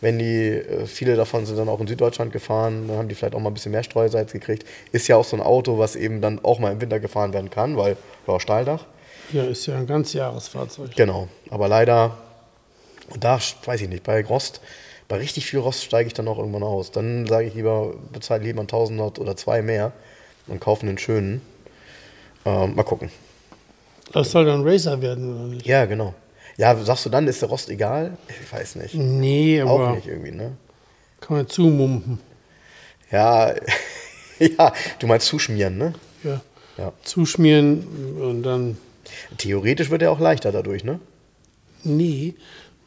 [0.01, 3.35] wenn die, äh, viele davon sind dann auch in Süddeutschland gefahren, dann haben die vielleicht
[3.35, 4.65] auch mal ein bisschen mehr Streusalz gekriegt.
[4.93, 7.51] Ist ja auch so ein Auto, was eben dann auch mal im Winter gefahren werden
[7.51, 7.97] kann, weil,
[8.29, 8.87] ja, Stahldach.
[9.33, 10.95] Ja, ist ja ein ganz Jahresfahrzeug.
[10.95, 11.27] Genau.
[11.51, 12.17] Aber leider,
[13.11, 14.61] und da weiß ich nicht, bei Rost,
[15.09, 16.91] bei richtig viel Rost steige ich dann auch irgendwann aus.
[16.93, 19.93] Dann sage ich lieber, bezahle lieber einen Tausender oder zwei mehr
[20.47, 21.43] und kaufe einen schönen.
[22.45, 23.11] Ähm, mal gucken.
[24.13, 25.67] Das soll dann Racer werden, oder nicht?
[25.67, 26.15] Ja, genau.
[26.57, 28.17] Ja, sagst du dann, ist der Rost egal?
[28.43, 28.95] Ich weiß nicht.
[28.95, 30.53] Nee, Auch aber nicht irgendwie, ne?
[31.21, 32.19] kann man zumumpen.
[33.11, 33.55] Ja,
[34.39, 35.95] ja, du meinst zuschmieren, ne?
[36.25, 36.41] Ja.
[36.79, 36.93] Ja.
[37.03, 37.87] Zuschmieren
[38.21, 38.79] und dann.
[39.39, 41.01] Theoretisch wird er auch leichter dadurch, ne?
[41.83, 42.35] Nee,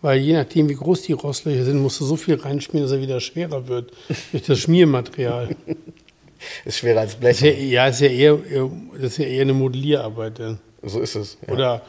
[0.03, 3.01] weil je nachdem, wie groß die Rostlöcher sind, musst du so viel reinschmieren, dass er
[3.01, 3.93] wieder schwerer wird.
[4.31, 5.55] durch das Schmiermaterial.
[6.65, 7.41] Ist schwerer als Blech.
[7.41, 8.37] ist ja, ja, ist ja eher,
[8.95, 10.39] das ist ja eher eine Modellierarbeit.
[10.39, 10.59] Dann.
[10.81, 11.37] So ist es.
[11.47, 11.53] Ja.
[11.53, 11.81] Oder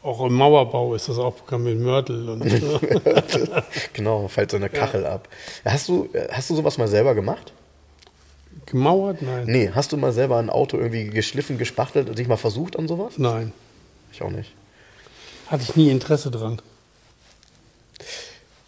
[0.00, 2.28] auch im Mauerbau ist das auch bekannt mit Mörtel.
[2.28, 2.44] Und,
[3.92, 5.28] genau, fällt so eine Kachel ab.
[5.64, 7.52] Hast du, hast du sowas mal selber gemacht?
[8.66, 9.22] gemauert?
[9.22, 9.46] Nein.
[9.46, 12.86] Nee, hast du mal selber ein Auto irgendwie geschliffen, gespachtelt und dich mal versucht an
[12.86, 13.14] sowas?
[13.16, 13.52] Nein.
[14.12, 14.52] Ich auch nicht.
[15.48, 16.60] Hatte ich nie Interesse dran.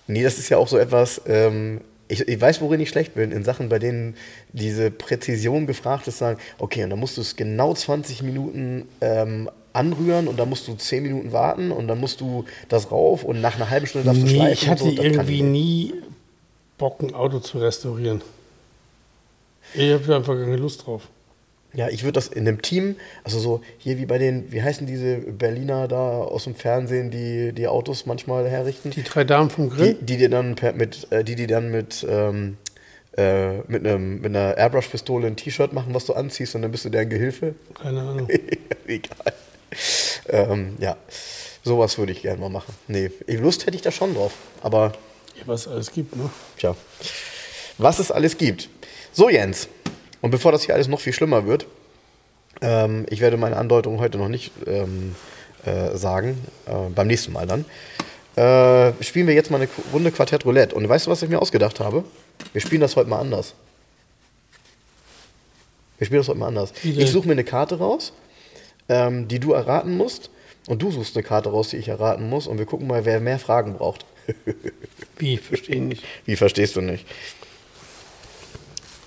[0.08, 3.30] Nee, das ist ja auch so etwas, ähm, ich, ich weiß, worin ich schlecht bin,
[3.30, 4.16] in Sachen, bei denen
[4.52, 9.50] diese Präzision gefragt ist, sagen, okay, und dann musst du es genau 20 Minuten ähm,
[9.74, 13.40] anrühren und dann musst du 10 Minuten warten und dann musst du das rauf und
[13.40, 14.52] nach einer halben Stunde darfst du Nee, schleifen.
[14.54, 15.02] ich hatte und so.
[15.02, 15.94] Irgendwie nie
[16.78, 18.22] Bock, ein Auto zu restaurieren.
[19.74, 21.02] Ich habe einfach keine Lust drauf.
[21.78, 24.84] Ja, ich würde das in einem Team, also so hier wie bei den, wie heißen
[24.84, 28.90] diese Berliner da aus dem Fernsehen, die die Autos manchmal herrichten?
[28.90, 29.94] Die drei Damen vom Grill?
[30.00, 32.56] die dir dann mit, äh, die, die dann mit, ähm,
[33.16, 36.84] äh, mit, einem, mit einer Airbrush-Pistole ein T-Shirt machen, was du anziehst und dann bist
[36.84, 37.54] du deren Gehilfe.
[37.80, 38.28] Keine Ahnung.
[38.88, 39.32] Egal.
[40.28, 40.96] Ähm, ja,
[41.62, 42.74] sowas würde ich gerne mal machen.
[42.88, 44.32] Nee, Lust hätte ich da schon drauf.
[44.62, 44.94] Aber
[45.36, 46.28] Ja, was es alles gibt, ne?
[46.58, 46.74] Tja,
[47.78, 48.68] was es alles gibt.
[49.12, 49.68] So, Jens.
[50.20, 51.66] Und bevor das hier alles noch viel schlimmer wird,
[52.60, 55.14] ähm, ich werde meine Andeutung heute noch nicht ähm,
[55.64, 57.64] äh, sagen, äh, beim nächsten Mal dann,
[58.36, 60.74] äh, spielen wir jetzt mal eine Runde Quartett Roulette.
[60.74, 62.04] Und weißt du, was ich mir ausgedacht habe?
[62.52, 63.54] Wir spielen das heute mal anders.
[65.98, 66.72] Wir spielen das heute mal anders.
[66.82, 68.12] Ich suche mir eine Karte raus,
[68.88, 70.30] ähm, die du erraten musst.
[70.68, 72.46] Und du suchst eine Karte raus, die ich erraten muss.
[72.46, 74.04] Und wir gucken mal, wer mehr Fragen braucht.
[75.16, 75.38] Wie?
[75.38, 76.04] Verstehe nicht.
[76.26, 77.06] Wie verstehst du nicht?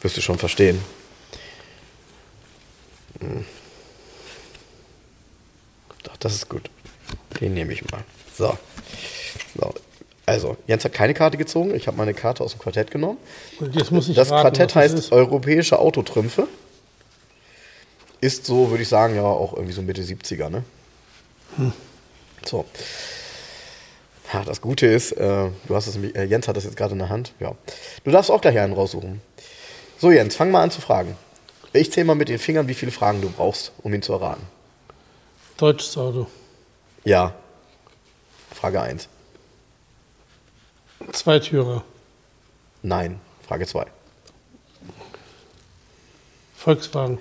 [0.02, 0.82] Wirst du schon verstehen.
[3.22, 3.46] Hm.
[6.04, 6.70] Doch, das ist gut.
[7.40, 8.04] Den nehme ich mal.
[8.38, 8.58] So.
[9.56, 9.74] so.
[10.26, 11.76] Also, Jens hat keine Karte gezogen.
[11.76, 13.18] Ich habe meine Karte aus dem Quartett genommen.
[13.60, 15.12] Das raten, Quartett das heißt ist.
[15.12, 16.48] Europäische Autotrümpfe.
[18.22, 20.64] Ist so, würde ich sagen, ja, auch irgendwie so Mitte 70er, ne?
[22.46, 22.66] So.
[24.32, 27.00] Ja, das Gute ist, äh, du hast es, äh, Jens hat das jetzt gerade in
[27.00, 27.34] der Hand.
[27.40, 27.54] Ja.
[28.04, 29.22] Du darfst auch gleich einen raussuchen.
[29.98, 31.18] So, Jens, fang mal an zu fragen.
[31.74, 34.44] Ich zähle mal mit den Fingern, wie viele Fragen du brauchst, um ihn zu erraten.
[35.58, 36.28] Deutsches Auto.
[37.04, 37.34] Ja.
[38.54, 39.08] Frage 1.
[41.14, 41.84] Zweitürer.
[42.82, 43.20] Nein.
[43.48, 43.86] Frage 2.
[46.56, 47.18] Volkswagen.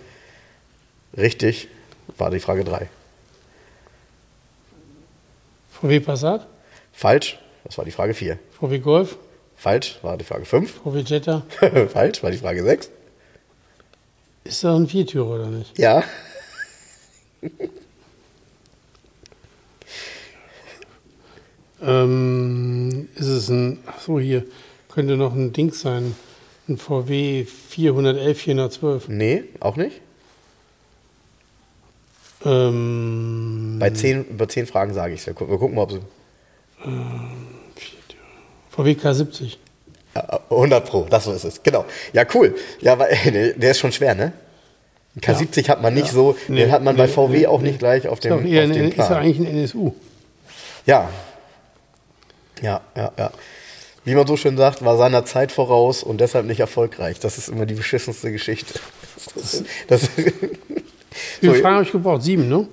[1.16, 1.68] Richtig.
[2.18, 2.88] War die Frage 3.
[5.70, 6.46] VW Passat.
[6.92, 7.38] Falsch.
[7.64, 8.38] Das war die Frage 4.
[8.58, 9.16] VW Golf.
[9.56, 9.98] Falsch.
[10.02, 10.80] War die Frage 5.
[10.82, 11.42] VW Jetta.
[11.92, 12.22] Falsch.
[12.22, 12.90] War die Frage 6.
[14.44, 15.78] Ist das ein Viertürer oder nicht?
[15.78, 16.02] Ja.
[21.82, 24.44] Ähm, ist es ein, so hier,
[24.88, 26.14] könnte noch ein Ding sein.
[26.68, 29.08] Ein VW 411, 412.
[29.08, 30.00] Nee, auch nicht.
[32.44, 35.26] Ähm, Bei 10, bei 10 Fragen sage ich es.
[35.26, 36.00] Wir gu- wir gucken mal, ob sie.
[38.70, 39.56] VW K70.
[40.14, 41.62] Ja, 100 Pro, das so ist es.
[41.62, 41.84] Genau.
[42.12, 42.56] Ja, cool.
[42.80, 44.32] Ja, weil, der der ist schon schwer, ne?
[45.16, 46.12] Ein K70 hat man nicht Ja.
[46.12, 48.64] so, Nee, den hat man bei nee, VW nee, auch nicht gleich auf dem, eher
[48.64, 49.22] auf dem ist ja Plan.
[49.22, 49.92] eigentlich ein NSU.
[50.86, 51.08] Ja.
[52.62, 53.30] Ja, ja, ja.
[54.04, 57.18] Wie man so schön sagt, war seiner Zeit voraus und deshalb nicht erfolgreich.
[57.20, 58.74] Das ist immer die beschissenste Geschichte.
[59.34, 60.30] Das, das, Wie
[61.46, 62.22] So, viele Fragen habe ich gebraucht?
[62.22, 62.66] Sieben, ne?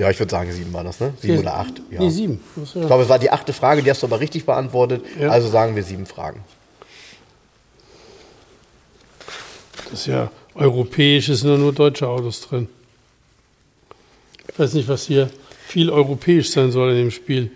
[0.00, 1.12] Ja, ich würde sagen, sieben war das, ne?
[1.20, 1.74] Sieben oder acht.
[1.90, 2.00] Ja.
[2.00, 2.40] Nee, sieben.
[2.56, 5.04] Ja- Ich glaube, es war die achte Frage, die hast du aber richtig beantwortet.
[5.20, 5.28] Ja.
[5.30, 6.40] Also sagen wir sieben Fragen.
[9.90, 12.68] Das ist ja europäisch, es sind nur, nur deutsche Autos drin.
[14.52, 15.30] Ich weiß nicht, was hier
[15.66, 17.50] viel europäisch sein soll in dem Spiel.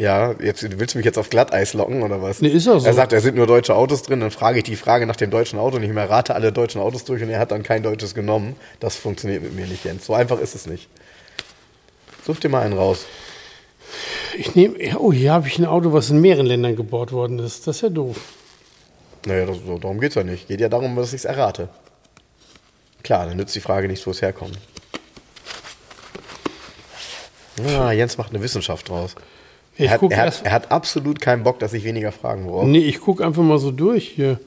[0.00, 2.40] Ja, jetzt willst du mich jetzt auf Glatteis locken oder was?
[2.40, 2.86] Nee, ist auch so.
[2.86, 5.30] Er sagt, da sind nur deutsche Autos drin, dann frage ich die Frage nach dem
[5.30, 8.14] deutschen Auto nicht mehr, rate alle deutschen Autos durch und er hat dann kein deutsches
[8.14, 8.56] genommen.
[8.80, 10.06] Das funktioniert mit mir nicht, Jens.
[10.06, 10.88] So einfach ist es nicht.
[12.24, 13.04] Such dir mal einen raus.
[14.38, 17.66] Ich nehme, oh, hier habe ich ein Auto, was in mehreren Ländern gebaut worden ist.
[17.66, 18.16] Das ist ja doof.
[19.26, 20.48] Naja, das, darum geht es ja nicht.
[20.48, 21.68] Geht ja darum, dass ich es errate.
[23.02, 24.56] Klar, dann nützt die Frage nicht, wo es herkommt.
[27.76, 29.14] Ah, Jens macht eine Wissenschaft draus.
[29.80, 32.66] Ich Er hat, er, hat, er hat absolut keinen Bock, dass ich weniger Fragen brauche.
[32.68, 34.38] Nee, ich gucke einfach mal so durch hier.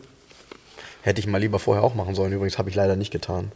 [1.01, 2.31] Hätte ich mal lieber vorher auch machen sollen.
[2.33, 3.51] Übrigens habe ich leider nicht getan.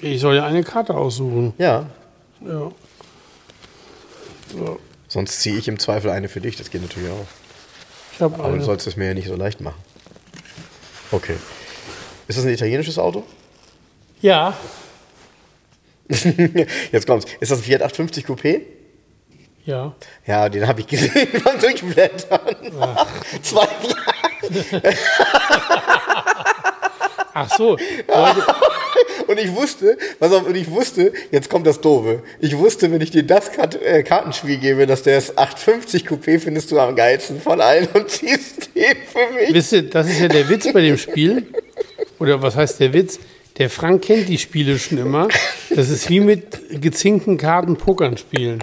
[0.00, 1.52] Ich soll ja eine Karte aussuchen.
[1.58, 1.86] Ja,
[2.40, 2.70] Ja.
[4.52, 6.56] So, sonst ziehe ich im Zweifel eine für dich.
[6.56, 7.26] Das geht natürlich auch.
[8.14, 8.62] ich habe Aber du eine.
[8.62, 9.80] sollst es mir ja nicht so leicht machen.
[11.10, 11.36] Okay.
[12.28, 13.24] Ist das ein italienisches Auto?
[14.20, 14.56] Ja,
[16.92, 17.26] Jetzt kommt's.
[17.40, 18.60] Ist das ein Fiat 850 Coupé?
[19.64, 19.94] Ja.
[20.26, 22.40] Ja, den habe ich gesehen beim Durchblättern.
[23.42, 24.82] Zwei Fragen.
[27.34, 27.70] Ach so,
[28.08, 28.46] Leute,
[29.26, 32.22] Und ich wusste, pass auf, und ich wusste, jetzt kommt das Doofe.
[32.40, 36.38] Ich wusste, wenn ich dir das Kart äh, Kartenspiel gebe, dass der ist 850 Coupé
[36.38, 39.54] findest du am geilsten von allen und ziehst den für mich.
[39.54, 41.46] wisst ihr, das ist ja der Witz bei dem Spiel.
[42.18, 43.18] Oder was heißt der Witz?
[43.58, 45.28] Der Frank kennt die Spiele schon immer.
[45.74, 48.62] Das ist wie mit gezinkten Karten Pokern spielen.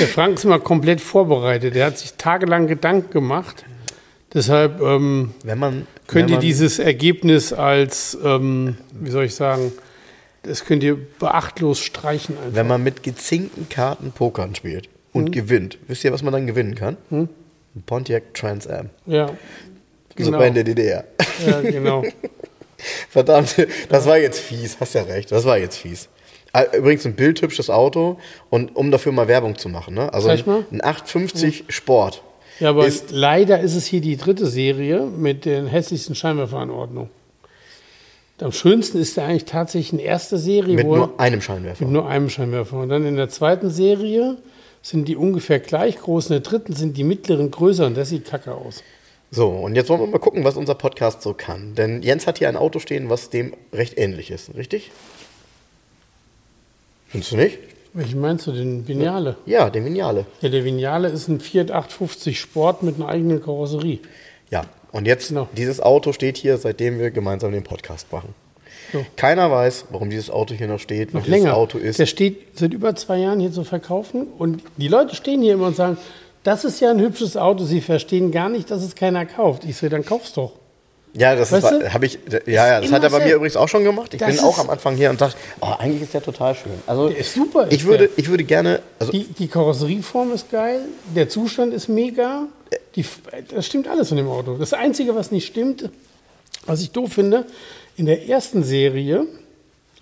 [0.00, 1.74] Der Frank ist immer komplett vorbereitet.
[1.74, 3.64] Der hat sich tagelang Gedanken gemacht.
[4.32, 9.72] Deshalb ähm, Wenn man, könnt wenn ihr dieses Ergebnis als, ähm, wie soll ich sagen,
[10.44, 12.54] das könnt ihr beachtlos streichen einfach.
[12.56, 15.32] wenn man mit gezinkten Karten Pokern spielt und Hm?
[15.32, 16.96] gewinnt, wisst ihr, was man dann gewinnen kann?
[17.10, 17.28] Ein
[17.84, 18.88] Pontiac Trans Am.
[19.06, 19.34] Ja, So
[20.16, 20.38] genau.
[20.38, 21.04] bei in der DDR.
[21.46, 22.02] ja, genau.
[23.08, 23.56] Verdammt,
[23.88, 26.08] das war jetzt fies, hast ja recht, das war jetzt fies.
[26.52, 28.18] Ah, Übrigens ein bildhübsches Auto
[28.50, 30.12] und um dafür mal Werbung zu machen, ne?
[30.12, 32.22] Also ein 850 Sport.
[32.60, 37.10] Ja, aber Ist- leider ist es hier die dritte Serie mit den hässlichsten Scheinwerferanordnungen.
[38.40, 41.84] Am schönsten ist der eigentlich tatsächlich eine erste Serie, Mit wo nur einem Scheinwerfer.
[41.84, 42.76] mit nur einem Scheinwerfer.
[42.78, 44.36] Und dann in der zweiten Serie
[44.82, 46.26] sind die ungefähr gleich groß.
[46.26, 48.82] In der dritten sind die mittleren größer und das sieht kacke aus.
[49.34, 51.74] So, und jetzt wollen wir mal gucken, was unser Podcast so kann.
[51.74, 54.90] Denn Jens hat hier ein Auto stehen, was dem recht ähnlich ist, richtig?
[57.08, 57.58] Findest du nicht?
[57.94, 59.36] Welchen meinst du, den Vignale?
[59.46, 60.26] Ja, den Vignale.
[60.42, 64.00] Ja, der Vignale ist ein Fiat 850 Sport mit einer eigenen Karosserie.
[64.50, 65.48] Ja, und jetzt, Genau.
[65.56, 68.34] dieses Auto steht hier, seitdem wir gemeinsam den Podcast machen.
[68.92, 69.04] So.
[69.16, 71.56] Keiner weiß, warum dieses Auto hier noch steht, Noch länger.
[71.56, 71.98] Auto ist.
[71.98, 75.68] Der steht seit über zwei Jahren hier zu verkaufen und die Leute stehen hier immer
[75.68, 75.96] und sagen,
[76.44, 79.64] das ist ja ein hübsches Auto, sie verstehen gar nicht, dass es keiner kauft.
[79.64, 80.52] Ich so, dann kauf's doch.
[81.14, 84.14] Ja, das habe ich, ja, ja, das hat er bei mir übrigens auch schon gemacht.
[84.14, 86.72] Ich Das bin auch am Anfang hier und dachte, oh, eigentlich ist der total schön.
[86.86, 90.50] Also, Der ist super, ist Ich würde, ich würde gerne, also, Die, die Karosserieform ist
[90.50, 90.80] geil,
[91.14, 92.46] der Zustand ist mega,
[92.96, 93.04] die,
[93.54, 94.56] das stimmt alles in dem Auto.
[94.56, 95.90] Das Einzige, was nicht stimmt,
[96.64, 97.44] was ich doof finde,
[97.96, 99.26] in der ersten Serie,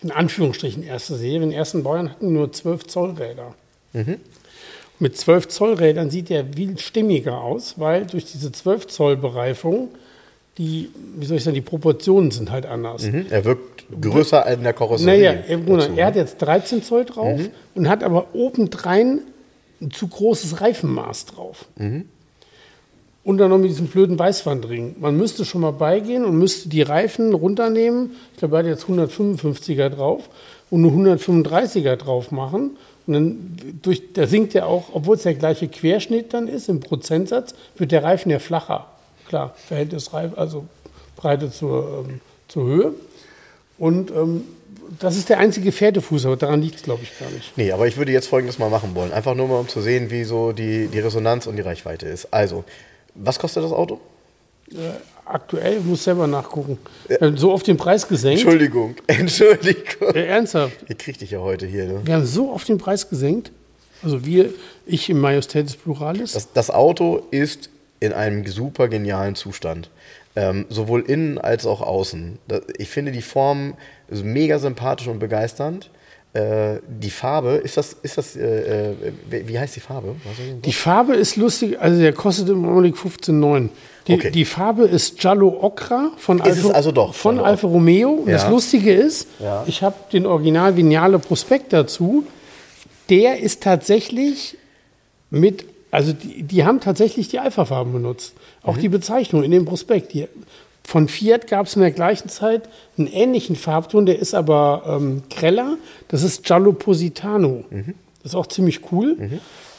[0.03, 3.55] in Anführungsstrichen erste Serie, in den ersten Baujahren hatten nur 12 Zoll Räder.
[5.01, 9.89] Mit 12 Zoll Rädern sieht der viel stimmiger aus, weil durch diese 12 Zoll Bereifung
[10.59, 13.05] die, wie soll ich sagen, die Proportionen sind halt anders.
[13.05, 15.17] hm, er wirkt größer als in der Karosserie.
[15.19, 17.49] Naja, er, dazu, er hat jetzt 13 Zoll drauf Mhm.
[17.77, 19.21] und hat aber obendrein
[19.81, 21.65] ein zu großes Reifenmaß drauf.
[21.77, 22.05] Mhm.
[23.25, 24.97] Und dann noch mit diesem blöden Weißwandring.
[24.99, 28.13] Man müsste schon mal beigehen und müsste die Reifen runternehmen.
[28.33, 30.29] Ich glaube, er hat jetzt 155er drauf
[30.71, 32.77] und nur 135er drauf machen.
[33.07, 36.81] Und dann durch, da sinkt ja auch, obwohl es der gleiche Querschnitt dann ist, im
[36.81, 38.87] Prozentsatz, wird der Reifen ja flacher.
[39.29, 40.67] Klar, Verhältnis Reif, also
[41.17, 42.95] Breite zur, ähm, zur Höhe.
[43.79, 44.45] Und ähm,
[44.99, 47.57] das ist der einzige Pferdefuß, aber daran liegt es, glaube ich, gar nicht.
[47.57, 49.13] Nee, aber ich würde jetzt Folgendes mal machen wollen.
[49.13, 52.33] Einfach nur mal, um zu sehen, wie so die, die Resonanz und die Reichweite ist.
[52.33, 52.65] Also,
[53.15, 54.01] was kostet das Auto?
[55.31, 56.79] Äh, aktuell, ich muss selber nachgucken.
[57.09, 58.41] Wir haben so oft den Preis gesenkt.
[58.41, 60.15] Entschuldigung, Entschuldigung.
[60.15, 60.77] Äh, ernsthaft.
[60.89, 61.87] Ihr kriegt dich ja heute hier.
[61.87, 62.01] Ne?
[62.05, 63.53] Wir haben so oft den Preis gesenkt.
[64.03, 64.51] Also wir,
[64.87, 66.33] ich im Majestätis Pluralis.
[66.33, 67.69] Das, das Auto ist
[68.01, 69.91] in einem super genialen Zustand.
[70.37, 72.39] Ähm, sowohl innen als auch außen.
[72.49, 73.75] Das, ich finde die Form
[74.09, 75.91] mega sympathisch und begeisternd.
[76.33, 78.95] Äh, die Farbe, ist das, ist das, äh, äh,
[79.49, 80.15] wie heißt die Farbe?
[80.65, 83.69] Die Farbe ist lustig, also der kostet im Augenblick 15,9.
[84.07, 84.31] Die, Okay.
[84.31, 88.11] die Farbe ist Giallo Ocra von es also doch von Giallo Alfa Romeo.
[88.11, 88.49] Und das Ja.
[88.51, 89.65] Lustige ist, Ja.
[89.67, 92.25] ich habe den Original Vignale Prospekt dazu.
[93.09, 94.57] Der ist tatsächlich
[95.31, 98.35] mit, also die, die haben tatsächlich die Alpha-Farben benutzt.
[98.63, 98.81] Auch Mhm.
[98.83, 100.13] die Bezeichnung in dem Prospekt.
[100.15, 100.29] Die,
[100.91, 102.69] von Fiat gab es in der gleichen Zeit
[102.99, 105.77] einen ähnlichen Farbton, der ist aber ähm, greller.
[106.09, 107.65] Das ist Giallo Positano.
[107.71, 107.95] Mhm.
[108.23, 109.17] Das ist auch ziemlich cool.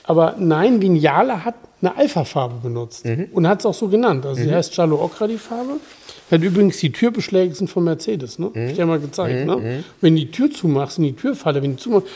[0.04, 3.28] Aber nein, Vignale hat eine Alpha-Farbe benutzt Mhm.
[3.34, 4.26] und hat es auch so genannt.
[4.26, 5.74] Also die heißt Giallo Ocra, die Farbe.
[6.32, 8.46] Hat übrigens die Türbeschläge sind von Mercedes, ne?
[8.48, 9.84] Hab ich dir mal gezeigt, ne?
[10.00, 12.08] Wenn die Tür zumachst in die Türfalle, wenn die zumachst,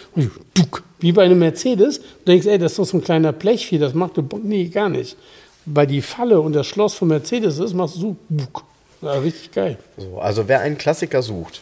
[1.02, 3.94] wie bei einem Mercedes, du denkst, ey, das ist doch so ein kleiner Blechvieh, das
[3.94, 5.18] macht Bo- nee, gar nicht.
[5.66, 8.16] Weil die Falle und das Schloss von Mercedes ist, machst du so,
[9.06, 9.77] Ja, richtig geil.
[9.98, 11.61] So, also wer einen Klassiker sucht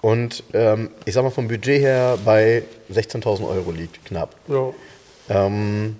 [0.00, 2.62] und ähm, ich sag mal vom Budget her bei
[2.92, 4.34] 16.000 Euro liegt, knapp.
[4.48, 4.70] Ja.
[5.28, 5.96] Ähm,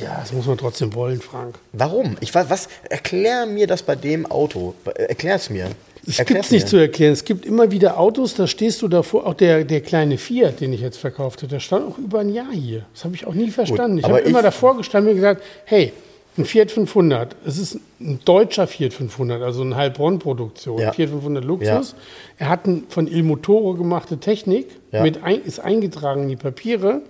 [0.00, 1.58] ja, das muss man trotzdem wollen, Frank.
[1.72, 2.16] warum?
[2.20, 2.68] Ich weiß, was?
[2.90, 4.74] Erklär mir das bei dem Auto.
[4.96, 5.68] Erklär es mir.
[6.06, 6.66] Es gibt nicht mir.
[6.66, 7.12] zu erklären.
[7.12, 9.26] Es gibt immer wieder Autos, da stehst du davor.
[9.26, 12.30] Auch der, der kleine Fiat, den ich jetzt verkauft habe, der stand auch über ein
[12.30, 12.84] Jahr hier.
[12.94, 13.98] Das habe ich auch nie verstanden.
[13.98, 15.92] ich aber habe immer ich- davor gestanden und gesagt, hey,
[16.38, 20.92] ein Fiat 500, es ist ein deutscher Fiat 500, also eine Heilbronn-Produktion, Ja.
[20.92, 21.94] Fiat 500 Luxus.
[22.38, 25.02] Er hat ein von Il Motoro gemachte Technik, Ja.
[25.02, 27.02] mit ein, ist eingetragen in die Papiere.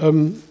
[0.00, 0.42] Ähm,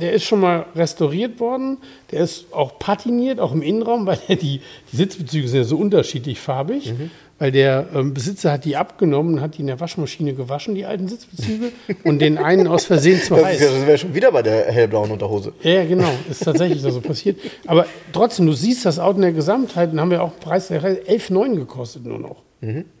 [0.00, 1.78] der ist schon mal restauriert worden.
[2.10, 4.60] Der ist auch patiniert, auch im Innenraum, weil die,
[4.92, 6.92] die Sitzbezüge sind ja so unterschiedlich farbig.
[6.92, 7.10] Mhm.
[7.40, 10.84] Weil der ähm, Besitzer hat die abgenommen und hat die in der Waschmaschine gewaschen, die
[10.86, 11.70] alten Sitzbezüge,
[12.02, 13.60] und den einen aus Versehen zu Das, heiß.
[13.60, 15.52] ja- das wäre schon wieder bei der hellblauen Unterhose.
[15.62, 17.38] Ja, genau, ist tatsächlich so passiert.
[17.66, 20.66] Aber trotzdem, du siehst das Auto in der Gesamtheit, dann haben wir auch einen Preis,
[20.66, 22.42] der hat 11,9 gekostet nur noch.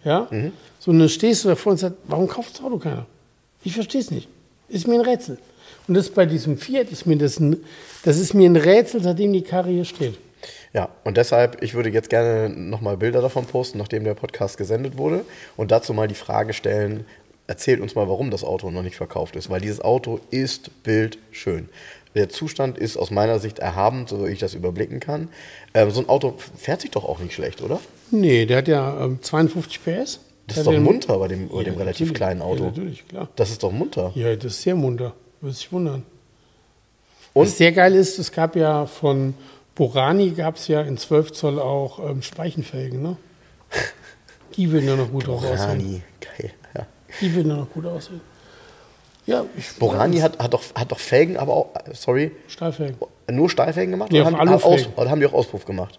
[0.04, 0.28] Ja?
[0.78, 3.06] So, und dann stehst du davor und sagst, warum kauft das Auto keiner?
[3.64, 4.28] Ich verstehe es nicht.
[4.68, 5.38] Ist mir ein Rätsel.
[5.88, 7.56] Und das bei diesem Fiat ist mir das, ein,
[8.04, 10.18] das ist mir ein Rätsel, seitdem die Karre hier steht.
[10.74, 14.98] Ja, und deshalb, ich würde jetzt gerne nochmal Bilder davon posten, nachdem der Podcast gesendet
[14.98, 15.24] wurde
[15.56, 17.06] und dazu mal die Frage stellen,
[17.46, 21.70] erzählt uns mal, warum das Auto noch nicht verkauft ist, weil dieses Auto ist bildschön.
[22.14, 25.28] Der Zustand ist aus meiner Sicht erhaben, so ich das überblicken kann.
[25.72, 27.80] Ähm, so ein Auto fährt sich doch auch nicht schlecht, oder?
[28.10, 30.20] Nee, der hat ja ähm, 52 PS.
[30.46, 32.64] Das ist doch munter bei dem, bei dem Ja, relativ kleinen Auto.
[32.64, 33.28] Ja, natürlich, klar.
[33.36, 34.12] Das ist doch munter.
[34.14, 35.14] Ja, das ist sehr munter.
[35.40, 36.04] Würde sich wundern.
[37.32, 37.46] Und?
[37.46, 39.34] Was sehr geil ist, es gab ja von
[39.74, 43.16] Borani gab es ja in 12 Zoll auch ähm, Speichenfelgen, ne?
[44.56, 45.78] Die würden ja noch gut drauf aussehen.
[45.78, 46.50] Borani, geil.
[46.74, 46.86] Ja.
[47.20, 48.20] Die würden ja noch gut aussehen.
[49.26, 49.44] Ja,
[49.78, 52.96] Borani hat, hat, doch, hat doch Felgen, aber auch, äh, sorry, Stahlfelgen.
[53.30, 54.10] nur Stahlfelgen gemacht?
[54.10, 55.98] Nee, oder, auch haben, aus, oder haben die auch Auspuff gemacht?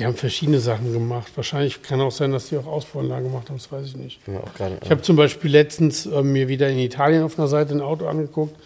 [0.00, 1.30] Die haben verschiedene Sachen gemacht.
[1.36, 4.20] Wahrscheinlich kann auch sein, dass die auch Ausbauanlagen gemacht haben, das weiß ich nicht.
[4.42, 7.74] Auch gerade, Ich habe zum Beispiel letztens äh, mir wieder in Italien auf einer Seite
[7.74, 8.56] ein Auto angeguckt,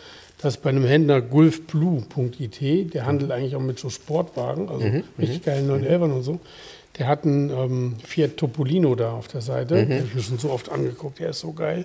[0.40, 4.86] das bei einem Händler gulfblue.it, der handelt eigentlich auch mit so Sportwagen, also
[5.18, 6.38] richtig geilen 911 und so.
[7.00, 10.38] Der hat einen ähm, Fiat Topolino da auf der Seite, den habe ich mir schon
[10.38, 11.84] so oft angeguckt, der ist so geil.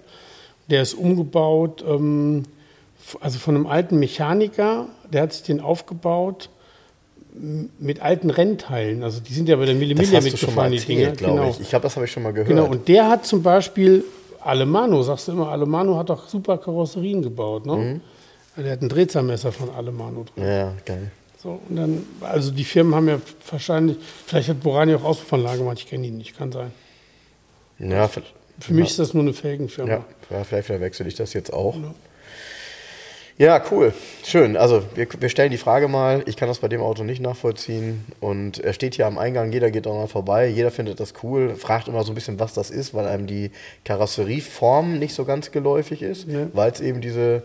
[0.69, 2.43] Der ist umgebaut, ähm,
[3.19, 6.51] also von einem alten Mechaniker, der hat sich den aufgebaut
[7.79, 9.03] mit alten Rennteilen.
[9.03, 11.01] Also die sind ja bei der schon mal mitgefahren, die Dinger.
[11.01, 11.59] erzählt, glaube ich.
[11.61, 12.47] Ich glaube, das habe ich schon mal gehört.
[12.49, 14.03] Genau, und der hat zum Beispiel
[14.41, 17.75] Alemano, sagst du immer, Alemano hat doch super Karosserien gebaut, ne?
[17.75, 18.01] Mhm.
[18.61, 20.45] Der hat ein Drehzahlmesser von Alemano drin.
[20.45, 21.11] ja, geil.
[21.41, 23.95] So, und dann, also die Firmen haben ja wahrscheinlich,
[24.25, 26.71] vielleicht hat Borani auch Auspuffanlage gemacht, ich kenne ihn nicht, kann sein.
[27.79, 28.19] Ja, v-
[28.59, 29.89] Für mich ist das nur eine Felgenfirma.
[29.89, 31.75] ja, ja, vielleicht verwechsel ich das jetzt auch.
[31.75, 31.93] Ja,
[33.71, 33.93] cool.
[34.23, 34.57] Schön.
[34.57, 36.23] Also, wir, wir stellen die Frage mal.
[36.25, 38.05] Ich kann das bei dem Auto nicht nachvollziehen.
[38.19, 39.51] Und er steht hier am Eingang.
[39.51, 40.47] Jeder geht auch mal vorbei.
[40.47, 41.55] Jeder findet das cool.
[41.55, 43.51] Fragt immer so ein bisschen, was das ist, weil einem die
[43.85, 46.27] Karosserieform nicht so ganz geläufig ist.
[46.27, 46.47] Ja.
[46.53, 47.43] Weil es eben diese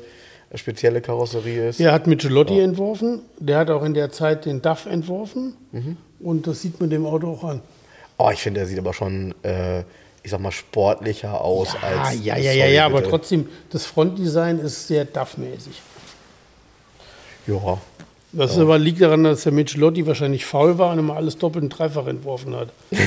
[0.55, 1.81] spezielle Karosserie ist.
[1.81, 5.97] Er hat Michelotti entworfen, der hat auch in der Zeit den DAF entworfen Mhm.
[6.21, 7.61] und das sieht man dem Auto auch an.
[8.19, 9.83] Oh, ich finde, der sieht aber schon, äh,
[10.25, 12.25] ich sag mal, sportlicher aus Ah, als.
[12.25, 15.81] ja, ja, ja, ja, aber trotzdem, das Frontdesign ist sehr DAF-mäßig.
[17.47, 17.79] Ja.
[18.33, 21.69] Das aber liegt daran, dass der Michelotti wahrscheinlich faul war und immer alles doppelt und
[21.71, 22.69] dreifach entworfen hat.
[22.91, 22.99] Ja,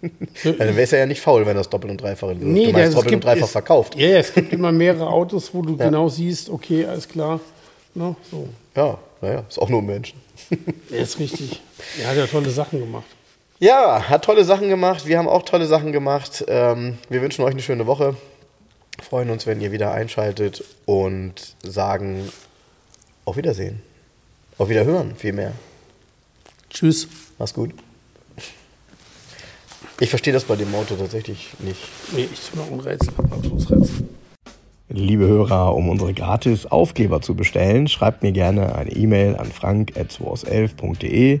[0.44, 2.40] Dann wäre es ja nicht faul, wenn das doppelt und dreifach ist.
[2.40, 3.94] Nee, du meinst es doppelt und gibt- dreifach es- verkauft.
[3.96, 7.40] Ja, ja, es gibt immer mehrere Autos, wo du genau siehst, okay, alles klar.
[7.94, 8.48] Ne, so.
[8.76, 10.14] Ja, naja, ist auch nur ein Mensch.
[10.90, 11.60] Der ist richtig.
[12.00, 13.04] Er hat ja tolle Sachen gemacht.
[13.60, 15.06] Ja, hat tolle Sachen gemacht.
[15.06, 16.44] Wir haben auch tolle Sachen gemacht.
[16.46, 18.16] Ähm, wir wünschen euch eine schöne Woche.
[19.02, 22.28] Freuen uns, wenn ihr wieder einschaltet und sagen
[23.24, 23.82] auf Wiedersehen.
[24.58, 25.52] Auf Wiederhören, vielmehr.
[26.70, 27.08] Tschüss.
[27.38, 27.72] Mach's gut.
[30.00, 31.80] Ich verstehe das bei dem Auto tatsächlich nicht.
[32.12, 33.12] Nee, ich mache ein Rätsel.
[33.16, 34.08] Abschlussrätsel.
[34.90, 41.40] Liebe Hörer, um unsere gratis Aufkleber zu bestellen, schreibt mir gerne eine E-Mail an frank.211.de.